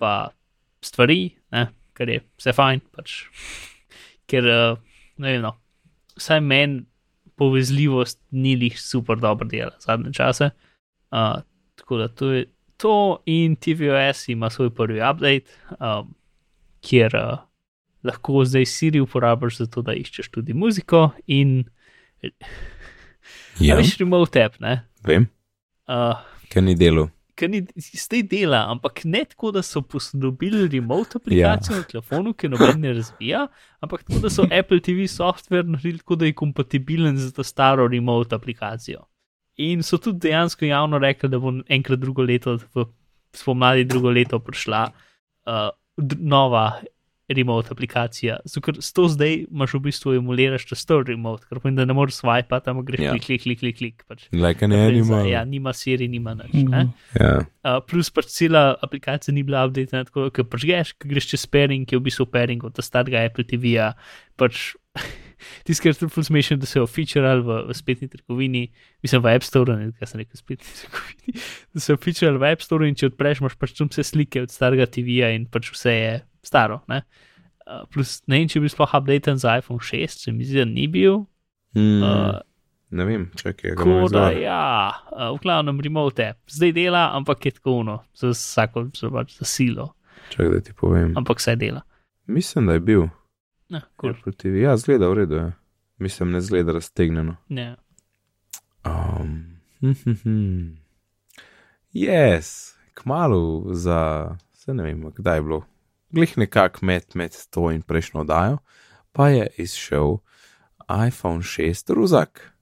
pa 0.00 0.32
stvari, 0.82 1.36
ne, 1.52 1.68
kar 1.94 2.10
je 2.10 2.22
vse 2.40 2.56
fajn, 2.56 2.82
pač, 2.96 3.20
ker 4.26 4.46
uh, 4.50 4.78
ne 5.22 5.32
vem, 5.32 5.42
no, 5.44 5.54
vsaj 6.16 6.40
meni 6.40 6.84
povezljivost 7.36 8.20
ni 8.30 8.54
lih 8.56 8.80
super 8.80 9.20
dobro 9.20 9.48
dela 9.48 9.74
zadnje 9.80 10.12
čase. 10.16 10.50
Uh, 11.12 11.42
tako 11.76 11.98
da 12.00 12.08
to 12.08 12.32
je 12.32 12.46
to 12.76 13.22
in 13.26 13.56
TVOS 13.56 14.28
ima 14.28 14.50
svoj 14.50 14.70
prvi 14.74 15.00
update, 15.00 15.44
um, 15.80 16.14
kjer 16.80 17.16
uh, 17.16 17.38
lahko 18.04 18.44
zdaj 18.44 18.66
Siri 18.66 19.00
uporabiš 19.00 19.58
za 19.58 19.66
to, 19.66 19.82
da 19.82 19.94
iščeš 19.94 20.28
tudi 20.32 20.54
muziko 20.54 21.10
in 21.26 21.64
Ja, 23.60 23.76
veš 23.76 23.96
remote 23.98 24.44
app, 24.44 24.60
ne. 24.60 24.80
vem, 25.04 25.28
Uh, 25.86 26.18
ker 26.50 26.64
ni 26.66 26.74
delo. 26.74 27.04
Ker 27.36 27.50
ni 27.52 27.60
zdaj 27.76 28.22
dela, 28.30 28.62
ampak 28.72 29.02
ne 29.04 29.20
tako, 29.28 29.50
da 29.52 29.62
so 29.62 29.82
posodobili 29.84 30.68
remote 30.72 31.18
aplikacijo 31.20 31.74
ja. 31.74 31.82
na 31.82 31.88
telefonu, 31.90 32.32
ki 32.32 32.48
noben 32.48 32.80
ne 32.80 32.94
razvija, 32.96 33.42
ampak 33.84 34.06
tako, 34.06 34.22
da 34.24 34.30
so 34.32 34.46
Apple 34.60 34.80
TV 34.80 35.04
software 35.12 35.68
naredili 35.68 36.00
tako, 36.00 36.16
da 36.16 36.30
je 36.30 36.36
kompatibilen 36.36 37.18
z 37.20 37.34
to 37.36 37.44
staro 37.44 37.88
remote 37.92 38.34
aplikacijo. 38.34 39.04
In 39.56 39.82
so 39.82 39.98
tudi 40.00 40.28
dejansko 40.28 40.64
javno 40.64 40.98
rekli, 40.98 41.28
da 41.32 41.38
bo 41.40 41.52
enkrat 41.68 42.00
drugo 42.00 42.24
leto, 42.24 42.56
v 42.74 42.86
spomladi 43.36 43.84
drugo 43.84 44.10
leto, 44.10 44.40
prišla 44.40 44.82
uh, 44.88 45.68
nova 46.18 46.80
remote 47.28 47.68
aplikacija. 47.74 48.36
Zato, 48.46 48.60
ker 48.62 48.76
s 48.82 48.92
to 48.94 49.08
zdaj 49.10 49.32
imaš 49.50 49.74
v 49.74 49.80
bistvu 49.88 50.14
emuliraš 50.20 50.68
to 50.70 50.78
star 50.78 51.02
remote, 51.08 51.42
kar 51.48 51.58
pomeni, 51.58 51.80
da 51.80 51.86
ne 51.88 51.96
moreš 51.96 52.20
swipe, 52.22 52.60
tam 52.62 52.84
greš 52.86 53.00
Ja. 53.02 53.12
klik, 53.18 53.42
klik, 53.42 53.58
klik, 53.60 53.76
klik. 53.78 54.04
Pač. 54.06 54.28
Like 54.32 54.62
an 54.64 54.72
animal. 54.72 55.26
Ja, 55.26 55.44
nima 55.44 55.72
Siri, 55.74 56.06
nima 56.08 56.34
nič. 56.38 56.54
Mhm. 56.54 56.70
ne. 56.70 56.84
Ja. 57.18 57.32
Uh, 57.66 57.80
plus 57.82 58.10
pač 58.14 58.30
cela 58.30 58.76
aplikacija 58.82 59.34
ni 59.34 59.42
bila 59.42 59.64
updated, 59.66 60.06
tako 60.12 60.30
da 60.30 60.44
prežgeš, 60.46 60.94
ko 61.02 61.08
greš 61.10 61.30
čez 61.34 61.46
pairing, 61.50 61.82
ki 61.86 61.96
je 61.96 61.98
v 61.98 62.06
bistvu 62.06 62.26
pairing 62.30 62.62
od 62.62 62.78
starega 62.78 63.24
Apple 63.26 63.44
TV-ja. 63.44 63.94
Pač, 64.38 64.76
Tisti, 65.66 65.82
ki 65.82 65.90
je 65.92 66.08
full 66.08 66.24
smešen, 66.24 66.58
da 66.62 66.66
so 66.66 66.78
jo 66.80 66.86
featurali 66.88 67.42
v, 67.44 67.58
v 67.68 67.74
spletni 67.76 68.08
trgovini, 68.08 68.62
mislim 69.04 69.20
v 69.20 69.34
App 69.36 69.44
Store, 69.44 69.74
ne 69.76 69.90
kaj 69.92 70.08
sem 70.08 70.22
rekel, 70.22 70.38
spletni 70.40 70.64
trgovini, 70.80 71.34
da 71.74 71.82
so 71.82 71.92
jo 71.92 71.98
featurali 72.00 72.40
v 72.40 72.52
App 72.54 72.64
Store 72.64 72.88
in 72.88 72.96
če 72.96 73.10
odpreš, 73.10 73.42
imaš 73.42 73.58
pač 73.60 73.74
tam 73.76 73.90
vse 73.92 74.06
slike 74.06 74.46
od 74.46 74.54
starega 74.54 74.86
TV-ja 74.88 75.34
in 75.36 75.44
pač 75.50 75.68
vse 75.74 75.92
je 75.92 76.14
staro. 76.46 76.80
Ne? 76.88 77.02
Uh, 77.66 77.82
plus 77.90 78.20
ne 78.30 78.38
vem, 78.38 78.48
če 78.48 78.60
bi 78.62 78.70
sploh 78.70 78.92
updated 78.94 79.40
za 79.42 79.56
iPhone 79.58 79.82
6, 79.82 80.22
se 80.22 80.32
mi 80.32 80.44
zdi, 80.44 80.58
da 80.58 80.64
ni 80.66 80.86
bil. 80.88 81.24
Mm, 81.74 81.98
Uh, 82.00 82.38
ne 82.90 83.04
vem, 83.04 83.24
čakaj, 83.34 83.70
ga 83.70 83.76
Tako 83.76 83.90
imam 83.90 84.02
da, 84.04 84.08
zdaj. 84.08 84.36
ja, 84.40 84.60
uh, 85.10 85.34
v 85.34 85.40
glavnem 85.42 85.80
remote 85.80 86.22
app. 86.24 86.38
Zdaj 86.48 86.72
dela, 86.72 87.10
ampak 87.12 87.44
je 87.44 87.52
tako 87.52 87.72
uno, 87.80 87.96
za 88.14 88.30
vsako, 88.30 88.86
za, 88.94 89.10
pač 89.10 89.34
za 89.34 89.44
silo, 89.44 89.90
Čakaj, 90.30 90.48
da 90.48 90.60
ti 90.60 90.72
povem. 90.72 91.12
ampak 91.16 91.38
vse 91.38 91.56
dela. 91.56 91.82
Mislim, 92.26 92.66
da 92.66 92.72
je 92.72 92.80
bil. 92.82 93.04
Ja, 93.68 93.82
cool. 94.00 94.14
Apple 94.14 94.32
TV. 94.32 94.62
Ja, 94.62 94.76
zgleda 94.76 95.08
v 95.08 95.14
redu. 95.16 95.34
Je. 95.36 95.52
Mislim, 95.98 96.30
ne 96.30 96.40
zgleda 96.40 96.72
raztegnjeno. 96.72 97.36
ja. 97.48 97.74
Um, 98.84 99.58
hm, 99.82 100.76
yes, 101.92 102.74
kmalo 102.94 103.40
za, 103.68 104.30
se 104.52 104.74
ne 104.74 104.82
vem, 104.82 105.10
kdaj 105.10 105.36
je 105.36 105.42
bilo, 105.42 105.64
glih 106.10 106.38
nekako 106.38 106.86
med, 106.86 107.04
med 107.14 107.32
to 107.50 107.70
in 107.70 107.82
prejšnjo 107.82 108.20
oddajo, 108.20 108.58
pa 109.12 109.28
je 109.28 109.46
izšel 109.58 110.16
iPhone 111.08 111.42
6 111.42 111.94
ruzak 111.94 112.52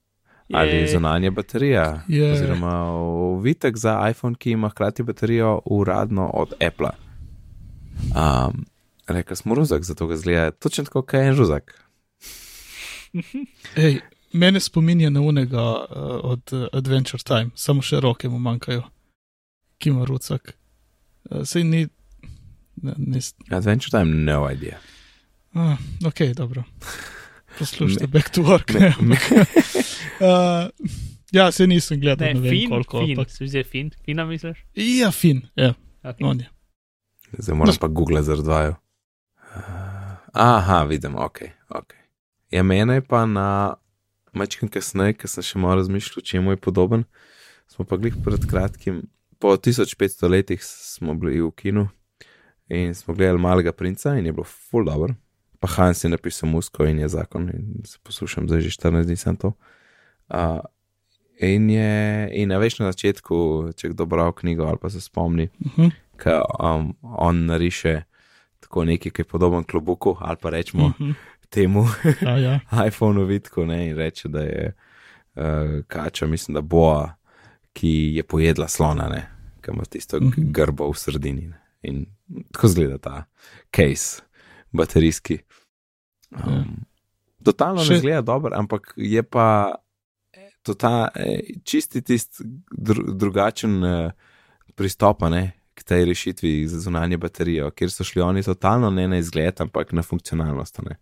ali 0.53 0.69
Jej. 0.69 0.87
zunanja 0.87 1.31
baterija, 1.31 2.03
Je. 2.07 2.33
oziroma 2.33 2.73
ovitek 2.91 3.77
za 3.77 4.09
iPhone, 4.09 4.35
ki 4.35 4.51
ima 4.51 4.69
hkrati 4.69 5.03
baterijo 5.03 5.61
uradno 5.65 6.29
od 6.33 6.53
Apple. 6.67 6.89
Um, 8.15 8.65
Rekli 9.07 9.35
smo 9.35 9.55
ruzak, 9.55 9.83
zato 9.83 10.07
ga 10.07 10.17
zgleda 10.17 10.51
točno 10.51 10.83
tako, 10.83 11.01
kot 11.01 11.13
je 11.13 11.27
en 11.27 11.37
ruzak. 11.37 11.85
Ej, 13.75 13.99
mene 14.33 14.59
spominja 14.59 15.09
na 15.09 15.21
unega 15.21 15.61
uh, 15.61 15.85
od 16.23 16.53
uh, 16.53 16.67
Adventure 16.73 17.23
Time, 17.23 17.49
samo 17.55 17.81
še 17.81 17.99
roke 17.99 18.29
mu 18.29 18.39
manjkajo, 18.39 18.83
ki 19.77 19.89
ima 19.89 20.05
rucak. 20.05 20.57
Uh, 21.29 21.41
Sej 21.45 21.63
ni. 21.63 21.87
Ne, 22.85 22.93
ne, 22.99 23.19
Adventure 23.51 23.91
Time, 23.91 24.05
no 24.25 24.45
idea. 24.47 24.77
uh, 25.53 25.77
ok, 26.03 26.21
dobro. 26.33 26.63
Poslušajte, 27.59 28.07
back 28.07 28.29
to 28.29 28.41
work. 28.43 28.73
me- 28.73 28.93
Ne, 29.01 29.15
uh, 30.21 30.69
ja, 31.31 31.51
se 31.51 31.67
nisem 31.67 31.99
gledal, 31.99 32.27
Ne, 32.27 32.33
ne, 32.33 32.39
ne 32.39 32.41
vem 32.41 32.51
fin, 32.51 32.69
koliko. 32.69 32.99
fin, 32.99 33.09
Ampak, 33.11 33.31
se 33.31 33.47
zdi 33.47 33.63
fin, 33.63 33.91
fina 34.05 34.25
misliš? 34.25 34.57
ja, 34.75 35.11
fin, 35.11 35.41
ja, 35.55 35.73
Okay. 36.03 36.21
on 36.21 36.39
je. 36.39 36.49
Zdaj 37.33 37.55
moram 37.55 37.73
No, 37.73 37.79
pa 37.79 37.87
Google 37.89 38.23
zardvaju. 38.23 38.75
Aha, 40.33 40.83
vidim, 40.83 41.15
ok. 41.15 41.39
okay. 41.69 41.99
Ja, 42.51 42.63
mene 42.63 42.93
je 42.93 43.01
pa 43.01 43.25
na 43.25 43.75
mačkem 44.33 44.69
kasneje, 44.69 45.13
ker 45.13 45.29
sem 45.29 45.43
še 45.43 45.57
malo 45.57 45.75
razmišljal, 45.75 46.21
čemu 46.23 46.51
je 46.51 46.57
podoben. 46.57 47.03
Smo 47.67 47.85
pa 47.85 47.97
glih 47.97 48.13
pred 48.19 48.45
kratkim, 48.45 49.07
po 49.39 49.55
1500 49.55 50.29
letih 50.29 50.59
smo 50.61 51.13
bili 51.13 51.41
v 51.41 51.51
kinu 51.53 51.87
in 52.69 52.95
smo 52.95 53.13
gledali 53.13 53.39
malega 53.39 53.71
princa 53.71 54.15
in 54.15 54.25
je 54.25 54.31
bilo 54.31 54.43
full 54.43 54.85
dobro. 54.85 55.13
Pa 55.59 55.67
Hans 55.67 56.03
je 56.03 56.09
napisal 56.09 56.49
musko 56.49 56.85
in 56.85 56.99
je 56.99 57.07
zakon 57.07 57.49
in 57.49 57.81
se 57.85 57.97
poslušam, 58.03 58.47
zdaj 58.47 58.61
že 58.61 58.69
14 58.69 59.03
dni 59.05 59.15
sem 59.15 59.35
to. 59.35 59.53
Uh, 60.29 60.59
in 61.39 61.69
je, 61.69 62.29
in 62.33 62.51
a 62.51 62.57
veš 62.57 62.79
na 62.79 62.91
začetku, 62.91 63.69
če 63.75 63.89
kdo 63.89 64.05
bral 64.05 64.31
knjigo 64.33 64.65
ali 64.65 64.77
pa 64.81 64.89
se 64.89 65.01
spomni, 65.01 65.49
Uh 65.59 65.71
-huh. 65.77 65.91
ki 66.23 66.29
um, 66.59 66.95
on 67.01 67.45
nariše 67.45 68.01
tako 68.59 68.85
nekaj, 68.85 69.11
ki 69.11 69.21
je 69.21 69.25
podoben 69.25 69.63
klobuku, 69.63 70.17
ali 70.19 70.37
pa 70.41 70.49
rečemo 70.49 70.85
Uh 70.85 70.91
-huh. 70.99 71.13
temu 71.49 71.85
ja, 72.21 72.37
ja. 72.37 72.59
iPhonu 72.87 73.25
vidku 73.25 73.65
ne, 73.65 73.87
in 73.89 73.95
reče, 73.97 74.27
da 74.27 74.39
je 74.41 74.73
uh, 75.35 75.43
kača, 75.87 76.27
mislim, 76.27 76.53
da 76.55 76.61
boa, 76.61 77.15
ki 77.73 78.11
je 78.15 78.23
pojedla 78.23 78.67
slona, 78.67 79.09
ne, 79.09 79.27
ki 79.61 79.71
ima 79.71 79.83
tisto 79.85 80.17
Mhm. 80.19 80.51
grbo 80.51 80.91
v 80.91 80.97
sredini. 80.99 81.47
Ne. 81.47 81.61
In 81.81 82.05
tako 82.51 82.67
zgleda 82.67 82.97
ta 82.97 83.23
case, 83.75 84.21
baterijski. 84.71 85.39
Ja. 86.31 86.45
Um, 86.47 86.85
totalno 87.45 87.83
Še- 87.85 87.93
ne 87.93 87.99
zgleda 87.99 88.21
dobro, 88.25 88.55
ampak 88.57 88.93
je 88.97 89.23
pa 89.23 89.75
eh, 90.33 90.49
tota, 90.63 91.09
eh, 91.15 91.59
čisti 91.63 92.01
tisti 92.01 92.43
dru, 92.71 93.11
drugačen 93.13 93.83
eh, 93.83 94.11
pristop 94.75 95.23
k 95.75 95.83
tej 95.83 96.05
rešitvi 96.05 96.67
za 96.67 96.79
zunanje 96.79 97.17
baterijo, 97.17 97.69
kjer 97.71 97.91
so 97.91 98.03
šli 98.03 98.21
oni 98.21 98.43
totalno 98.43 98.89
ne 98.89 99.07
na 99.07 99.17
izgled, 99.19 99.61
ampak 99.61 99.91
na 99.91 100.03
funkcionalnost. 100.03 100.79
Ne. 100.87 100.95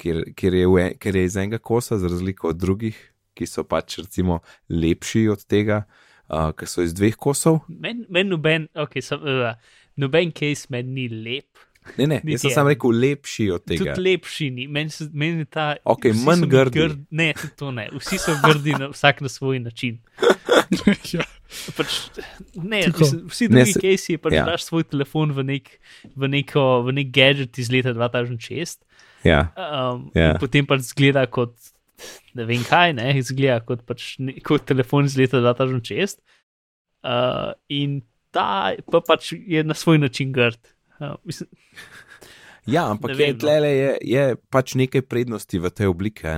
Ker, 0.00 0.22
ker, 0.32 0.54
je 0.56 0.66
v 0.66 0.78
en, 0.80 0.94
ker 0.96 1.16
je 1.16 1.24
iz 1.24 1.36
enega 1.36 1.58
kosa, 1.58 1.98
za 2.00 2.08
razliko 2.08 2.48
od 2.48 2.56
drugih, 2.56 2.96
ki 3.36 3.46
so 3.46 3.64
pač 3.64 3.98
recimo 4.00 4.40
lepši 4.72 5.26
od 5.28 5.44
tega, 5.44 5.82
uh, 6.32 6.48
ker 6.56 6.68
so 6.68 6.80
iz 6.80 6.96
dveh 6.96 7.16
kosov. 7.20 7.60
Meni 7.68 8.08
men 8.08 8.32
noben, 8.32 8.66
ok, 8.72 8.96
sam, 9.04 9.20
uh, 9.20 9.52
noben 9.96 10.32
case 10.32 10.66
meni 10.68 10.92
ni 10.92 11.08
lep. 11.08 11.48
Ne, 11.96 12.04
ne, 12.06 12.20
jaz 12.26 12.42
sem 12.42 12.50
samo 12.52 12.68
rekel 12.68 12.92
lepši 12.92 13.50
od 13.50 13.64
tega. 13.64 13.84
Tudi 13.86 14.02
lepši 14.02 14.50
ni, 14.50 14.66
meni 14.68 14.90
se- 14.90 15.08
meni 15.12 15.46
ta. 15.46 15.76
Ok, 15.84 16.10
manj 16.16 16.44
grdi. 16.46 16.78
grd- 16.78 17.06
Ne, 17.10 17.30
to 17.56 17.70
ne. 17.70 17.88
Vsi 17.92 18.18
so 18.18 18.34
grdi 18.44 18.76
na, 18.78 18.88
vsak 18.88 19.20
na 19.20 19.28
svoj 19.28 19.58
način. 19.60 19.96
ja. 21.14 21.24
Pač, 21.74 21.96
ne, 22.54 22.84
mislim, 22.86 23.24
vsi 23.28 23.48
Ne, 23.48 23.54
drugi 23.56 23.72
se- 23.72 23.80
case 23.80 24.18
pač 24.18 24.32
ja. 24.32 24.44
daš 24.44 24.64
svoj 24.64 24.84
telefon 24.84 25.32
v 25.32 25.42
nek, 25.44 25.72
v, 26.14 26.28
neko, 26.28 26.82
v 26.82 26.92
nek 26.92 27.10
gadget 27.10 27.58
iz 27.58 27.70
leta 27.70 27.90
2006. 27.90 28.84
Ja, 29.24 29.48
Um, 29.56 30.10
Ja. 30.14 30.36
Potem 30.38 30.64
pač 30.64 30.80
zgleda 30.92 31.26
kot 31.26 31.56
ne 32.34 32.44
vem 32.44 32.62
kaj, 32.62 32.92
ne, 32.94 33.18
izgleda 33.18 33.58
kot, 33.60 33.82
pač, 33.84 34.14
ne, 34.18 34.36
kot 34.40 34.64
telefon 34.64 35.04
iz 35.04 35.16
leta 35.16 35.40
2006. 35.40 36.20
Uh, 37.02 37.52
in 37.68 38.02
ta 38.30 38.74
pa 38.90 39.00
pač 39.04 39.32
je 39.32 39.64
na 39.64 39.74
svoj 39.74 39.98
način 39.98 40.32
grd. 40.32 40.60
Uh, 41.00 41.16
mislim, 41.24 41.48
ja 42.66 42.90
ampak 42.90 43.10
Ne 43.10 43.14
je, 43.14 43.18
vem, 43.18 43.34
no. 43.34 43.40
tlele 43.40 43.68
je, 43.68 43.92
je 44.02 44.24
pač 44.50 44.74
nekaj 44.74 45.02
prednosti 45.02 45.58
v 45.58 45.70
tej 45.70 45.90
obliki. 45.90 46.28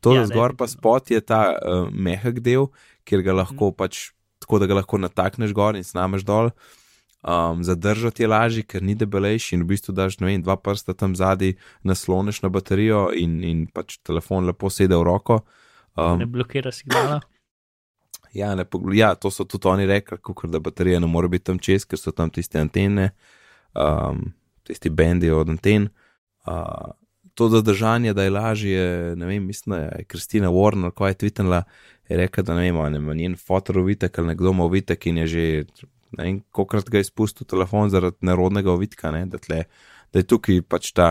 To, 0.00 0.14
Ja, 0.16 0.26
zgor 0.26 0.56
pa 0.56 0.68
spot 0.68 1.10
je 1.10 1.20
ta 1.20 1.54
uh, 1.54 1.88
mehak 1.92 2.40
del, 2.40 2.68
kjer 3.04 3.22
ga 3.22 3.36
lahko 3.44 3.72
pač 3.72 4.10
tako, 4.40 4.58
da 4.58 4.66
ga 4.66 4.80
lahko 4.80 4.98
natakneš 4.98 5.54
gor 5.54 5.76
in 5.76 5.86
snameš 5.86 6.26
dol. 6.26 6.50
Um, 7.20 7.60
zadržati 7.60 8.24
je 8.24 8.28
lažje, 8.28 8.62
ker 8.64 8.80
ni 8.82 8.94
debelejši 8.96 9.58
in 9.58 9.64
v 9.66 9.74
bistvu 9.74 9.92
daš 9.92 10.16
vem, 10.22 10.40
dva 10.40 10.56
prsta 10.56 10.96
tam 10.96 11.12
zadaj, 11.12 11.52
nasloniš 11.84 12.40
na 12.40 12.48
baterijo 12.48 13.10
in, 13.12 13.44
in 13.44 13.66
pač 13.68 13.98
telefon 14.00 14.48
lepo 14.48 14.72
sede 14.72 14.96
v 14.96 15.04
roko. 15.04 15.42
Um, 16.00 16.16
ne 16.18 16.26
blokira 16.26 16.72
signala. 16.72 17.20
Ja, 18.32 18.54
ne, 18.54 18.64
ja, 18.94 19.14
to 19.14 19.30
so 19.30 19.44
tudi 19.44 19.68
oni 19.68 19.86
rekli, 19.86 20.18
kakor 20.22 20.50
da 20.50 20.60
baterija 20.62 21.00
ne 21.00 21.06
more 21.06 21.28
biti 21.28 21.44
tam 21.50 21.58
čez, 21.58 21.84
ker 21.84 21.98
so 21.98 22.12
tam 22.14 22.30
tiste 22.30 22.60
antene, 22.60 23.10
um, 23.74 24.32
tisti 24.66 24.90
bendi 24.90 25.30
od 25.30 25.48
anten. 25.48 25.88
uh, 26.46 26.92
to 27.34 27.48
zadržanje, 27.48 28.12
da 28.12 28.22
je 28.22 28.30
lažje, 28.30 29.16
ne 29.16 29.26
vem, 29.26 29.46
mislim, 29.46 29.76
da 29.76 29.82
je 29.82 30.04
Kristina 30.04 30.48
Warner, 30.48 30.90
ko 30.90 31.06
je 31.08 31.14
tvitnila, 31.14 31.62
je 32.08 32.16
rekla, 32.16 32.42
da 32.42 32.54
ne 32.54 32.66
vem, 32.72 32.92
ne 32.92 32.98
vem, 32.98 33.16
njen 33.16 33.36
fotor 33.36 33.78
uvitek 33.78 34.18
ali 34.18 34.28
nekdo 34.28 34.50
ima 34.50 34.64
uvitek 34.64 35.06
in 35.06 35.18
je 35.18 35.26
že, 35.26 35.64
ne 36.18 36.24
vem, 36.24 36.40
kolikrat 36.50 36.90
ga 36.90 36.98
je 36.98 37.04
spustil 37.04 37.46
telefon 37.46 37.90
zaradi 37.90 38.16
nerodnega 38.20 38.72
uvitka, 38.72 39.10
ne, 39.10 39.24
da, 39.26 39.38
tle, 39.38 39.64
da 40.12 40.18
je 40.18 40.26
tukaj 40.26 40.62
pač 40.62 40.92
ta 40.92 41.08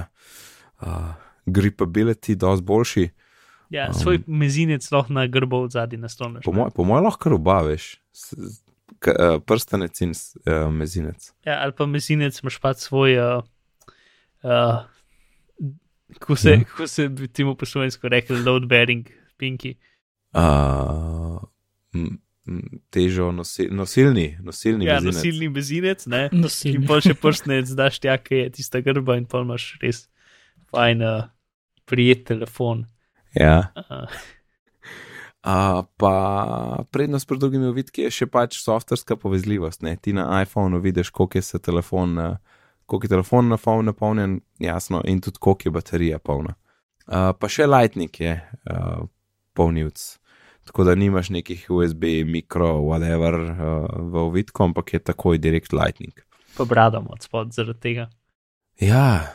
uh, 0.82 1.16
gripability 1.46 2.36
dosti 2.36 2.66
boljši. 2.66 3.10
Ja, 3.70 3.88
um, 3.88 3.94
svoj 3.94 4.20
mezinec 4.28 4.92
lahko 4.92 5.14
na 5.14 5.28
grbo 5.28 5.62
od 5.68 5.72
zadnji 5.72 5.98
nasloniš. 6.02 6.46
Po 6.46 6.54
mojem 6.54 6.72
moj 6.78 7.02
lahko 7.06 7.30
rubaviš, 7.30 8.00
uh, 8.34 9.42
prstanec 9.46 10.02
in 10.02 10.14
uh, 10.14 10.72
mezinec. 10.74 11.32
Ja, 11.46 11.60
ali 11.64 11.76
pa 11.78 11.86
mezinec 11.86 12.42
imaš 12.42 12.58
pa 12.58 12.74
svoj. 12.74 13.20
Uh, 13.20 13.44
uh, 14.44 14.80
Kako 16.14 16.36
se, 16.36 16.50
ja. 16.50 16.64
kako 16.64 16.88
se 16.88 17.10
bi 17.10 17.28
temu 17.28 17.56
po 17.56 17.66
slovensko 17.66 18.10
rekel, 18.10 18.44
load 18.46 18.66
bearing, 18.66 19.06
pinki? 19.38 19.76
Uh, 20.34 21.38
težo 22.90 23.32
nosi, 23.32 23.68
nosilni, 23.72 24.38
nosilni 24.42 24.86
ja, 24.86 24.96
bezinec. 24.96 25.16
nosilni 25.16 25.50
bezinec, 25.50 26.06
ne. 26.10 26.24
Nosilni. 26.34 26.80
In 26.82 26.88
pol 26.90 27.04
še 27.06 27.14
prstnec, 27.14 27.70
daš 27.78 28.02
tja, 28.02 28.18
ki 28.18 28.42
je 28.42 28.48
tista 28.58 28.82
grba 28.86 29.20
in 29.20 29.28
pol 29.30 29.46
imaš 29.46 29.72
res 29.84 30.08
fajn, 30.74 31.06
uh, 31.06 31.28
prijet 31.90 32.26
telefon. 32.32 32.88
Ja. 33.36 33.72
Uh, 35.40 35.86
pa 35.98 36.84
prednost 36.92 37.28
pred 37.28 37.40
drugimi 37.40 37.70
uvidki 37.72 38.04
je 38.04 38.12
še 38.12 38.26
pač 38.28 38.58
softverska 38.60 39.16
povezljivost. 39.16 39.86
Ne? 39.88 39.96
Ti 39.96 40.14
na 40.14 40.42
iPhonu 40.44 40.82
vidiš, 40.84 41.14
koliko 41.16 41.40
je 41.40 41.46
se 41.48 41.60
telefon, 41.64 42.18
uh, 42.20 42.36
koliko 42.86 43.08
je 43.08 43.14
telefon 43.16 43.48
na 43.48 43.58
poln 43.58 43.88
napolnjen, 43.88 44.40
jasno, 44.60 45.02
in 45.08 45.22
tudi 45.22 45.40
koliko 45.40 45.70
je 45.70 45.76
baterija 45.78 46.20
polna. 46.20 46.58
Uh, 47.08 47.32
pa 47.40 47.48
še 47.50 47.70
Lightning 47.70 48.20
je 48.20 48.36
uh, 48.36 49.06
polnilc. 49.56 50.04
Tako 50.68 50.84
da 50.86 50.94
nimaš 50.96 51.32
nekih 51.34 51.64
USB, 51.72 52.04
mikro, 52.28 52.76
whatever 52.86 53.40
uh, 53.40 53.88
v 54.12 54.26
uvidku, 54.28 54.68
ampak 54.68 54.94
je 54.94 55.00
takoj 55.00 55.40
direkt 55.40 55.74
Lightning. 55.74 56.14
pa 56.58 56.66
bradam 56.66 57.08
od 57.10 57.24
spod 57.24 57.56
zaradi 57.56 57.80
tega. 57.80 58.10
Ja, 58.80 59.32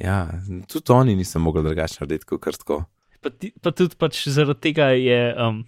ja, 0.00 0.28
tudi 0.72 0.92
oni 0.92 1.16
niso 1.16 1.38
mogli 1.38 1.62
drugače 1.62 2.00
narediti 2.00 2.24
kot 2.24 2.40
kar 2.40 2.56
tako. 2.56 2.84
Pa, 3.24 3.30
ti, 3.32 3.52
pa 3.56 3.72
tudi 3.72 3.96
pač 3.96 4.18
zaradi 4.28 4.60
tega 4.62 4.90
je, 4.92 5.16
um, 5.34 5.62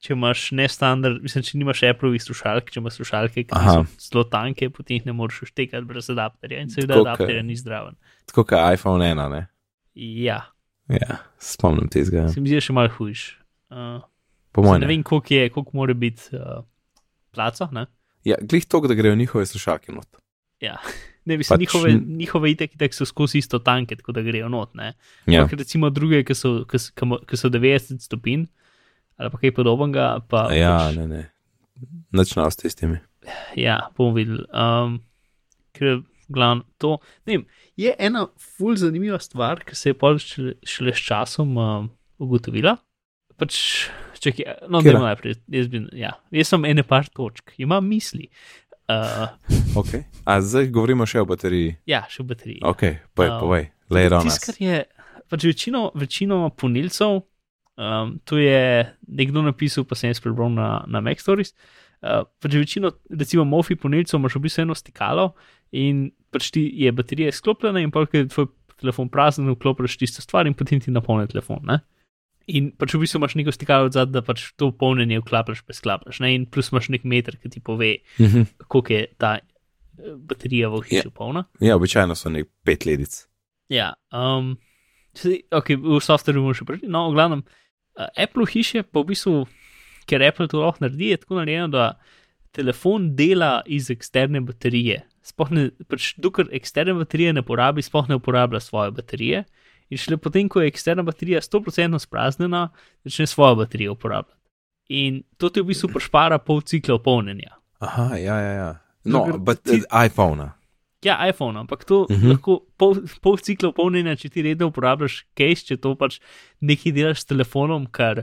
če 0.00 0.14
imaš 0.14 0.46
nestandard, 0.52 1.20
mislim, 1.20 1.44
če 1.44 1.58
nimaš 1.58 1.82
Appleovih 1.84 2.22
slušalk, 2.22 2.70
če 2.70 2.80
imaš 2.80 2.96
slušalke, 2.96 3.44
ki 3.44 3.52
Aha. 3.52 3.74
so 3.92 4.08
zelo 4.08 4.24
tanke, 4.26 4.66
potem 4.68 4.96
jih 4.96 5.06
ne 5.06 5.14
moreš 5.14 5.42
štekati 5.46 5.84
brez 5.84 6.08
adapterja 6.08 6.58
in 6.58 6.70
seveda 6.70 6.94
Tako, 6.94 7.04
adapterja 7.04 7.38
ke- 7.38 7.46
ni 7.46 7.56
zdraven. 7.56 7.94
Tako 8.26 8.44
kot 8.44 8.58
iPhone 8.70 9.04
1, 9.04 9.28
ne. 9.30 9.42
Ja, 9.94 10.40
Ja, 10.88 11.20
spomnim 11.38 11.86
tega. 11.88 12.26
se 12.28 12.40
mi 12.40 12.48
zdi 12.48 12.58
še 12.60 12.72
malo 12.72 12.90
hujš. 12.90 13.20
Uh, 13.70 14.00
Po 14.50 14.60
mojem. 14.62 14.80
ne 14.80 14.88
vem, 14.88 15.02
koliko 15.02 15.30
je, 15.30 15.48
koliko 15.50 15.70
mora 15.74 15.94
biti 15.94 16.32
uh, 16.32 16.64
placa. 17.30 17.68
Ne? 17.72 17.86
Ja, 18.24 18.36
glih 18.42 18.66
to, 18.66 18.80
da 18.82 18.94
grejo 18.94 19.14
njihove 19.14 19.46
slušalke 19.46 19.92
not. 19.92 20.08
Ja. 20.60 20.76
Ne, 21.24 21.36
mislim, 21.38 21.54
Pač 21.54 21.66
pač, 21.66 21.74
njihove, 21.74 21.92
njihove 22.18 22.50
itek, 22.50 22.74
itek 22.74 22.94
so 22.96 23.06
skozi 23.06 23.38
isto 23.38 23.60
tanke, 23.62 23.96
tako 23.96 24.14
da 24.16 24.24
grejo 24.26 24.48
not. 24.50 24.74
Ne? 24.74 24.92
Ja, 25.26 25.44
Ampak 25.44 25.60
recimo 25.60 25.90
druge, 25.90 26.24
ki 26.26 26.34
so, 26.34 26.64
ki 26.66 26.80
ki 27.30 27.38
so 27.38 27.50
90 27.52 28.02
stopinj 28.02 28.48
ali 29.20 29.30
pa 29.30 29.38
kaj 29.38 29.54
podobnega. 29.54 30.06
Pa, 30.26 30.48
ja 30.56 30.76
pač, 30.80 30.96
ne, 30.98 31.06
ne. 31.06 31.22
Načnal 32.14 32.50
s 32.50 32.58
tistimi. 32.58 32.98
ja 33.66 33.78
bomo 33.96 34.16
videli. 34.16 34.42
Um, 34.50 34.98
ker, 35.76 36.00
glavno, 36.32 36.66
to, 36.82 36.96
ne 37.26 37.36
vem, 37.36 37.44
je 37.78 37.94
ena 37.98 38.26
ful 38.40 38.76
zanimiva 38.80 39.20
stvar, 39.22 39.62
ki 39.66 39.78
se 39.78 39.92
je 39.92 39.98
pol 39.98 40.18
šele, 40.22 40.56
šele 40.66 40.94
s 40.96 41.04
časom 41.06 41.54
um, 41.60 41.90
ugotovila. 42.22 42.76
Pač, 43.40 43.58
čakaj, 44.22 44.66
no, 44.70 44.82
da 44.84 44.98
najprej. 45.02 45.38
Jaz, 45.50 45.70
bi, 45.72 45.84
ja, 45.98 46.16
jaz 46.34 46.52
sem 46.52 46.66
ene 46.68 46.84
par 46.86 47.08
točk, 47.14 47.54
imam 47.62 47.86
misli. 47.88 48.28
Uh, 48.92 49.28
Okay. 49.76 50.02
A 50.24 50.40
zdaj 50.44 50.68
govorimo 50.68 51.06
še 51.08 51.22
o 51.22 51.24
bateriji. 51.24 51.76
ja, 51.88 52.02
še 52.10 52.22
v 52.22 52.26
bateriji. 52.34 52.60
Ok, 52.62 52.82
povej, 53.16 53.30
Um, 53.32 53.38
povej, 53.40 53.64
lej 53.90 54.08
ravno. 54.12 54.30
Tisto, 54.30 54.52
kar 54.52 54.58
je, 54.60 54.82
pač 55.32 55.44
večino, 55.48 55.80
večino 55.96 56.50
punilcev, 56.52 57.22
um, 57.80 58.18
to 58.24 58.36
je 58.36 58.84
nekdo 59.08 59.42
napisal, 59.42 59.84
pa 59.88 59.96
sem 59.96 60.12
jaz 60.12 60.20
prebral 60.20 60.52
na, 60.52 60.84
na 60.86 61.00
Mac 61.00 61.24
Stories. 61.24 61.54
Uh, 62.02 62.26
pač 62.42 62.52
večino, 62.58 62.92
recimo, 63.08 63.44
mofi 63.48 63.76
punilcev 63.78 64.20
imaš 64.20 64.36
v 64.36 64.44
bistvu 64.44 64.66
eno 64.66 64.74
stikalo 64.76 65.32
in 65.72 66.10
pač 66.34 66.50
ti 66.52 66.66
je 66.82 66.92
baterija 66.92 67.32
izklopljena 67.32 67.80
in 67.80 67.90
pa 67.94 68.04
je 68.12 68.26
tvoj 68.28 68.50
telefon 68.82 69.08
prazen, 69.08 69.48
vklopiš 69.54 69.96
tisto 70.00 70.20
stvar 70.20 70.46
in 70.46 70.54
potem 70.58 70.80
ti 70.82 70.90
napolni 70.90 71.28
telefon. 71.30 71.62
Ne? 71.64 71.78
In 72.48 72.72
pač 72.72 72.94
v 72.94 73.00
bistvu 73.00 73.18
imaš 73.18 73.34
neko 73.34 73.52
stikalo 73.52 73.86
odzad, 73.86 74.10
da 74.10 74.22
pač 74.22 74.52
to 74.56 74.72
polnjenje 74.72 75.20
vklapljaš, 75.20 75.62
pa 75.62 75.72
sklapljaš. 75.72 76.20
Ne? 76.20 76.34
In 76.34 76.46
plus 76.46 76.72
imaš 76.72 76.88
nek 76.88 77.04
meter, 77.04 77.36
ki 77.36 77.48
ti 77.48 77.60
pove, 77.60 77.98
Mhm. 78.18 78.42
koliko 78.68 78.92
je 78.92 79.06
ta 79.18 79.34
eh, 79.36 79.42
baterija 80.16 80.68
v 80.68 80.80
hiši 80.82 81.06
Ja. 81.06 81.10
polna. 81.10 81.44
Ja, 81.60 81.76
običajno 81.76 82.14
so 82.16 82.30
nek 82.30 82.48
pet 82.64 82.86
ledic. 82.86 83.26
Ja, 83.68 83.94
um, 84.12 84.58
okay, 85.50 85.76
v 85.76 86.00
softverju 86.00 86.40
bomo 86.42 86.54
še 86.54 86.64
prišli. 86.64 86.88
No, 86.88 87.10
v 87.10 87.14
glavnem, 87.14 87.42
uh, 87.96 88.08
Apple 88.16 88.46
hiše 88.46 88.82
pa 88.82 89.00
v 89.00 89.12
bistvu, 89.12 89.46
ker 90.06 90.22
Apple 90.22 90.48
to 90.48 90.60
lahko 90.60 90.80
naredi, 90.80 91.12
je 91.12 91.16
tako 91.18 91.38
narejeno, 91.40 91.68
da 91.70 91.98
telefon 92.52 93.14
dela 93.16 93.62
iz 93.66 93.90
eksterne 93.90 94.40
baterije. 94.40 95.02
Sploh 95.22 95.50
ne, 95.50 95.70
pač 95.88 96.14
dokler 96.18 96.48
eksterne 96.52 96.92
baterije 96.98 97.32
ne 97.32 97.42
porabi, 97.42 97.80
sploh 97.82 98.08
ne 98.08 98.16
uporablja 98.18 98.60
svoje 98.60 98.90
baterije. 98.90 99.44
In 99.92 99.98
šele 99.98 100.16
potem, 100.16 100.48
ko 100.48 100.60
je 100.60 100.68
eksterna 100.68 101.02
baterija 101.02 101.40
100% 101.40 101.98
spraznjena, 102.00 102.70
začne 103.04 103.26
svojo 103.26 103.56
baterijo 103.56 103.92
uporabljati. 103.92 104.38
In 104.90 105.22
to 105.36 105.48
ti 105.48 105.60
v 105.60 105.66
bistvu 105.66 105.90
pošpara 105.90 106.38
pol 106.38 106.62
cikla 106.62 106.96
polnjenja. 106.98 107.58
Aha, 107.78 108.16
ja, 108.16 108.36
ja. 108.38 108.52
ja. 108.54 108.70
No, 109.04 109.26
but 109.38 109.62
ti- 109.62 109.82
iPhone. 110.06 110.48
Ja, 111.02 111.16
iPhone, 111.22 111.58
ampak 111.58 111.84
to 111.84 112.02
uh 112.02 112.10
Mhm. 112.10 112.20
-huh. 112.20 112.30
lahko 112.30 112.60
pol, 112.76 112.94
pol 113.20 113.36
cikla 113.36 113.72
polnjenja, 113.72 114.16
če 114.16 114.28
ti 114.28 114.42
redno 114.42 114.66
uporabljaš 114.66 115.24
case, 115.36 115.66
če 115.66 115.76
to 115.76 115.94
pač 115.94 116.20
nekaj 116.60 116.92
delaš 116.92 117.18
s 117.20 117.24
telefonom, 117.24 117.86
kar 117.90 118.22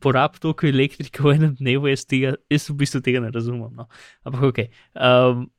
porab 0.00 0.38
toliko 0.38 0.66
elektrike 0.66 1.22
v 1.22 1.34
enem 1.34 1.54
dnevu, 1.54 1.86
jaz, 1.88 2.06
tega, 2.06 2.34
jaz 2.50 2.70
v 2.70 2.74
bistvu 2.74 3.00
tega 3.00 3.20
ne 3.20 3.30
razumem. 3.30 3.68
No. 3.76 3.86
Ampak 4.24 4.42
ok. 4.42 4.58
Um, 4.94 5.50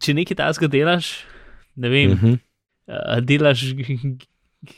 če 0.00 0.14
nekaj 0.14 0.36
tasga 0.36 0.66
delaš, 0.66 1.24
ne 1.76 1.88
vem, 1.88 2.10
uh 2.10 2.16
Mhm. 2.16 2.26
-huh. 2.26 2.38
uh, 2.88 3.20
delaš 3.20 3.62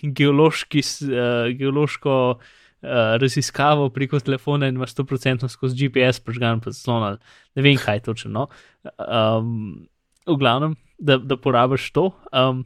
geološki, 0.03 0.83
uh, 1.09 1.51
geološko 1.57 2.16
uh, 2.37 2.89
raziskavo 3.20 3.89
preko 3.95 4.20
telefona 4.20 4.68
in 4.68 4.81
imaš 4.81 4.95
100% 4.95 5.49
skozi 5.49 5.89
GPS 5.89 6.20
prižgan 6.20 6.61
pa 6.61 6.70
zaslon 6.70 7.03
ali 7.03 7.18
ne 7.55 7.62
vem 7.62 7.78
kaj 7.81 8.01
točno. 8.09 8.31
No. 8.31 8.49
Um, 8.99 9.89
v 10.26 10.37
glavnem, 10.37 10.76
da, 10.99 11.16
da 11.18 11.37
porabiš 11.37 11.91
to. 11.93 12.11
Um, 12.33 12.64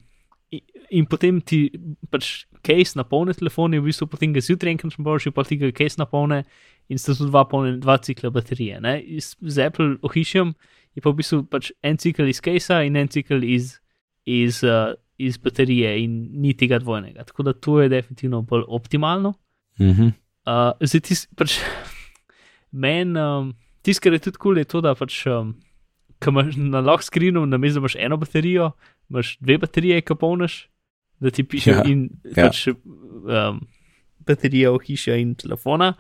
in, 0.91 1.07
potem 1.07 1.41
ti 1.41 1.71
pač 2.11 2.45
case 2.65 2.99
napolne 2.99 3.35
telefon, 3.37 3.75
in 3.75 3.83
v 3.83 3.91
bistvu 3.91 4.09
potem 4.11 4.35
ga 4.35 4.43
zjutraj 4.45 4.75
enkrat 4.75 4.99
boš, 4.99 5.29
pa 5.35 5.45
ti 5.47 5.59
ga 5.61 5.73
case 5.75 6.01
napolne 6.01 6.45
in 6.89 7.01
sta 7.01 7.15
tu 7.17 7.29
dva, 7.29 7.45
polne, 7.49 7.79
dva 7.81 7.97
cikla 7.99 8.31
baterije. 8.35 8.81
Ne? 8.85 8.99
Z 9.21 9.67
Apple 9.67 9.97
ohišjem 10.05 10.55
je 10.95 11.03
pa 11.03 11.11
v 11.11 11.21
bistvu 11.21 11.43
pač 11.51 11.73
en 11.83 11.99
cikl 11.99 12.29
iz 12.31 12.43
casea 12.45 12.85
in 12.87 12.99
en 13.01 13.11
cikl 13.11 13.43
iz, 13.43 13.79
iz, 14.27 14.63
uh, 14.67 14.95
iz 15.19 15.39
baterije, 15.39 15.95
in 16.03 16.17
ni 16.43 16.55
tega 16.57 16.79
dvojnega. 16.83 17.25
Tako 17.25 17.43
da 17.43 17.53
to 17.53 17.81
je 17.81 17.89
definitivno 17.89 18.43
bolj 18.43 18.65
optimalno. 18.69 19.35
Mhm. 19.81 20.13
Uh, 20.45 20.75
zdaj, 20.81 21.01
tis, 21.01 21.27
pač, 21.37 21.59
meni, 22.71 23.17
um, 23.21 23.55
tisto, 23.83 24.05
kar 24.05 24.13
je 24.13 24.27
tudi 24.27 24.37
kul, 24.37 24.53
cool, 24.53 24.61
je 24.61 24.69
to, 24.69 24.83
da 24.85 24.93
pač, 24.99 25.23
um, 25.31 25.55
ko 26.21 26.35
imaš 26.35 26.59
na 26.61 26.83
lock 26.85 27.05
screenu, 27.07 27.47
namesto 27.49 27.81
da 27.81 27.85
imaš 27.85 27.97
eno 27.99 28.19
baterijo, 28.21 28.73
imaš 29.11 29.37
dve 29.41 29.59
baterije, 29.63 30.03
ki 30.05 30.19
polniš, 30.21 30.59
da 31.25 31.31
ti 31.31 31.45
piše 31.49 31.71
Ja, 31.71 31.85
in 31.89 32.11
ja. 32.25 32.49
pač 32.49 32.67
um, 32.69 33.63
baterija 34.27 34.75
v 34.75 34.83
hiši 34.85 35.17
in 35.21 35.35
telefona. 35.41 35.95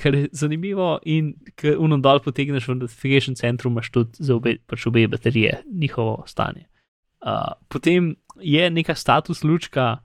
Kar 0.00 0.14
je 0.14 0.28
zanimivo, 0.32 0.96
in 1.04 1.34
ko 1.60 1.74
uno 1.84 1.98
dol 2.00 2.22
potegneš 2.24 2.70
v 2.70 2.78
notification 2.80 3.36
centru, 3.36 3.70
imaš 3.70 3.90
tudi 3.92 4.24
za 4.24 4.38
obe, 4.38 4.56
pač 4.66 4.86
obe 4.88 5.04
baterije, 5.12 5.60
njihovo 5.68 6.24
stanje. 6.26 6.64
Uh, 7.26 7.56
potem 7.68 8.14
je 8.38 8.70
neka 8.70 8.94
status 8.94 9.42
lučka, 9.42 9.96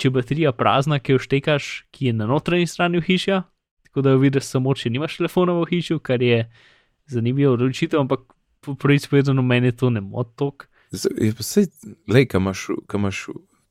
če 0.00 0.10
baterija 0.14 0.54
prazna, 0.56 0.96
ki 0.98 1.12
jo 1.12 1.20
štekaš, 1.20 1.72
ki 1.92 2.08
je 2.08 2.14
na 2.16 2.28
notranji 2.30 2.66
strani 2.70 3.02
hišja, 3.04 3.42
tako 3.84 4.04
da 4.04 4.14
jo 4.14 4.22
vidiš 4.22 4.48
samo, 4.48 4.72
če 4.74 4.90
nimaš 4.94 5.18
telefona 5.20 5.58
v 5.58 5.66
hiši, 5.70 5.98
kar 6.02 6.22
je 6.24 6.46
zanimivo 7.12 7.52
odločitev, 7.58 8.00
ampak 8.00 8.24
po 8.64 8.74
prvi 8.80 8.96
povedano, 9.10 9.44
meni 9.44 9.74
to 9.76 9.90
ne 9.92 10.00
motok. 10.00 10.66
Sej, 10.94 11.68
lej, 12.08 12.30
kam 12.32 12.48
imaš, 12.48 12.64
kam 12.88 13.04
imaš 13.04 13.26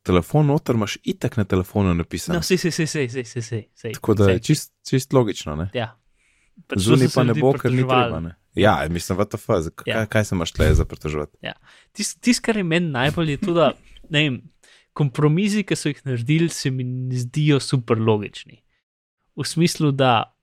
telefon 0.05 0.47
noter, 0.51 0.77
imaš 0.77 0.99
itak 1.03 1.37
na 1.37 1.47
telefonu 1.49 1.95
napisano. 1.97 2.37
No, 2.37 2.45
sej, 2.45 2.61
sej, 2.61 2.71
sej, 2.71 2.87
sej, 2.87 3.09
sej, 3.09 3.25
sej, 3.41 3.65
sej. 3.73 3.97
Tako 3.97 4.13
da 4.19 4.29
sej. 4.29 4.37
je 4.37 4.45
čist, 4.51 4.73
čist 4.85 5.13
logično, 5.13 5.55
ne? 5.55 5.69
Ja. 5.73 5.95
Pač 6.69 6.85
Zunaj 6.85 7.09
pa 7.15 7.25
ne 7.25 7.33
bo, 7.33 7.55
ker 7.57 7.73
ni 7.73 7.81
treba, 7.87 8.19
ne? 8.21 8.35
Ja, 8.55 8.87
mislim, 8.89 9.17
VTF, 9.17 9.47
kaj, 9.75 9.91
Ja. 9.91 10.05
kaj 10.05 10.25
se 10.25 10.35
imaš 10.35 10.51
tle 10.51 10.73
za 10.73 10.85
pritoževati? 10.85 11.37
Tisto, 11.91 12.19
tis, 12.21 12.39
kar 12.39 12.57
je 12.57 12.63
meni 12.63 12.89
najbolj, 12.93 13.31
je 13.31 13.37
to, 13.37 13.53
da 13.53 13.71
ne 14.09 14.19
vem, 14.23 14.41
kompromisi, 14.93 15.63
ki 15.63 15.75
so 15.75 15.89
jih 15.89 16.01
naredili, 16.05 16.49
se 16.49 16.71
mi 16.71 16.83
ne 16.83 17.17
zdijo 17.17 17.59
super 17.59 17.97
logični. 17.97 18.59
V 19.35 19.45
smislu, 19.47 19.91
da 19.91 20.35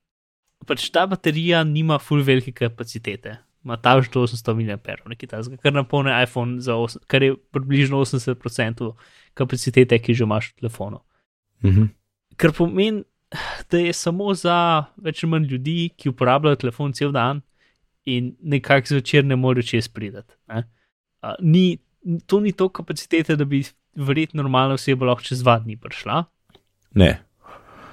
pač 0.67 0.89
ta 0.91 1.05
baterija 1.07 1.63
nima 1.63 1.99
full 1.99 2.23
velike 2.23 2.51
kapacitete, 2.51 3.37
ima 3.63 3.77
ta 3.77 4.01
že 4.01 4.09
800 4.09 4.55
mAh, 4.57 5.05
nekaj 5.07 5.29
takega, 5.29 5.57
kar 5.57 5.73
napolne 5.73 6.11
iPhone, 6.23 6.59
za 6.61 6.75
os, 6.75 6.97
kar 7.07 7.23
je 7.23 7.35
približno 7.51 8.01
80% 8.03 8.91
kapacitete, 9.33 9.99
ki 9.99 10.13
že 10.13 10.23
imaš 10.27 10.51
v 10.51 10.59
telefonu. 10.59 10.99
Mhm. 11.63 11.87
Kar 12.35 12.51
pomeni, 12.51 13.03
da 13.71 13.77
je 13.79 13.93
samo 13.93 14.33
za 14.33 14.85
več 14.97 15.23
ali 15.23 15.31
manj 15.31 15.47
ljudi, 15.47 15.89
ki 15.95 16.09
uporabljajo 16.11 16.55
telefon 16.55 16.93
cel 16.93 17.11
dan 17.15 17.41
in 18.05 18.35
nekako 18.41 18.95
zvečer 18.95 19.25
ne 19.25 19.35
morejo 19.35 19.67
čez 19.73 19.87
pridati. 19.87 20.33
Ne? 20.47 20.63
Uh, 21.21 21.35
ni, 21.39 21.79
to 22.25 22.39
ni 22.39 22.51
to 22.51 22.69
kapacitete, 22.69 23.35
da 23.35 23.45
bi 23.45 23.63
verjetno 23.95 24.43
normalna 24.43 24.73
oseba 24.79 25.05
lahko 25.05 25.27
čez 25.27 25.43
dva 25.43 25.59
dni 25.59 25.77
prišla. 25.77 26.23
Ne. 26.95 27.11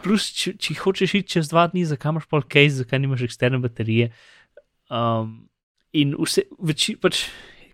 Plus, 0.03 0.31
če, 0.33 0.55
če 0.57 0.79
hočeš 0.79 1.15
iti 1.19 1.35
čez 1.37 1.51
dva 1.51 1.67
dni, 1.69 1.85
zakaj 1.91 2.15
imaš 2.15 2.29
pol 2.31 2.45
case, 2.47 2.79
zakaj 2.81 3.03
nimaš 3.03 3.27
eksterne 3.27 3.61
baterije. 3.63 4.13
Um, 4.89 5.49
in 5.93 6.15
vse, 6.17 6.47
več, 6.63 6.89
pač, 7.03 7.27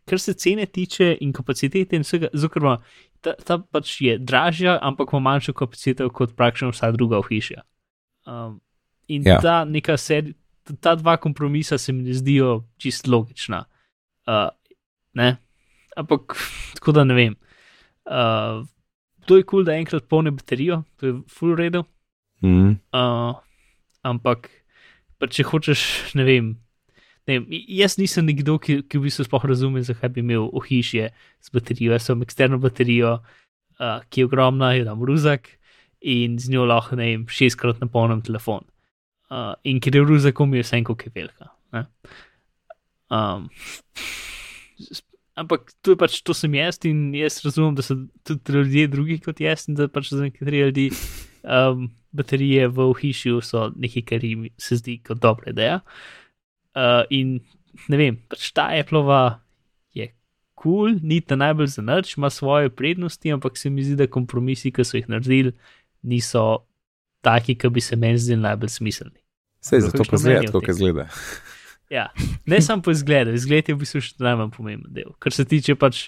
kar 0.09 0.20
se 0.20 0.35
cene 0.35 0.66
tiče 0.66 1.12
in 1.20 1.32
kapacitete 1.37 1.97
in 1.97 2.07
vsega, 2.07 2.32
zelo 2.35 2.78
ta, 3.24 3.35
ta 3.41 3.59
pač 3.59 3.97
je 4.05 4.18
dražja, 4.18 4.78
ampak 4.82 5.12
ima 5.12 5.30
manjšo 5.30 5.55
kapaciteto 5.57 6.09
kot 6.12 6.35
praktično 6.37 6.72
vsa 6.74 6.91
druga 6.97 7.20
v 7.22 7.30
hiši. 7.30 7.61
Um, 8.26 8.61
in 9.09 9.22
Ja. 9.28 9.39
ta 9.41 9.64
neka 9.64 9.97
serija, 10.01 10.35
ta 10.81 10.95
dva 10.95 11.17
kompromisa 11.17 11.79
se 11.79 11.93
mi 11.93 12.03
ne 12.03 12.15
zdijo 12.15 12.65
čist 12.81 13.07
logična. 13.07 13.65
Uh, 14.27 14.49
ne? 15.15 15.37
Ampak 15.97 16.37
tako 16.75 16.93
da 16.93 17.05
ne 17.05 17.15
vem. 17.15 17.37
Uh, 18.05 18.65
to 19.27 19.37
je 19.37 19.43
kul, 19.43 19.62
cool, 19.62 19.65
da 19.65 19.77
enkrat 19.77 20.09
polne 20.09 20.33
baterijo, 20.35 20.83
to 20.97 21.07
je 21.07 21.15
full 21.29 21.57
redo. 21.57 21.85
Mhm. 22.45 22.77
Uh, 22.93 23.37
ampak, 24.05 24.51
pa 25.19 25.29
če 25.31 25.47
hočeš, 25.49 25.85
ne 26.19 26.27
vem, 26.29 26.51
ne 27.29 27.39
vem, 27.39 27.47
jaz 27.73 27.97
nisem 28.01 28.27
nekdo, 28.29 28.59
ki, 28.61 28.83
ki 28.85 29.01
v 29.01 29.07
bistvu 29.09 29.25
sploh 29.29 29.47
razume, 29.49 29.85
zakaj 29.85 30.12
bi 30.12 30.21
imel 30.25 30.51
ohišje 30.53 31.09
z 31.15 31.55
baterijo. 31.55 31.95
Jaz 31.97 32.11
sem 32.11 32.25
eksterno 32.25 32.61
baterijo, 32.61 33.19
uh, 33.81 34.01
ki 34.11 34.25
je 34.25 34.29
ogromna, 34.29 34.75
jo 34.77 34.89
dam 34.91 35.01
v 35.01 35.12
ruzak 35.12 35.49
in 36.05 36.37
z 36.37 36.53
njo 36.53 36.67
lahko, 36.69 37.01
ne 37.01 37.09
vem, 37.09 37.25
šestkrat 37.33 37.81
napolnim 37.81 38.21
telefon. 38.25 38.67
Uh, 39.35 39.55
in 39.66 39.80
ker 39.82 39.97
je 39.97 40.03
v 40.05 40.12
ruzaku, 40.12 40.47
mi 40.47 40.61
je 40.61 40.66
vse 40.66 40.76
enko, 40.78 40.95
ki 40.95 41.09
je 41.09 41.14
velika. 41.14 41.49
Um, 43.11 43.49
ampak 45.35 45.72
to 45.82 45.95
je 45.95 45.99
pač, 45.99 46.20
to 46.22 46.35
sem 46.37 46.55
jaz 46.55 46.78
in 46.87 47.09
jaz 47.18 47.41
razumem, 47.43 47.74
da 47.74 47.82
so 47.82 47.97
tudi 48.22 48.55
ljudje 48.55 48.91
drugi 48.93 49.18
kot 49.24 49.43
jaz 49.43 49.66
in 49.68 49.78
da 49.78 49.89
pač 49.91 50.12
za 50.14 50.22
nekatere 50.22 50.68
ljudi 50.68 50.85
um, 51.43 51.89
baterije 52.14 52.68
v 52.76 52.87
hiši 53.01 53.35
so 53.43 53.68
nekaj, 53.74 54.05
kar 54.12 54.24
jim 54.24 54.47
se 54.59 54.78
zdi 54.78 55.01
kot 55.03 55.18
dobra 55.22 55.51
ideja. 55.51 55.80
Uh, 56.74 57.03
in 57.11 57.41
ne 57.91 57.99
vem, 57.99 58.20
pač 58.30 58.53
ta 58.55 58.68
Appleova 58.78 59.41
je 59.95 60.09
kul, 60.55 60.95
cool, 60.95 61.03
ni 61.03 61.18
ta 61.20 61.35
najbolj 61.39 61.74
za 61.74 61.82
noč, 61.82 62.14
ima 62.14 62.30
svoje 62.30 62.70
prednosti, 62.70 63.35
ampak 63.35 63.59
se 63.59 63.70
mi 63.70 63.82
zdi, 63.82 63.99
da 63.99 64.07
kompromisi, 64.07 64.70
ki 64.70 64.87
so 64.87 64.99
jih 64.99 65.11
naredili, 65.11 65.57
niso 66.07 66.64
taki, 67.24 67.59
ki 67.59 67.74
bi 67.74 67.82
se 67.82 67.99
meni 67.99 68.22
zdeli 68.22 68.43
najbolj 68.47 68.74
smiselni. 68.78 69.24
Sej, 69.65 69.87
zato 69.89 70.05
pa 70.05 70.21
zgleda 70.21 70.45
mnenje 70.45 70.49
o 70.49 70.53
tako, 70.53 70.61
tem? 70.61 70.69
kot 70.69 70.81
zgleda. 70.81 71.09
Ja, 71.91 72.09
ne 72.47 72.61
samo 72.62 72.83
po 72.83 72.91
izgledu, 72.91 73.33
izgled 73.37 73.69
je 73.69 73.75
v 73.75 73.81
bistvu 73.85 74.01
še 74.03 74.17
najmanj 74.25 74.51
pomemben 74.57 74.93
del, 74.93 75.12
kar 75.21 75.35
se 75.37 75.45
tiče 75.49 75.77
pač 75.79 76.07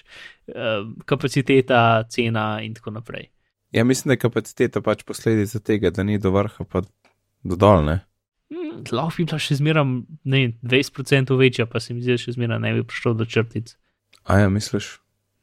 um, 0.49 0.95
kapaciteta, 1.09 1.79
cena 2.11 2.57
in 2.65 2.73
tako 2.77 2.95
naprej. 2.97 3.29
Ja, 3.75 3.83
mislim, 3.85 4.11
da 4.11 4.17
je 4.17 4.23
kapaciteta 4.25 4.81
pač 4.81 5.03
posledica 5.07 5.61
tega, 5.63 5.91
da 5.93 6.03
ni 6.03 6.17
do 6.21 6.31
vrha, 6.33 6.65
pa 6.65 6.81
do 7.43 7.59
dol, 7.59 7.85
ne? 7.85 7.99
Hmm, 8.51 8.83
Lahko 8.91 9.19
bi 9.19 9.27
bila 9.27 9.39
še 9.43 9.59
zmeraj 9.59 9.85
ne, 9.87 10.03
vem, 10.33 10.55
20% 10.63 11.37
večja, 11.39 11.67
pa 11.69 11.81
se 11.83 11.93
mi 11.93 12.01
zdi, 12.01 12.15
da 12.15 12.23
še 12.25 12.35
zmeraj 12.37 12.61
ne 12.63 12.73
bi 12.77 12.85
prišlo 12.87 13.13
do 13.19 13.27
črtic. 13.27 13.75
A 14.27 14.41
ja, 14.41 14.51
misliš? 14.51 14.97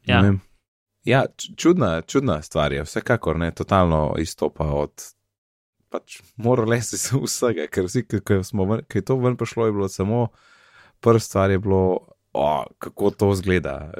Ja. 0.09 0.21
Ja, 1.05 1.25
čudna, 1.57 1.99
čudna 2.01 2.39
stvar 2.41 2.73
je, 2.73 2.83
vsekakor 2.85 3.37
ne, 3.37 3.51
totalno 3.53 4.15
izstopa 4.21 4.65
od 4.73 5.05
pač 5.93 6.19
mora 6.35 6.65
lesi 6.67 6.97
iz 6.97 7.07
vsega, 7.13 7.69
ker 7.71 7.87
vsi, 7.89 8.05
ki, 8.07 8.41
smo 8.43 8.67
ven, 8.69 8.83
ki 8.89 9.01
je 9.01 9.07
to 9.11 9.17
ven 9.21 9.37
prišlo, 9.39 9.69
je 9.69 9.75
bilo 9.75 9.89
samo 9.91 10.27
prva 11.03 11.19
stvar 11.19 11.51
je 11.51 11.59
bilo, 11.59 12.07
o, 12.33 12.45
kako 12.81 13.11
to 13.11 13.31
zgleda, 13.35 13.91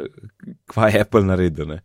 kva 0.71 0.89
je 0.89 1.01
Apple 1.05 1.25
naredil, 1.27 1.67
ne. 1.75 1.81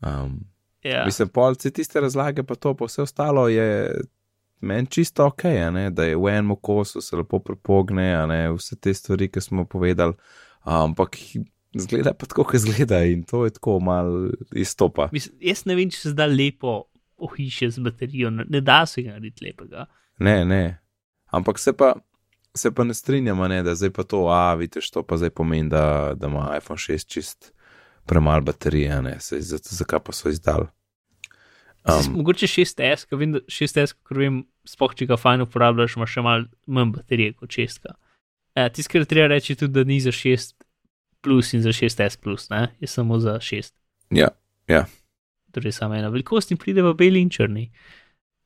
Um, 0.00 0.44
Ja, 0.86 1.04
Mislim, 1.04 1.28
polci 1.28 1.70
tiste 1.70 2.00
razlage, 2.00 2.44
pa 2.46 2.54
to, 2.54 2.74
pa 2.78 2.86
vse 2.86 3.02
ostalo 3.02 3.48
je 3.48 3.90
meni 4.60 4.86
čisto 4.86 5.26
ok, 5.26 5.42
ne, 5.72 5.90
da 5.90 6.04
je 6.04 6.16
v 6.16 6.28
enem 6.30 6.56
kosu 6.62 7.00
se 7.00 7.16
lepo 7.16 7.40
prepogne, 7.42 8.26
ne, 8.26 8.40
vse 8.54 8.78
te 8.80 8.94
stvari, 8.94 9.28
ki 9.32 9.40
smo 9.40 9.64
povedali, 9.64 10.14
ampak 10.62 11.18
zgleda 11.74 12.14
pa 12.14 12.26
tako, 12.26 12.44
kot 12.44 12.62
zgleda 12.62 13.02
in 13.04 13.24
to 13.26 13.44
je 13.44 13.56
tako 13.58 13.80
mal 13.80 14.30
izstopa. 14.54 15.08
Mislim, 15.12 15.34
jaz 15.40 15.64
ne 15.66 15.74
vem, 15.74 15.90
če 15.90 16.00
se 16.00 16.14
da 16.14 16.28
lepo 16.30 16.84
ohišje 17.16 17.70
z 17.70 17.78
baterijo, 17.78 18.30
ne, 18.30 18.44
ne 18.48 18.60
da 18.60 18.86
se 18.86 19.02
ga 19.02 19.16
narediti 19.16 19.44
lepega. 19.44 19.86
Ne, 20.18 20.44
ne. 20.44 20.78
Ampak 21.26 21.58
se 21.58 21.72
pa, 21.76 21.94
se 22.54 22.70
pa 22.74 22.84
ne 22.84 22.94
strinjamo, 22.94 23.48
ne, 23.48 23.62
da 23.62 23.74
zdaj 23.74 23.90
pa 23.90 24.04
to, 24.04 24.26
a 24.28 24.54
vidiš, 24.54 24.90
to 24.90 25.02
pa 25.02 25.16
zdaj 25.16 25.30
pomeni, 25.30 25.70
da, 25.70 26.14
da 26.16 26.26
ima 26.26 26.50
iPhone 26.56 26.78
6 26.78 27.06
čist 27.06 27.52
premalo 28.06 28.40
baterije, 28.40 29.02
ne, 29.02 29.20
se, 29.20 29.40
zakaj 29.40 30.00
pa 30.04 30.12
so 30.12 30.28
izdali. 30.28 30.66
Um, 31.86 32.16
mogoče 32.18 32.46
6S, 32.46 33.06
ker 33.06 33.18
vem, 33.18 33.36
da 33.36 33.40
6S, 33.46 33.94
ker 34.08 34.18
vem, 34.18 34.40
spoh, 34.66 34.94
če 34.94 35.06
ga 35.06 35.18
fajn 35.20 35.44
uporabljaš, 35.44 35.94
ima 35.98 36.08
še 36.10 36.22
malo 36.26 36.48
manj 36.66 36.96
baterije 36.96 37.36
kot 37.38 37.54
6. 37.54 37.86
E, 38.56 38.64
Tisto, 38.74 38.92
kar 38.92 39.04
je 39.04 39.10
treba 39.10 39.28
reči, 39.30 39.54
tudi, 39.58 39.74
da 39.76 39.84
ni 39.86 40.00
za 40.02 40.10
6 40.14 40.56
plus 41.22 41.52
in 41.54 41.62
za 41.62 41.74
6S 41.74 42.18
plus, 42.22 42.48
ne? 42.50 42.68
je 42.82 42.90
samo 42.90 43.20
za 43.22 43.38
6. 43.42 43.74
Ja, 44.10 44.32
ja. 44.70 44.86
Torej, 45.56 45.72
samo 45.72 45.94
ena 45.94 46.08
velikost 46.08 46.50
in 46.50 46.58
pride 46.58 46.82
v 46.82 46.92
beli 46.94 47.20
in 47.20 47.30
črni. 47.30 47.70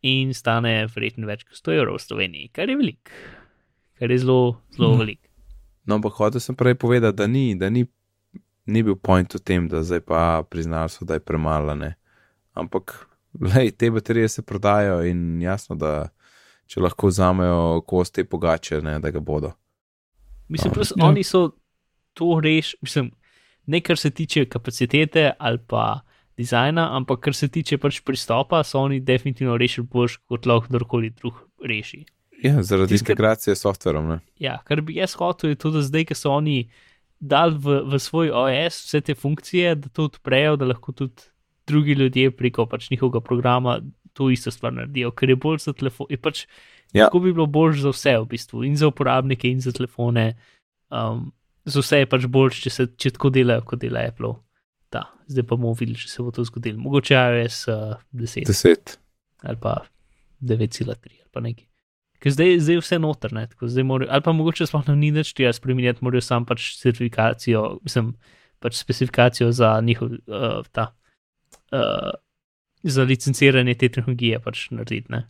In 0.03 0.31
stane 0.31 0.87
verjetno 0.87 1.27
več 1.27 1.43
kot 1.43 1.59
100 1.59 1.75
evrov 1.75 1.97
v 1.97 2.03
Sloveniji, 2.03 2.49
kar 2.49 2.71
je 2.71 2.77
velik, 2.77 3.11
kar 3.95 4.11
je 4.11 4.19
zelo, 4.19 4.37
zelo 4.71 4.93
Mhm. 4.93 4.99
velik. 4.99 5.21
No, 5.85 5.95
ampak 5.95 6.13
hotel 6.15 6.41
sem 6.41 6.55
prej 6.55 6.75
povedati, 6.77 7.17
da 7.17 7.27
ni, 7.27 7.55
da 7.55 7.69
ni, 7.69 7.83
ni 8.67 8.83
bil 8.83 8.95
point 8.97 9.29
v 9.29 9.41
tem, 9.41 9.67
da 9.67 9.83
zdaj 9.83 10.01
pa 10.01 10.21
priznali 10.43 10.89
so, 10.89 11.05
da 11.05 11.15
je 11.15 11.21
premalo, 11.21 11.75
ne. 11.75 11.97
Ampak, 12.55 12.95
lej, 13.43 13.73
te 13.73 13.91
baterije 13.91 14.29
se 14.29 14.43
prodajo 14.43 15.03
in 15.03 15.43
jasno, 15.43 15.75
da 15.75 16.09
če 16.67 16.81
lahko 16.81 17.09
vzamejo 17.09 17.83
kos 17.83 18.11
te 18.11 18.25
pogače, 18.25 18.81
ne, 18.81 18.99
da 18.99 19.11
ga 19.11 19.21
bodo. 19.21 19.53
Mislim, 20.49 20.71
Um, 20.71 20.75
plus 20.75 20.93
ja. 20.93 21.05
oni 21.05 21.25
so 21.25 21.51
to 22.13 22.41
rešili, 22.41 22.79
mislim, 22.83 23.11
ne 23.67 23.81
kar 23.81 23.99
se 23.99 24.11
tiče 24.11 24.45
kapacitete 24.47 25.33
ali 25.39 25.59
pa 25.61 26.01
dizajna, 26.41 26.88
ampak 26.97 27.20
kar 27.26 27.36
se 27.36 27.49
tiče 27.53 27.78
pač 27.78 28.01
pristopa, 28.07 28.62
so 28.66 28.80
oni 28.80 29.01
definitivno 29.05 29.59
rešili 29.61 29.86
boljš, 29.86 30.18
kot 30.30 30.49
lahko 30.49 30.70
kdorkoli 30.70 31.12
drug 31.20 31.45
reši. 31.64 32.05
Ja, 32.43 32.62
zaradi 32.64 32.97
kar- 32.97 33.03
integracije 33.05 33.55
s 33.57 33.66
softverom. 33.66 34.16
Ja, 34.41 34.59
kar 34.64 34.80
bi 34.80 34.97
jaz 34.97 35.14
hotel, 35.20 35.53
je 35.53 35.61
to, 35.61 35.74
da 35.74 35.84
zdaj, 35.84 36.09
ko 36.11 36.16
so 36.16 36.32
oni 36.32 36.64
dali 37.20 37.59
v, 37.61 37.82
v 37.84 38.01
svoj 38.01 38.32
OS 38.32 38.80
vse 38.88 39.03
te 39.05 39.14
funkcije, 39.14 39.74
da 39.76 39.93
to 39.93 40.09
odprejo, 40.09 40.57
da 40.57 40.70
lahko 40.72 40.97
tudi 40.97 41.28
drugi 41.68 41.95
ljudje 41.95 42.32
preko 42.32 42.64
pač 42.66 42.88
njihovega 42.91 43.20
programa 43.20 43.78
to 44.16 44.30
isto 44.32 44.51
stvar 44.51 44.72
naredijo, 44.74 45.12
ker 45.14 45.30
je 45.30 45.36
bolj 45.36 45.61
za 45.68 45.72
telefon. 45.76 46.09
Pač, 46.18 46.47
Ja. 46.93 47.05
Tako 47.05 47.18
bi 47.18 47.32
bilo 47.32 47.47
bolj 47.47 47.78
za 47.84 47.93
vse, 47.95 48.16
v 48.18 48.26
bistvu, 48.26 48.64
in 48.66 48.76
za 48.76 48.88
uporabnike, 48.91 49.51
in 49.51 49.61
za 49.61 49.72
telefone. 49.72 50.34
Um, 50.91 51.32
za 51.64 51.80
vse 51.84 52.03
je 52.03 52.09
pač 52.11 52.26
bolj, 52.26 52.57
če, 52.64 52.70
se, 52.70 52.86
če 52.99 53.12
tako 53.14 53.30
delajo, 53.30 53.62
kot 53.66 53.82
dela 53.82 54.03
Apple. 54.09 54.34
Da, 54.91 55.05
zdaj 55.26 55.45
pa 55.45 55.55
bomo 55.55 55.72
videli, 55.72 55.95
če 55.97 56.09
se 56.09 56.22
bo 56.22 56.30
to 56.30 56.43
zgodilo. 56.45 56.80
Mogoče 56.82 57.14
iOS 57.14 57.68
uh, 57.68 57.95
10 58.12 58.47
Deset. 58.47 58.97
ali 59.43 59.57
pa 59.57 59.76
9,3 60.43 60.82
ali 60.82 61.30
pa 61.30 61.41
nekaj. 61.41 61.66
Ker 62.18 62.32
zdaj, 62.32 62.59
zdaj 62.61 62.74
je 62.74 62.80
vse 62.80 62.99
notrne, 62.99 63.47
ali 64.11 64.22
pa 64.22 64.32
mogoče 64.32 64.66
sploh 64.66 64.88
ne 64.88 64.97
ni 64.97 65.11
več 65.11 65.30
tega 65.32 65.53
spremenjati, 65.53 66.03
morajo 66.05 66.20
sam 66.20 66.45
pač 66.45 66.74
certifikacijo, 66.76 67.78
mislim, 67.82 68.11
pač 68.59 68.76
specifikacijo 68.76 69.53
za 69.53 69.80
njihov, 69.80 70.11
uh, 70.26 70.66
ta, 70.72 70.91
uh, 71.72 72.11
za 72.82 73.03
licenciranje 73.03 73.74
te 73.74 73.88
tehnologije 73.88 74.41
pač 74.41 74.66
narediti. 74.70 75.09
Ne? 75.09 75.22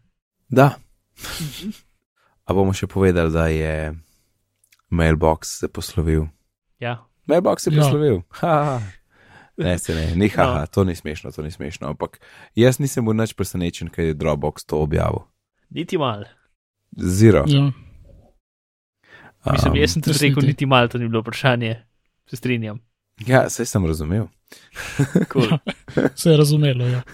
Da. 0.48 0.72
A 2.46 2.54
bomo 2.54 2.72
še 2.74 2.88
povedali, 2.90 3.30
da 3.30 3.46
je 3.46 3.74
mailbox 4.90 5.60
se 5.60 5.68
poslovil. 5.68 6.26
Ja, 6.80 6.96
Mailbox 7.28 7.62
se 7.62 7.70
je 7.70 7.76
Ja. 7.76 7.82
poslovil. 7.82 8.22
Ha. 8.40 8.80
Ne, 9.60 9.78
se 9.78 9.92
ne, 9.92 10.14
ni 10.16 10.28
haha, 10.28 10.60
No. 10.60 10.66
to 10.66 10.84
ni 10.84 10.94
smešno, 10.94 11.30
to 11.30 11.42
ni 11.42 11.50
smešno. 11.50 11.88
Ampak 11.88 12.18
jaz 12.54 12.78
nisem 12.78 13.04
bil 13.04 13.14
nič 13.14 13.32
presenečen, 13.32 13.88
ker 13.88 14.04
je 14.04 14.14
Dropbox 14.14 14.64
to 14.64 14.78
objavil. 14.78 15.26
niti 15.70 15.98
mal. 15.98 16.24
Zero. 16.96 17.44
Ja. 17.46 17.70
Mislim, 19.46 19.72
Um, 19.72 19.76
jaz 19.76 19.92
sem 19.92 20.02
tudi 20.02 20.12
jaz 20.12 20.22
rekel, 20.22 20.42
niti. 20.42 20.66
mal, 20.66 20.88
to 20.88 20.98
ni 20.98 21.08
bilo 21.08 21.20
vprašanje. 21.20 21.76
Se 22.26 22.36
strinjam. 22.36 22.80
Ja, 23.20 23.48
saj 23.48 23.66
sem 23.66 23.86
razumel. 23.86 24.26
Cool. 25.32 25.58
Se 26.14 26.30
je 26.30 26.36
razumelo, 26.36 26.84
ja. 26.86 27.02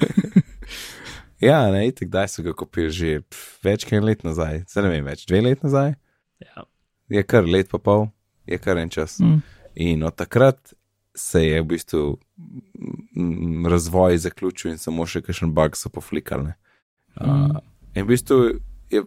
Ja, 1.38 1.70
ne, 1.70 1.82
itek, 1.86 2.08
kdaj 2.08 2.28
so 2.28 2.42
ga 2.42 2.52
kupili 2.52 2.88
že 2.90 3.20
pf, 3.20 3.40
več 3.62 3.84
kot 3.84 4.00
let 4.00 4.22
nazaj, 4.24 4.62
se 4.66 4.80
ne 4.80 4.88
vem 4.88 5.04
več, 5.04 5.26
dve 5.26 5.42
let 5.42 5.60
nazaj, 5.62 5.92
Ja. 6.40 6.64
je 7.10 7.22
kar 7.22 7.44
let 7.44 7.68
pa 7.68 7.78
pol, 7.78 8.06
je 8.46 8.56
kar 8.58 8.78
en 8.78 8.88
čas. 8.88 9.18
Mm. 9.20 9.42
In 9.76 10.02
od 10.02 10.16
takrat 10.16 10.72
se 11.16 11.40
je 11.46 11.60
v 11.62 11.66
bistvu 11.66 12.02
mm, 13.16 13.66
razvoj 13.66 14.18
zaključil 14.18 14.70
in 14.70 14.78
samo 14.78 15.06
še 15.06 15.22
kakšen 15.22 15.54
bug 15.54 15.76
so 15.76 15.88
poflikali. 15.88 16.44
ne. 16.44 16.54
Mm. 17.20 17.50
Uh, 17.50 17.58
in 17.94 18.04
v 18.04 18.08
bistvu 18.08 18.38
je 18.92 19.02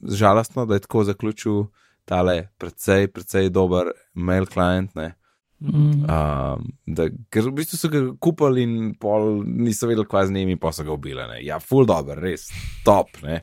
žalostno, 0.00 0.66
da 0.66 0.74
je 0.74 0.80
tako 0.80 1.04
zaključil 1.04 1.64
tale 2.04 2.48
precej, 2.58 3.08
precej 3.08 3.50
dober 3.50 3.92
mail 4.14 4.46
client. 4.46 4.94
Ne. 4.96 5.12
Mm. 5.60 6.06
Um, 6.08 6.70
da, 6.88 7.04
ker 7.28 7.50
v 7.50 7.52
bistvu 7.52 7.76
so 7.76 7.88
ga 7.92 8.00
kupili 8.16 8.62
in 8.64 8.94
pol 8.96 9.42
niso 9.44 9.86
vedeli, 9.86 10.08
kaj 10.08 10.26
z 10.26 10.32
njimi, 10.32 10.56
pa 10.56 10.72
so 10.72 10.84
ga 10.84 10.92
ubili. 10.92 11.20
Ne. 11.28 11.42
Ja, 11.44 11.60
full 11.60 11.84
dober, 11.86 12.16
res 12.18 12.48
top. 12.84 13.12
Ne. 13.22 13.42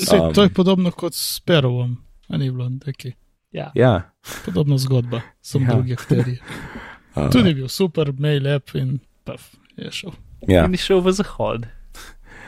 Sej, 0.00 0.18
Um. 0.18 0.32
to 0.32 0.42
je 0.42 0.54
podobno 0.56 0.90
kot 0.90 1.12
s 1.14 1.40
Perovom, 1.44 1.98
a 2.28 2.36
ni 2.36 2.48
bilo 2.50 2.68
neki. 2.68 3.12
Ja. 3.52 3.70
Ja, 3.74 4.10
Podobna 4.44 4.76
zgodba, 4.78 5.20
sem 5.40 5.62
Ja. 5.62 5.72
drugi 5.74 5.92
akteri. 5.92 6.38
uh, 7.26 7.30
Tudi 7.32 7.54
bil 7.54 7.68
super, 7.68 8.12
mail 8.18 8.46
app 8.54 8.74
in 8.78 8.98
paf, 9.24 9.50
je 9.76 9.90
šel. 9.90 10.14
ja. 10.48 10.64
In 10.64 10.76
je 10.76 10.82
šel 10.84 11.00
v 11.04 11.12
zahod. 11.12 11.68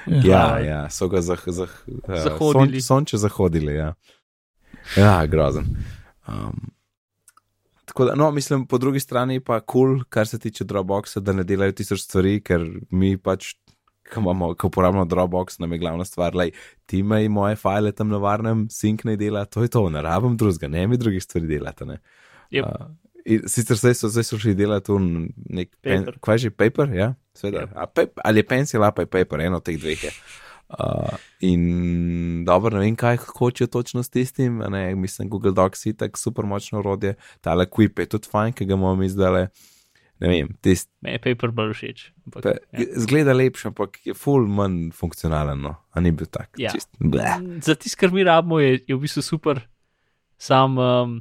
Ja, 0.07 0.57
Aj. 0.57 0.65
ja, 0.65 0.81
so 0.91 1.09
ga 1.13 1.21
zah, 1.21 1.43
zah, 1.47 1.71
uh, 1.87 2.15
Zahodili. 2.25 2.81
Son, 2.81 3.05
sonče 3.05 3.19
zahodili. 3.21 3.75
Ja, 3.77 3.95
ja 4.97 5.27
grozen. 5.27 5.67
Um, 6.27 6.71
tako 7.85 8.05
da, 8.09 8.15
no, 8.15 8.31
mislim, 8.31 8.67
po 8.67 8.79
drugi 8.79 9.01
strani 9.01 9.41
pa 9.41 9.61
kul, 9.61 9.67
cool, 9.99 10.05
kar 10.09 10.27
se 10.27 10.39
tiče 10.39 10.65
Dropboxa, 10.65 11.21
da 11.21 11.33
ne 11.37 11.45
delajo 11.45 11.77
tisoč 11.77 12.07
stvari, 12.07 12.39
ker 12.41 12.65
mi 12.91 13.17
pač, 13.19 13.53
ko, 14.09 14.23
imamo, 14.25 14.55
ko 14.59 14.71
uporabljamo 14.71 15.05
Dropbox, 15.05 15.61
nam 15.61 15.73
je 15.73 15.79
glavna 15.79 16.05
stvar, 16.05 16.33
da 16.33 16.49
ti 16.87 17.05
imaš 17.05 17.29
moje 17.29 17.57
file 17.61 17.93
tam 17.93 18.09
na 18.09 18.19
varnem, 18.23 18.67
sink 18.71 19.05
ne 19.05 19.17
dela, 19.21 19.45
to 19.45 19.63
je 19.63 19.69
to, 19.69 19.85
ne 19.91 20.03
rabim 20.03 20.37
drugega, 20.37 20.69
ne 20.69 20.87
mi 20.87 20.99
drugih 20.99 21.23
stvari 21.23 21.47
delate. 21.47 21.87
Ne. 21.87 22.01
Yep. 22.51 22.65
Uh, 22.65 22.87
in 23.25 23.49
sicer 23.49 23.77
zdaj 23.77 23.95
so, 23.95 24.09
zdaj 24.09 24.25
so 24.25 24.39
šli 24.41 24.55
delati 24.55 24.93
v 24.93 25.01
nek 25.51 25.73
pen, 25.83 26.05
Paper. 26.05 26.19
kaj 26.25 26.39
že 26.39 26.51
paper, 26.51 26.95
ja, 26.95 27.15
seveda. 27.37 27.67
Yep. 27.67 27.75
A, 27.75 27.87
pep, 27.87 28.23
ali 28.25 28.41
je 28.41 28.47
pencil, 28.47 28.85
ali 28.85 28.95
pa 28.97 29.03
je 29.03 29.11
paper, 29.11 29.41
eno 29.41 29.61
od 29.61 29.67
teh 29.67 29.81
dveh 29.81 30.05
je. 30.05 30.13
Uh, 30.71 31.19
in 31.43 32.45
dobro, 32.47 32.79
ne 32.79 32.85
vem, 32.85 32.95
kaj 32.95 33.19
hočejo 33.27 33.67
točno 33.67 34.03
s 34.03 34.11
tistim. 34.11 34.63
Ne, 34.71 34.95
mislim, 34.95 35.29
Google 35.29 35.53
Docs 35.53 35.87
je 35.87 35.97
tako 35.99 36.19
super 36.19 36.47
močno 36.47 36.79
orodje, 36.79 37.17
tale 37.41 37.67
Quip 37.67 37.99
je 37.99 38.07
tudi 38.07 38.31
fajn, 38.31 38.55
ki 38.55 38.69
ga 38.71 38.79
bomo 38.79 38.95
mi 38.97 39.09
zdaj. 39.11 39.49
Ne 40.21 40.29
vem, 40.29 40.51
tist, 40.61 40.91
Me 41.01 41.17
je 41.17 41.19
paper 41.25 41.51
bolj 41.57 41.73
všeč. 41.73 42.01
Ampak, 42.29 42.43
pe, 42.45 42.53
ja. 42.77 42.87
zgleda 43.01 43.33
lepše, 43.33 43.71
ampak 43.73 43.97
je 44.05 44.13
full 44.15 44.45
manj 44.45 44.91
funkcionalen. 44.93 45.63
No. 45.65 45.75
A 45.97 46.01
ni 46.05 46.13
bil 46.13 46.29
tak. 46.29 46.53
Ja. 46.61 46.75
Čist, 46.77 46.93
bleh. 47.01 47.41
Za 47.65 47.75
tisto, 47.75 47.97
kar 48.03 48.13
mi 48.13 48.25
rabimo, 48.29 48.61
je, 48.61 48.83
je 48.85 48.95
v 48.95 49.01
bistvu 49.01 49.25
super, 49.25 49.63
sam 50.37 50.77
um, 50.77 51.17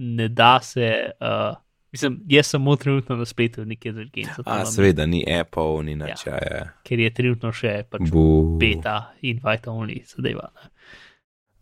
ne 0.00 0.28
da 0.28 0.58
se. 0.64 0.88
Uh, 1.20 1.56
mislim, 1.92 2.20
jaz 2.28 2.46
samo 2.54 2.76
trenutno 2.76 3.16
na 3.20 3.24
spletu 3.28 3.64
nekje 3.68 3.92
drugje. 3.92 4.24
A, 4.46 4.64
seveda, 4.66 5.06
ni 5.06 5.20
Apple, 5.28 5.82
ni 5.84 5.94
nič, 5.96 6.24
ja. 6.26 6.38
ja. 6.40 6.62
Ker 6.86 7.02
je 7.04 7.10
trenutno 7.14 7.52
še 7.52 7.82
pač 7.90 8.08
Bu. 8.10 8.56
beta, 8.60 9.12
invite 9.22 9.70
only, 9.70 10.00
zadeva. 10.08 10.48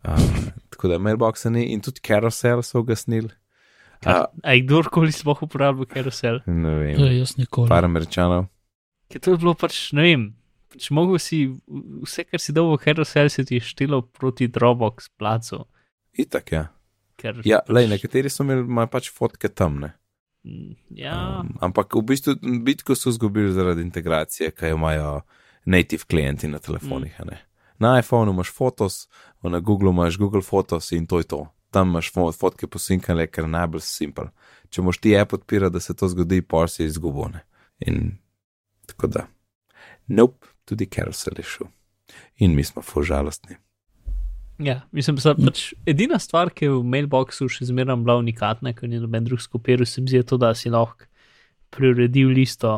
Uh, 0.06 0.14
tako 0.70 0.88
da 0.88 0.98
mailboxa 1.02 1.50
ni 1.50 1.66
in 1.74 1.82
tudi 1.82 2.00
carousel 2.00 2.62
so 2.62 2.80
ugasnili. 2.80 3.32
Kar, 3.98 4.28
a 4.46 4.54
je 4.54 4.62
kdorkoli 4.62 5.10
sploh 5.10 5.40
uporabljal 5.42 5.88
carousel? 5.90 6.38
Ne 6.46 6.74
vem, 6.78 7.00
Ja, 7.02 7.10
jaz 7.18 7.34
nikoli. 7.36 7.66
par 7.68 7.82
američanov. 7.84 8.46
Ker 9.10 9.20
to 9.24 9.34
je 9.34 9.40
bilo 9.42 9.56
pač, 9.58 9.88
ne 9.96 10.04
vem, 10.06 10.26
pač 10.70 10.86
mogel 10.94 11.18
si 11.18 11.40
vse, 12.06 12.22
kar 12.30 12.38
si 12.38 12.54
dal 12.54 12.70
v 12.70 12.78
carousel, 12.84 13.26
se 13.32 13.42
ti 13.48 13.58
je 13.58 13.64
štelo 13.72 14.04
proti 14.06 14.46
Dropbox 14.46 15.10
placu. 15.18 15.64
Itak, 16.14 16.52
ja. 16.54 16.68
Ker, 17.18 17.40
Ja, 17.44 17.58
pač, 17.60 17.74
lej, 17.74 17.88
nekateri 17.90 18.30
so 18.30 18.44
imeli 18.46 18.64
pač 18.88 19.10
fotke 19.10 19.48
tam, 19.50 19.80
ne. 19.82 19.92
mm, 20.46 20.74
Ja, 20.94 21.40
Um, 21.42 21.56
ampak 21.60 21.94
v 21.94 22.02
bistvu 22.06 22.36
bitko 22.62 22.94
so 22.94 23.10
izgubili 23.10 23.52
zaradi 23.52 23.82
integracije, 23.82 24.50
kaj 24.50 24.70
imajo 24.70 25.20
native 25.66 26.06
klienti 26.06 26.48
na 26.48 26.58
telefonih. 26.58 27.18
Mm. 27.20 27.36
Na 27.78 27.98
iPhonu 27.98 28.32
imaš 28.32 28.50
fotos, 28.50 29.08
na 29.42 29.60
Googlu 29.60 29.90
imaš 29.90 30.16
Google 30.18 30.42
Photos 30.42 30.92
in 30.92 31.06
to 31.06 31.18
je 31.18 31.24
to. 31.24 31.46
Tam 31.70 31.88
imaš 31.88 32.12
fo- 32.12 32.32
fotke 32.32 32.66
posinkane, 32.66 33.26
ker 33.26 33.44
je 33.44 33.50
najbolj 33.50 33.80
simpel. 33.80 34.30
Če 34.70 34.82
moš 34.82 34.98
ti 34.98 35.16
app 35.16 35.32
odpirati, 35.32 35.72
da 35.72 35.80
se 35.80 35.94
to 35.94 36.08
zgodi, 36.08 36.42
pa 36.42 36.66
si 36.68 36.84
izgubone. 36.84 37.40
In 37.78 38.18
tako 38.86 39.06
da. 39.06 39.26
Nope, 40.08 40.46
tudi 40.64 40.86
carousel 40.86 41.34
je 41.36 41.44
šel. 41.44 41.66
In 42.38 42.54
mi 42.54 42.64
smo 42.64 42.82
fu 42.82 43.02
žalostni. 43.02 43.56
Ja, 44.58 44.80
mislim, 44.92 45.18
da 45.22 45.34
pač 45.38 45.72
edina 45.86 46.18
stvar, 46.22 46.50
ki 46.50 46.66
je 46.66 46.72
v 46.74 46.82
mailboxu 46.94 47.48
še 47.52 47.68
zmeraj 47.68 47.98
bila 48.02 48.18
unikatna, 48.20 48.74
ker 48.76 48.90
ni 48.90 49.00
noben 49.02 49.26
drug 49.26 49.42
skopiral, 49.42 49.86
se 49.86 50.02
mi 50.02 50.10
zdi 50.10 50.22
je 50.22 50.28
to, 50.32 50.38
da 50.40 50.54
si 50.58 50.72
lahko 50.72 51.06
preuredil 51.74 52.32
listo 52.34 52.74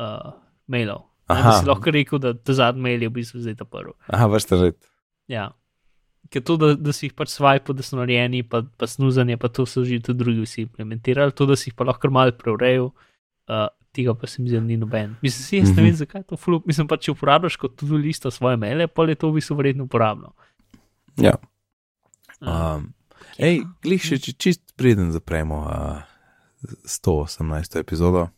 uh, 0.00 0.34
mailov. 0.70 1.04
Ne, 1.04 1.10
Da 1.30 1.36
Aha. 1.38 1.52
si 1.60 1.66
lahko 1.68 1.92
rekel, 1.94 2.18
da 2.18 2.32
ta 2.34 2.54
zadnji 2.58 2.82
mail 2.82 3.02
je 3.04 3.08
v 3.08 3.14
bistvu 3.14 3.40
zdaj 3.44 3.54
ta 3.60 3.64
prvi. 3.64 3.92
Aha, 4.10 4.26
vrsta 4.26 4.58
red. 4.58 4.74
Ja. 5.30 5.52
Ker 6.30 6.42
to, 6.42 6.56
da, 6.58 6.72
da 6.74 6.94
si 6.94 7.06
jih 7.06 7.14
pač 7.14 7.30
swipe, 7.30 7.74
da 7.76 7.86
so 7.86 7.98
narejeni, 7.98 8.42
pa, 8.42 8.64
pa 8.78 8.88
snuzanje, 8.90 9.38
pa 9.38 9.46
to 9.46 9.62
so 9.66 9.84
že 9.86 10.00
tudi 10.02 10.24
drugi 10.24 10.42
vsi 10.42 10.66
implementirali, 10.66 11.34
to, 11.34 11.46
da 11.46 11.54
si 11.54 11.70
jih 11.70 11.76
pa 11.78 11.86
lahko 11.86 12.10
malo 12.10 12.34
preurejal, 12.34 12.90
uh, 12.90 13.68
tega 13.94 14.14
pa 14.18 14.26
se 14.26 14.42
mi 14.42 14.50
zdi, 14.50 14.58
da 14.58 14.66
ni 14.66 14.78
noben. 14.80 15.14
Mislim, 15.22 15.46
si 15.46 15.60
jaz 15.62 15.70
ne 15.76 15.86
vem, 15.86 15.94
zakaj 15.94 16.26
to 16.26 16.38
fulup. 16.38 16.66
Mislim 16.66 16.90
pa, 16.90 16.98
če 16.98 17.14
uporabljaš 17.14 17.58
kot 17.62 17.78
tudi 17.78 18.02
listo 18.08 18.30
svoje 18.34 18.58
maile, 18.58 18.90
pa 18.90 19.06
je 19.06 19.18
to 19.18 19.30
v 19.30 19.38
bistvu 19.38 19.58
verjetno 19.62 19.86
uporabno. 19.86 20.34
Ja. 21.20 21.36
Uh, 21.36 21.50
Um, 22.40 22.86
ej, 23.36 23.60
glih 23.84 24.00
še 24.00 24.16
če 24.22 24.32
čist 24.40 24.72
preden 24.80 25.10
zapremo 25.12 25.60
uh, 25.68 26.00
118. 26.88 27.76
epizodo, 27.82 28.28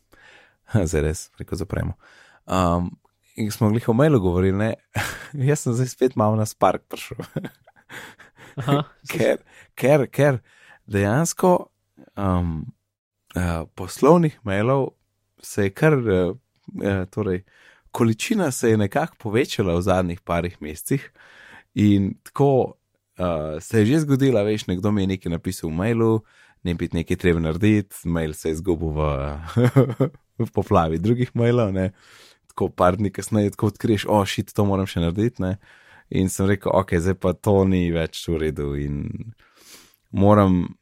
zdaj 0.89 1.05
res, 1.05 1.21
preko 1.37 1.59
zapremo. 1.59 1.95
Um, 2.43 2.91
in 3.39 3.51
smo 3.51 3.71
glih 3.71 3.87
o 3.89 3.95
mailu 3.95 4.19
govorili, 4.23 4.57
ne, 4.59 4.71
jaz 5.49 5.63
sem 5.63 5.77
zdaj 5.77 5.91
spet 5.93 6.17
malo 6.19 6.35
na 6.39 6.47
spark 6.49 6.83
prišel, 6.91 7.23
aha, 8.59 8.81
ker, 9.11 9.39
ker, 9.79 10.07
ker 10.11 10.41
dejansko 10.91 11.55
um, 12.19 12.57
uh, 13.37 13.63
poslovnih 13.79 14.35
mailov 14.43 14.91
se 15.43 15.69
je 15.69 15.75
kar, 15.75 15.95
uh, 15.95 16.35
uh, 16.35 17.05
torej, 17.11 17.45
količina 17.95 18.51
se 18.51 18.73
je 18.73 18.83
nekako 18.83 19.29
povečala 19.29 19.77
v 19.77 19.85
zadnjih 19.87 20.21
parih 20.27 20.59
mesecih 20.59 21.07
in 21.73 22.13
tako 22.23 22.77
uh, 23.19 23.61
se 23.61 23.79
je 23.79 23.85
že 23.85 23.99
zgodila, 23.99 24.43
veš, 24.43 24.67
nekdo 24.67 24.91
mi 24.91 25.03
je 25.03 25.07
nekaj 25.07 25.31
napisal 25.31 25.69
v 25.69 25.73
mailu, 25.73 26.11
ne 26.63 26.73
bi 26.73 26.89
nekaj 26.93 27.17
treba 27.17 27.39
narediti, 27.39 27.95
mail 28.05 28.33
se 28.33 28.49
je 28.49 28.59
izgubil 28.59 28.93
v, 28.95 29.01
v 30.45 30.49
poplavi 30.53 30.99
drugih 30.99 31.33
mailov, 31.35 31.73
ne. 31.73 31.91
Tako 32.53 32.69
par 32.69 32.97
dni 32.97 33.09
kasneje, 33.11 33.55
tako 33.55 33.71
odkriješ, 33.73 34.05
o, 34.09 34.21
šit, 34.25 34.53
to 34.53 34.65
moram 34.65 34.87
še 34.89 35.03
narediti, 35.03 35.41
ne. 35.43 35.57
In 36.13 36.29
sem 36.29 36.47
rekel, 36.47 36.71
ok, 36.73 36.95
zdaj 37.01 37.17
pa 37.17 37.33
to 37.33 37.63
ni 37.65 37.87
več 37.91 38.21
v 38.29 38.37
redu 38.47 38.73
in 38.77 39.33
moram 40.13 40.75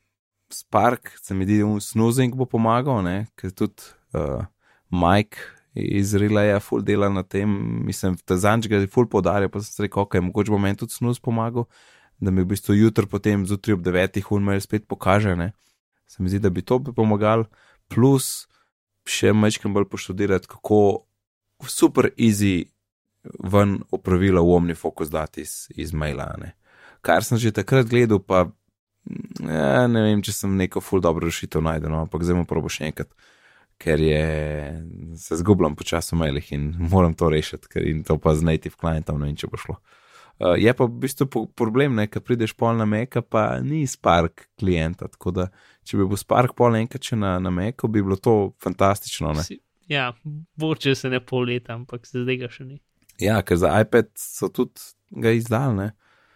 Spark, 0.51 1.13
se 1.23 1.31
mi 1.31 1.45
zdi, 1.47 1.61
da 1.63 1.79
snoozing 1.79 2.35
bo 2.35 2.43
pomagal, 2.43 2.99
ne, 3.05 3.29
ker 3.39 3.53
tudi 3.55 3.87
uh, 4.11 4.43
Mike 4.91 5.39
iz 5.73 6.13
Relaya 6.15 6.59
full 6.59 6.83
dela 6.83 7.09
na 7.09 7.23
tem, 7.23 7.49
mislim, 7.85 8.17
da 8.27 8.37
zanč 8.37 8.67
ga 8.67 8.81
je 8.81 8.89
full 8.91 9.07
podarja, 9.07 9.49
pa 9.49 9.61
sem 9.63 9.85
rekel, 9.85 10.03
ok, 10.03 10.19
mogoče 10.27 10.51
bo 10.51 10.59
meni 10.59 10.79
tudi 10.79 10.93
snooze 10.93 11.21
pomagal, 11.23 11.67
da 12.19 12.31
mi 12.31 12.43
v 12.43 12.51
bistvu 12.51 12.75
jutro 12.75 13.07
potem 13.07 13.45
zjutraj 13.47 13.79
ob 13.79 13.85
devetih 13.85 14.31
unmail 14.31 14.61
spet 14.61 14.87
pokaže, 14.87 15.35
ne. 15.35 15.51
Se 16.07 16.23
mi 16.23 16.29
zdi, 16.29 16.41
da 16.43 16.49
bi 16.49 16.61
to 16.61 16.79
bi 16.79 16.93
pomagal, 16.93 17.45
plus 17.87 18.47
še 19.07 19.31
majčkam 19.33 19.73
bolj 19.73 19.87
poštudirati, 19.89 20.49
kako 20.51 21.07
super 21.67 22.11
easy 22.17 22.67
ven 23.23 23.79
opravila 23.93 24.41
v 24.41 24.57
OmniFocus 24.57 25.09
dati 25.09 25.45
iz, 25.45 25.69
iz 25.75 25.93
maila, 25.93 26.33
ne. 26.41 26.55
Kar 27.01 27.23
sem 27.25 27.39
že 27.41 27.53
takrat 27.55 27.87
gledal, 27.89 28.19
pa 28.19 28.49
ja, 29.39 29.87
ne 29.87 30.03
vem, 30.03 30.21
če 30.21 30.35
sem 30.35 30.57
neko 30.57 30.83
full 30.83 31.01
dobro 31.01 31.29
rešitev 31.29 31.63
najdel, 31.63 31.89
no, 31.93 32.03
ampak 32.05 32.25
zdaj 32.25 32.37
mu 32.37 32.45
probo 32.49 32.69
še 32.69 32.91
enkrat, 32.91 33.09
ker 33.81 34.01
je, 34.01 34.25
se 35.17 35.37
zgubljam 35.41 35.75
počasi 35.75 36.13
v 36.15 36.21
mailih 36.21 36.51
in 36.53 36.69
moram 36.93 37.15
to 37.17 37.29
rešiti, 37.33 37.71
ker 37.71 37.87
in 37.87 38.03
to 38.07 38.19
pa 38.21 38.35
z 38.37 38.45
native 38.47 38.77
klientom 38.77 39.19
ne 39.21 39.31
vem, 39.31 39.39
če 39.39 39.49
bo 39.51 39.59
šlo. 39.61 39.79
Uh, 40.41 40.55
je 40.57 40.73
pa 40.73 40.87
v 40.87 41.01
bistvu 41.03 41.27
po- 41.29 41.45
problem, 41.45 41.97
ne, 41.99 42.07
ker 42.09 42.23
prideš 42.25 42.55
pol 42.57 42.73
na 42.77 42.87
Meka, 42.89 43.21
pa 43.21 43.59
ni 43.61 43.83
Spark 43.89 44.47
klienta, 44.57 45.05
tako 45.11 45.33
da 45.37 45.49
če 45.85 45.99
bi 45.99 46.07
bil 46.09 46.17
Spark 46.17 46.55
pol 46.57 46.79
enkrat 46.79 47.11
še 47.11 47.19
na, 47.19 47.35
na 47.41 47.51
Meku, 47.53 47.89
bi 47.91 48.01
bilo 48.01 48.17
to 48.17 48.55
fantastično, 48.63 49.35
ne. 49.37 49.45
si, 49.45 49.59
ja, 49.91 50.07
bo 50.57 50.73
če 50.73 50.95
se 50.97 51.11
ne 51.13 51.21
pol 51.21 51.45
leta, 51.51 51.75
ampak 51.77 52.09
se 52.09 52.23
zdaj 52.23 52.41
ga 52.41 52.49
še 52.49 52.65
ni. 52.65 52.81
Ja, 53.21 53.37
ker 53.45 53.59
za 53.61 53.75
iPad 53.83 54.09
so 54.17 54.49
tudi 54.49 54.81
ga 55.13 55.33
izdali, 55.37 55.77
ne. 55.77 55.89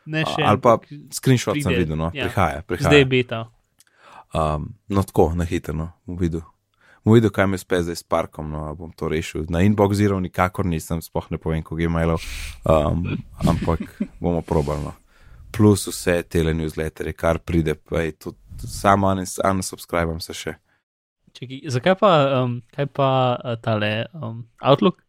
Ne 0.06 0.22
še. 0.30 0.44
Ali 0.46 0.62
pa 0.62 0.78
screenshot 1.18 1.58
sem 1.58 1.72
pride, 1.72 1.86
videl, 1.88 1.98
no, 1.98 2.12
ja. 2.14 2.28
prihaja, 2.30 2.62
prihaja. 2.70 2.92
Zdaj 2.92 3.02
je 3.02 3.10
beta. 3.10 3.46
Um, 4.36 4.76
no, 4.92 5.02
tako, 5.02 5.32
na 5.34 5.48
hitro, 5.50 5.74
no, 5.74 5.94
v 6.06 6.28
vidu. 6.28 6.44
Bom 7.06 7.14
videl, 7.14 7.30
kaj 7.30 7.48
me 7.48 7.58
spe 7.62 7.82
zdaj 7.86 8.00
s 8.02 8.04
parkom, 8.04 8.50
no, 8.52 8.66
bom 8.76 8.92
to 8.92 9.10
rešil. 9.12 9.46
Na 9.54 9.62
inboxiral 9.62 10.20
nikakor 10.24 10.66
nisem, 10.66 11.04
spoh 11.06 11.30
ne 11.30 11.38
povem, 11.38 11.64
koliko 11.64 11.86
je 11.86 11.94
mailov, 11.94 12.26
um, 12.66 13.06
ampak 13.46 13.86
bomo 14.20 14.42
probali. 14.42 14.88
No. 14.90 14.96
Plus 15.54 15.88
vse 15.88 16.24
tele 16.28 16.56
newslettere, 16.58 17.14
kar 17.14 17.40
pride, 17.40 17.78
pa 17.78 18.02
je 18.02 18.12
to 18.12 18.36
samo 18.68 19.14
unsubscribam 19.52 20.20
se 20.20 20.34
še. 20.34 20.56
Čekaj, 21.36 21.62
zakaj 21.78 21.96
pa, 22.00 22.12
um, 22.42 22.60
kaj 22.74 22.88
pa 22.96 23.10
uh, 23.36 23.56
tale 23.62 24.08
um, 24.16 24.46
Outlook? 24.64 25.02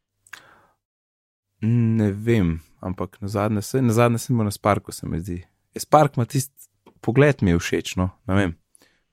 Ne 1.63 2.11
vem, 2.13 2.59
ampak 2.85 3.17
na 3.23 3.29
zadnje 3.29 3.63
se, 3.63 3.83
na 3.83 3.93
zadnje 3.93 4.19
se 4.19 4.33
na 4.33 4.51
Sparku, 4.51 4.93
se 4.93 5.07
mi 5.07 5.21
zdi. 5.21 5.41
Je 5.75 5.81
Spark 5.81 6.17
ima 6.17 6.27
tisti 6.27 6.69
pogled, 7.01 7.43
mi 7.43 7.55
je 7.55 7.59
všeč, 7.59 7.97
no, 7.97 8.11
ne 8.27 8.35
vem. 8.35 8.57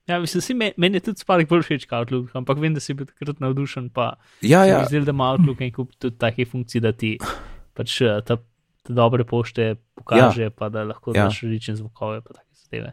Ja, 0.08 0.20
mislim, 0.20 0.42
si 0.42 0.54
me, 0.54 0.72
meni 0.78 1.00
je 1.00 1.06
tudi 1.08 1.24
Spark 1.24 1.48
bolj 1.50 1.64
všeč 1.64 1.86
kot 1.88 2.02
Outlook, 2.02 2.34
ampak 2.36 2.60
vem, 2.60 2.74
da 2.76 2.82
si 2.84 2.96
bil 2.98 3.08
takrat 3.08 3.40
navdušen. 3.40 3.88
Pa, 3.96 4.18
ja, 4.44 4.66
ja. 4.68 4.82
Zdaj, 4.90 5.06
da 5.08 5.16
ima 5.16 5.30
Outlook 5.32 5.62
in 5.64 5.72
kup 5.72 5.94
tudi 5.96 6.18
takih 6.20 6.50
funkcij, 6.50 6.84
da 6.84 6.92
ti 6.92 7.14
pač 7.78 8.02
eh, 8.04 8.20
ta, 8.28 8.38
ta 8.84 8.96
dobre 8.98 9.24
pošte 9.24 9.76
pokaže, 9.96 10.50
ja. 10.50 10.52
pa 10.52 10.68
da 10.74 10.84
lahko 10.84 11.16
ja. 11.16 11.30
daš 11.30 11.46
različne 11.46 11.78
zvokove, 11.80 12.20
pa 12.26 12.36
take 12.36 12.52
zadeve. 12.66 12.92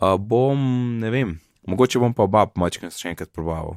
Uh, 0.00 0.16
bom, 0.18 0.58
ne 0.98 1.12
vem, 1.14 1.36
mogoče 1.68 2.02
bom 2.02 2.16
pa 2.16 2.26
oba 2.26 2.48
mačka 2.58 2.90
še 2.90 3.12
enkrat 3.14 3.30
probal. 3.36 3.76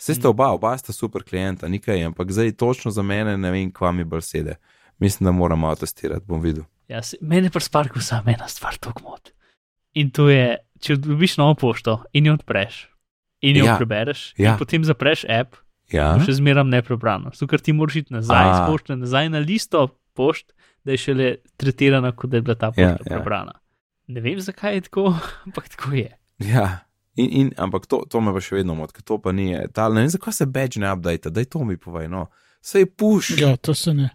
Vse 0.00 0.16
ste 0.16 0.30
oba, 0.30 0.48
oba 0.56 0.72
sta 0.80 0.94
super 0.96 1.22
klienta, 1.26 1.68
nekaj, 1.70 2.08
ampak 2.08 2.32
zdaj 2.32 2.56
točno 2.58 2.90
za 2.90 3.04
mene 3.06 3.36
ne 3.38 3.52
vem, 3.54 3.68
kva 3.74 3.92
mi 3.92 4.08
bolj 4.08 4.24
sede. 4.26 4.56
Mislim, 5.02 5.28
da 5.28 5.32
moram 5.34 5.60
malo 5.60 5.76
testirati, 5.76 6.24
bom 6.26 6.40
videl. 6.42 6.64
Ja, 6.88 7.02
se, 7.02 7.18
meni 7.20 7.50
pa 7.50 7.60
Sparku 7.60 8.00
samo 8.00 8.32
ena 8.32 8.48
stvar, 8.48 8.78
to 8.80 8.92
gmot. 8.96 9.32
In 9.98 10.10
to 10.10 10.28
je, 10.30 10.56
če 10.82 10.98
dobiš 11.00 11.38
novo 11.40 11.54
pošto 11.58 12.00
in 12.12 12.28
jo 12.28 12.36
odpreš 12.38 12.86
in 13.42 13.58
jo 13.58 13.66
ja. 13.66 13.76
prebereš, 13.76 14.32
ja. 14.38 14.52
in 14.52 14.58
potem 14.60 14.84
zapreš 14.86 15.24
app, 15.30 15.56
ja. 15.90 16.12
še 16.22 16.36
zmeram 16.38 16.70
neprebrano. 16.70 17.32
Zato, 17.34 17.48
ker 17.50 17.62
ti 17.64 17.74
moraš 17.74 18.04
iti 18.04 18.14
nazaj, 18.14 18.52
spoštovati 18.62 19.02
nazaj 19.02 19.32
na 19.34 19.42
listo 19.42 19.88
pošt, 20.14 20.52
da 20.86 20.94
je 20.94 21.02
šele 21.02 21.28
tretirana, 21.58 22.12
kot 22.14 22.30
da 22.30 22.38
je 22.38 22.46
bila 22.46 22.56
ta 22.58 22.70
pošta 22.70 23.02
ja, 23.02 23.02
prebrana. 23.02 23.56
Ja. 23.56 24.14
Ne 24.14 24.22
vem, 24.22 24.38
zakaj 24.42 24.78
je 24.78 24.86
tako, 24.86 25.10
ampak 25.46 25.68
tako 25.74 25.94
je. 25.98 26.08
Ja. 26.46 26.68
In, 27.14 27.28
in, 27.28 27.50
ampak 27.60 27.86
to, 27.90 28.04
to 28.08 28.22
me 28.24 28.32
pa 28.32 28.40
še 28.40 28.62
vedno 28.62 28.78
moti, 28.78 28.96
ker 28.96 29.04
to 29.10 29.18
pa 29.20 29.34
ni. 29.36 29.50
Ta, 29.74 29.90
ne 29.92 30.06
vem, 30.06 30.12
zakaj 30.14 30.38
se 30.38 30.48
badge 30.48 30.80
ne 30.80 30.88
update, 30.94 31.34
da 31.34 31.44
je 31.44 31.50
to 31.50 31.66
mi 31.66 31.76
povej. 31.76 32.08
No. 32.08 32.28
Se 32.62 32.86
je 32.86 32.88
puš. 32.88 33.34
Ja, 33.40 33.56
to 33.58 33.74
se 33.74 33.92
ne. 33.94 34.12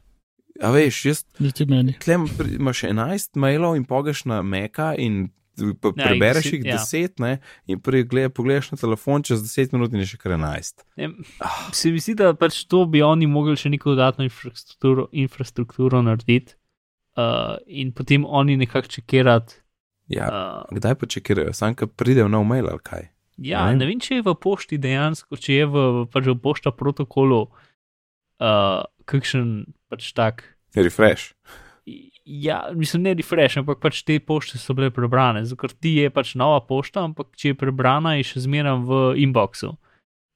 A 0.63 0.71
veš, 0.73 1.03
jaz. 1.05 1.23
Niti 1.43 1.67
meni. 1.69 1.93
Tlem 2.01 2.25
imaš 2.55 2.87
11 2.87 3.37
mailov 3.37 3.75
in 3.77 3.85
pogeš 3.85 4.23
na 4.25 4.41
meka 4.41 4.95
in 4.97 5.27
pa 5.81 5.91
ja, 5.95 6.09
prebereš 6.09 6.51
jih 6.53 6.65
ja. 6.65 6.77
deset, 6.77 7.17
ne, 7.19 7.37
in 7.69 7.81
prej 7.81 8.05
pogledaš 8.35 8.71
na 8.73 8.77
telefon, 8.77 9.25
čez 9.25 9.41
deset 9.41 9.73
minut 9.73 9.93
in 9.93 10.03
je 10.03 10.11
še 10.13 10.21
kar 10.21 10.35
enajst. 10.37 10.85
Ah. 11.41 11.67
Se 11.75 11.91
mi 11.91 12.01
zdi, 12.03 12.17
da 12.19 12.33
pač 12.37 12.63
to 12.69 12.85
bi 12.85 13.01
oni 13.05 13.29
mogli 13.29 13.57
še 13.59 13.71
neko 13.73 13.95
dodatno 13.95 14.27
infrastrukturo, 14.27 15.07
infrastrukturo 15.11 16.01
narediti 16.05 16.57
uh, 17.17 17.57
in 17.67 17.93
potem 17.95 18.25
oni 18.25 18.57
nekako 18.57 18.93
čekirati. 18.99 19.61
Ja, 20.13 20.29
uh, 20.31 20.75
kdaj 20.77 20.95
pa 21.01 21.09
čekirajo, 21.09 21.53
sam 21.57 21.75
ka 21.75 21.89
pridejo 21.89 22.29
na 22.31 22.43
mail 22.47 22.69
ali 22.69 22.83
kaj? 22.83 23.09
Ja, 23.37 23.67
ne? 23.69 23.81
ne 23.81 23.89
vem, 23.89 24.01
če 24.01 24.19
je 24.19 24.25
v 24.25 24.33
pošti 24.41 24.79
dejansko, 24.81 25.37
če 25.37 25.61
je 25.61 25.65
v, 25.69 25.87
pač 26.13 26.29
v 26.29 26.37
pošta 26.41 26.73
protokolu 26.73 27.45
uh, 27.45 28.85
kakšen 29.05 29.73
pač 29.91 30.13
tak. 30.17 30.45
Refresh. 30.77 31.33
Ja, 32.29 32.69
mislim, 32.75 33.05
ne 33.05 33.13
refresh, 33.15 33.55
ampak 33.55 33.79
pač 33.79 34.01
te 34.03 34.17
pošte 34.19 34.59
so 34.59 34.73
bile 34.75 34.89
prebrane, 34.91 35.45
zato 35.47 35.69
ti 35.71 35.93
je 35.95 36.09
pač 36.11 36.33
nova 36.35 36.59
pošta, 36.59 37.05
ampak 37.07 37.29
če 37.39 37.53
je 37.53 37.55
prebrana, 37.55 38.17
je 38.17 38.25
še 38.27 38.43
zmeraj 38.43 38.81
v 38.83 38.97
inboxu. 39.23 39.69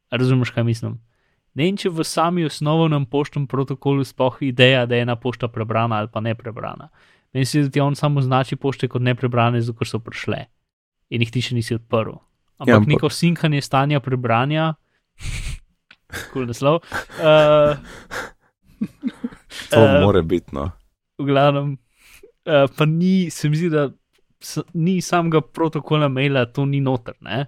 Razumeš, 0.07 0.53
kaj 0.55 0.63
mislim? 0.69 0.95
Ne 1.59 1.67
vem, 1.67 1.75
če 1.75 1.91
v 1.91 2.07
sami 2.07 2.47
osnovnem 2.47 3.03
poštnem 3.11 3.43
protokolu 3.51 4.07
sploh 4.07 4.39
ideja, 4.47 4.85
da 4.87 4.95
je 4.95 5.03
ena 5.03 5.17
pošta 5.19 5.51
prebrana 5.51 5.99
ali 5.99 6.07
pa 6.07 6.23
ne 6.23 6.31
prebrana. 6.31 6.87
Meni 7.35 7.43
se 7.43 7.59
zdi, 7.59 7.67
da 7.67 7.75
ti 7.75 7.83
on 7.83 7.99
samo 7.99 8.23
označi 8.23 8.55
pošte 8.55 8.87
kot 8.87 9.03
neprebrane, 9.03 9.59
zato 9.59 9.83
ker 9.83 9.91
so 9.91 9.99
prišle 9.99 10.45
in 11.11 11.27
jih 11.27 11.31
ti 11.35 11.43
še 11.43 11.59
nisi 11.59 11.75
odprl. 11.75 12.15
Ampak, 12.55 12.71
ja, 12.71 12.79
ampak... 12.79 12.95
neko 12.95 13.11
sinkanje 13.11 13.59
stanja 13.67 13.99
prebranja, 13.99 14.77
kul 16.31 16.47
naslov. 16.47 16.85
Uh, 17.19 17.75
to 19.67 19.83
uh, 19.83 19.99
more 19.99 20.23
biti, 20.23 20.55
no 20.55 20.71
v 21.21 21.29
glavnem, 21.29 21.73
uh, 22.49 22.67
pa 22.77 22.87
ni, 22.89 23.29
se 23.33 23.49
mi 23.49 23.59
zdi, 23.59 23.71
da 23.73 23.89
ni 24.73 24.99
samega 25.05 25.41
protokola 25.41 26.09
maila, 26.09 26.47
to 26.49 26.65
ni 26.65 26.81
noter. 26.81 27.17
Uh, 27.21 27.45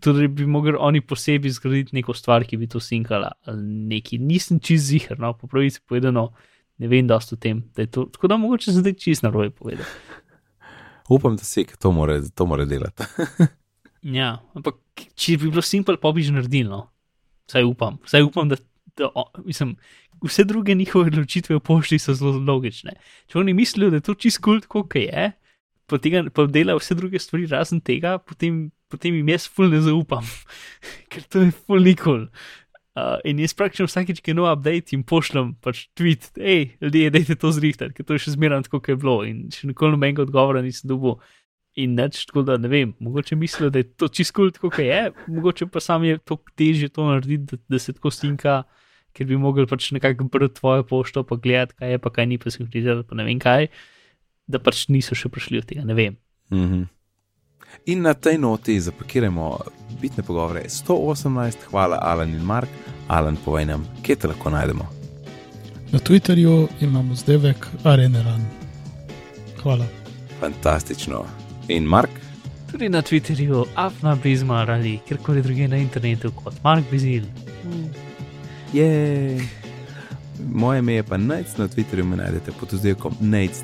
tudi 0.00 0.28
bi 0.28 0.46
mogli 0.46 0.76
oni 0.78 1.00
posebej 1.00 1.56
zgraditi 1.56 1.96
neko 1.96 2.14
stvar, 2.14 2.44
ki 2.44 2.60
bi 2.60 2.68
to 2.70 2.80
sinkala. 2.80 3.32
Neki. 3.54 4.20
Nisem 4.20 4.60
čist 4.60 4.90
zihar, 4.90 5.18
no, 5.20 5.32
po 5.38 5.48
pravici 5.50 5.80
povedano, 5.88 6.30
ne 6.78 6.90
vem, 6.90 7.06
da 7.08 7.16
o 7.16 7.36
tem. 7.40 7.64
Da 7.76 7.86
to, 7.86 8.08
tako 8.12 8.28
da 8.28 8.36
mogoče 8.36 8.76
zdaj 8.76 8.98
čist 9.00 9.24
na 9.24 9.32
roje 9.32 9.50
povedati. 9.50 9.88
Upam, 11.08 11.36
da 11.36 11.44
se 11.44 11.64
to 11.78 11.92
more, 11.92 12.20
to 12.34 12.46
more 12.46 12.64
delati. 12.64 13.02
ja, 14.18 14.38
ampak 14.54 14.76
če 15.14 15.36
bi 15.36 15.50
bilo 15.50 15.62
simpel, 15.62 15.98
pa 16.00 16.12
bi 16.12 16.24
že 16.24 16.32
naredil. 16.32 16.68
No. 16.70 16.86
Vsaj 17.48 17.64
upam, 17.68 17.98
vsaj 18.04 18.24
upam, 18.24 18.48
da, 18.48 18.56
da 18.96 19.10
o, 19.14 19.26
mislim, 19.44 19.76
vse 20.24 20.44
druge 20.44 20.74
njihove 20.74 21.06
odločitve 21.12 21.56
v 21.56 21.60
pošti 21.60 21.98
so 21.98 22.14
zelo 22.14 22.38
logične. 22.38 22.96
Če 23.26 23.38
oni 23.38 23.54
mislijo, 23.54 23.90
da 23.90 24.00
je 24.00 24.06
to 24.08 24.14
čist 24.14 24.40
kult, 24.44 24.66
kot 24.70 24.94
je, 24.98 25.30
pa, 25.86 25.98
tega, 25.98 26.24
pa 26.34 26.46
dela 26.46 26.76
vse 26.78 26.96
druge 26.98 27.18
stvari 27.18 27.46
razen 27.50 27.80
tega, 27.84 28.16
potem, 28.18 28.68
potem 28.92 29.18
jim 29.18 29.32
jaz 29.34 29.48
ful 29.50 29.72
ne 29.72 29.82
zaupam, 29.84 30.26
ker 31.12 31.26
to 31.28 31.46
je 31.46 31.54
ful 31.54 31.82
nikol. 31.82 32.28
Uh, 32.94 33.16
in 33.26 33.40
jaz 33.42 33.50
praktično 33.58 33.88
vsakeč, 33.88 34.20
ki 34.22 34.30
je 34.30 34.36
nov 34.38 34.52
update, 34.52 34.94
jim 34.94 35.00
pošljem 35.02 35.56
pač 35.64 35.88
tweet, 35.98 36.28
hej, 36.38 36.76
ljudje, 36.78 37.08
dajte 37.16 37.34
to 37.42 37.50
zrihtati, 37.50 37.94
ker 37.96 38.06
to 38.06 38.14
je 38.14 38.22
še 38.22 38.36
zmeraj 38.36 38.68
tako, 38.68 38.78
kot 38.78 38.92
je 38.92 39.00
bilo. 39.02 39.16
In 39.26 39.48
še 39.50 39.66
nikoli 39.66 39.96
nobenega 39.96 40.22
odgovora 40.22 40.62
nisem 40.62 40.92
dobil. 40.92 41.18
In 41.82 41.96
neč, 41.98 42.20
tako 42.28 42.44
da 42.46 42.54
ne 42.54 42.70
vem, 42.70 42.92
mogoče 43.02 43.34
mislijo, 43.34 43.72
da 43.74 43.80
je 43.82 43.88
to 43.98 44.06
čisto 44.06 44.46
kot 44.62 44.78
je, 44.78 45.00
mogoče 45.26 45.66
pa 45.74 45.82
sam 45.82 46.04
je 46.06 46.20
to 46.22 46.38
težje 46.54 46.86
to 46.94 47.08
narediti, 47.08 47.48
da, 47.50 47.58
da 47.74 47.80
se 47.82 47.96
tako 47.96 48.14
stinka 48.14 48.60
ker 49.14 49.28
bi 49.30 49.38
mogli 49.40 49.66
pač 49.70 49.92
nekako 49.94 50.26
brati 50.32 50.58
tvojo 50.58 50.84
pošto, 50.90 51.22
pa 51.22 51.38
gledati, 51.38 51.78
kaj 51.78 51.94
je, 51.94 52.02
pa 52.02 52.10
kaj 52.10 52.26
ni, 52.26 52.38
pa 52.38 52.50
se 52.50 52.66
gledati, 52.66 53.06
pa 53.08 53.18
ne 53.18 53.24
vem 53.28 53.38
kaj, 53.38 53.70
da 54.46 54.60
pač 54.60 54.88
niso 54.92 55.16
še 55.16 55.30
prišli 55.32 55.62
od 55.62 55.70
tega, 55.70 55.86
ne 55.86 55.94
vem. 55.94 56.18
Mm 56.50 56.66
-hmm. 56.66 56.84
In 57.86 58.02
na 58.02 58.14
tej 58.14 58.38
noti 58.38 58.80
zapakiramo 58.80 59.58
bitne 60.00 60.22
pogovore. 60.22 60.62
118, 60.68 61.56
hvala 61.70 61.98
Alan 62.02 62.30
in 62.30 62.42
Mark. 62.42 62.68
Alan, 63.08 63.36
povej 63.44 63.66
nam, 63.66 63.86
kje 64.02 64.16
te 64.16 64.28
lahko 64.28 64.50
najdemo. 64.50 64.86
Na 65.92 65.98
Twitterju 65.98 66.68
imamo 66.80 67.14
zdevek 67.14 67.66
Areneran. 67.84 68.46
Hvala. 69.62 69.86
Fantastično. 70.40 71.24
In 71.68 71.84
Mark? 71.84 72.10
Tudi 72.70 72.88
na 72.88 73.02
Twitterju, 73.02 73.64
afna 73.74 74.16
bizmar 74.22 74.70
ali 74.70 74.98
kjerkoli 75.08 75.42
drugje 75.42 75.68
na 75.68 75.76
internetu 75.76 76.32
kot 76.32 76.54
Mark 76.64 76.84
Bizil. 76.90 77.22
Mm. 77.64 78.03
Jej. 78.74 79.40
Moje 80.52 80.78
ime 80.78 80.92
je 80.92 81.02
pa 81.02 81.16
Najc, 81.16 81.56
na 81.56 81.68
Twitterju 81.68 82.04
me 82.04 82.16
najdete 82.16 82.52
pod 82.60 82.74
oddelkom 82.74 83.14
Najc. 83.20 83.62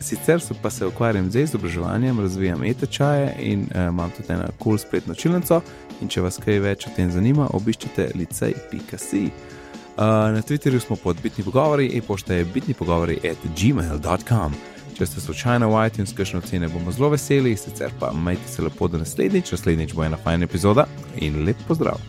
Sicer 0.00 0.40
pa 0.62 0.70
se 0.70 0.86
ukvarjam 0.86 1.30
z 1.30 1.42
izobraževanjem, 1.42 2.20
razvijam 2.20 2.64
e-tečaje 2.64 3.34
in 3.38 3.60
uh, 3.60 3.88
imam 3.88 4.10
tudi 4.10 4.32
eno 4.32 4.44
kul 4.44 4.52
cool 4.64 4.78
spletno 4.78 5.14
čilnico. 5.14 5.60
In 6.00 6.08
če 6.08 6.20
vas 6.20 6.38
kaj 6.44 6.60
več 6.64 6.86
o 6.86 6.94
tem 6.96 7.10
zanima, 7.10 7.48
obiščite 7.52 8.10
licej.si. 8.14 9.24
Uh, 9.24 10.02
na 10.32 10.42
Twitterju 10.42 10.80
smo 10.80 10.96
pod 10.96 11.20
bitni 11.22 11.44
pogovori, 11.44 11.90
e-pošta 11.98 12.34
je 12.34 12.44
bitni 12.44 12.74
pogovori 12.74 13.18
at 13.28 13.44
gmail.com. 13.60 14.56
Če 14.98 15.06
ste 15.06 15.20
slučajno 15.20 15.68
v 15.70 15.86
iTunes, 15.86 16.14
kakšno 16.16 16.40
cene 16.40 16.72
bomo 16.72 16.92
zelo 16.94 17.12
veseli, 17.12 17.56
sicer 17.56 17.92
pa 18.00 18.12
majte 18.12 18.48
se 18.48 18.62
lepo 18.62 18.88
do 18.88 18.98
naslednjič, 18.98 19.52
naslednjič 19.52 19.94
bo 19.94 20.06
ena 20.08 20.16
fajna 20.16 20.48
epizoda 20.48 20.88
in 21.20 21.44
lep 21.44 21.66
pozdrav. 21.68 22.00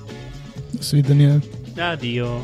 Svidenje. 0.80 1.59
Radio. 1.80 2.44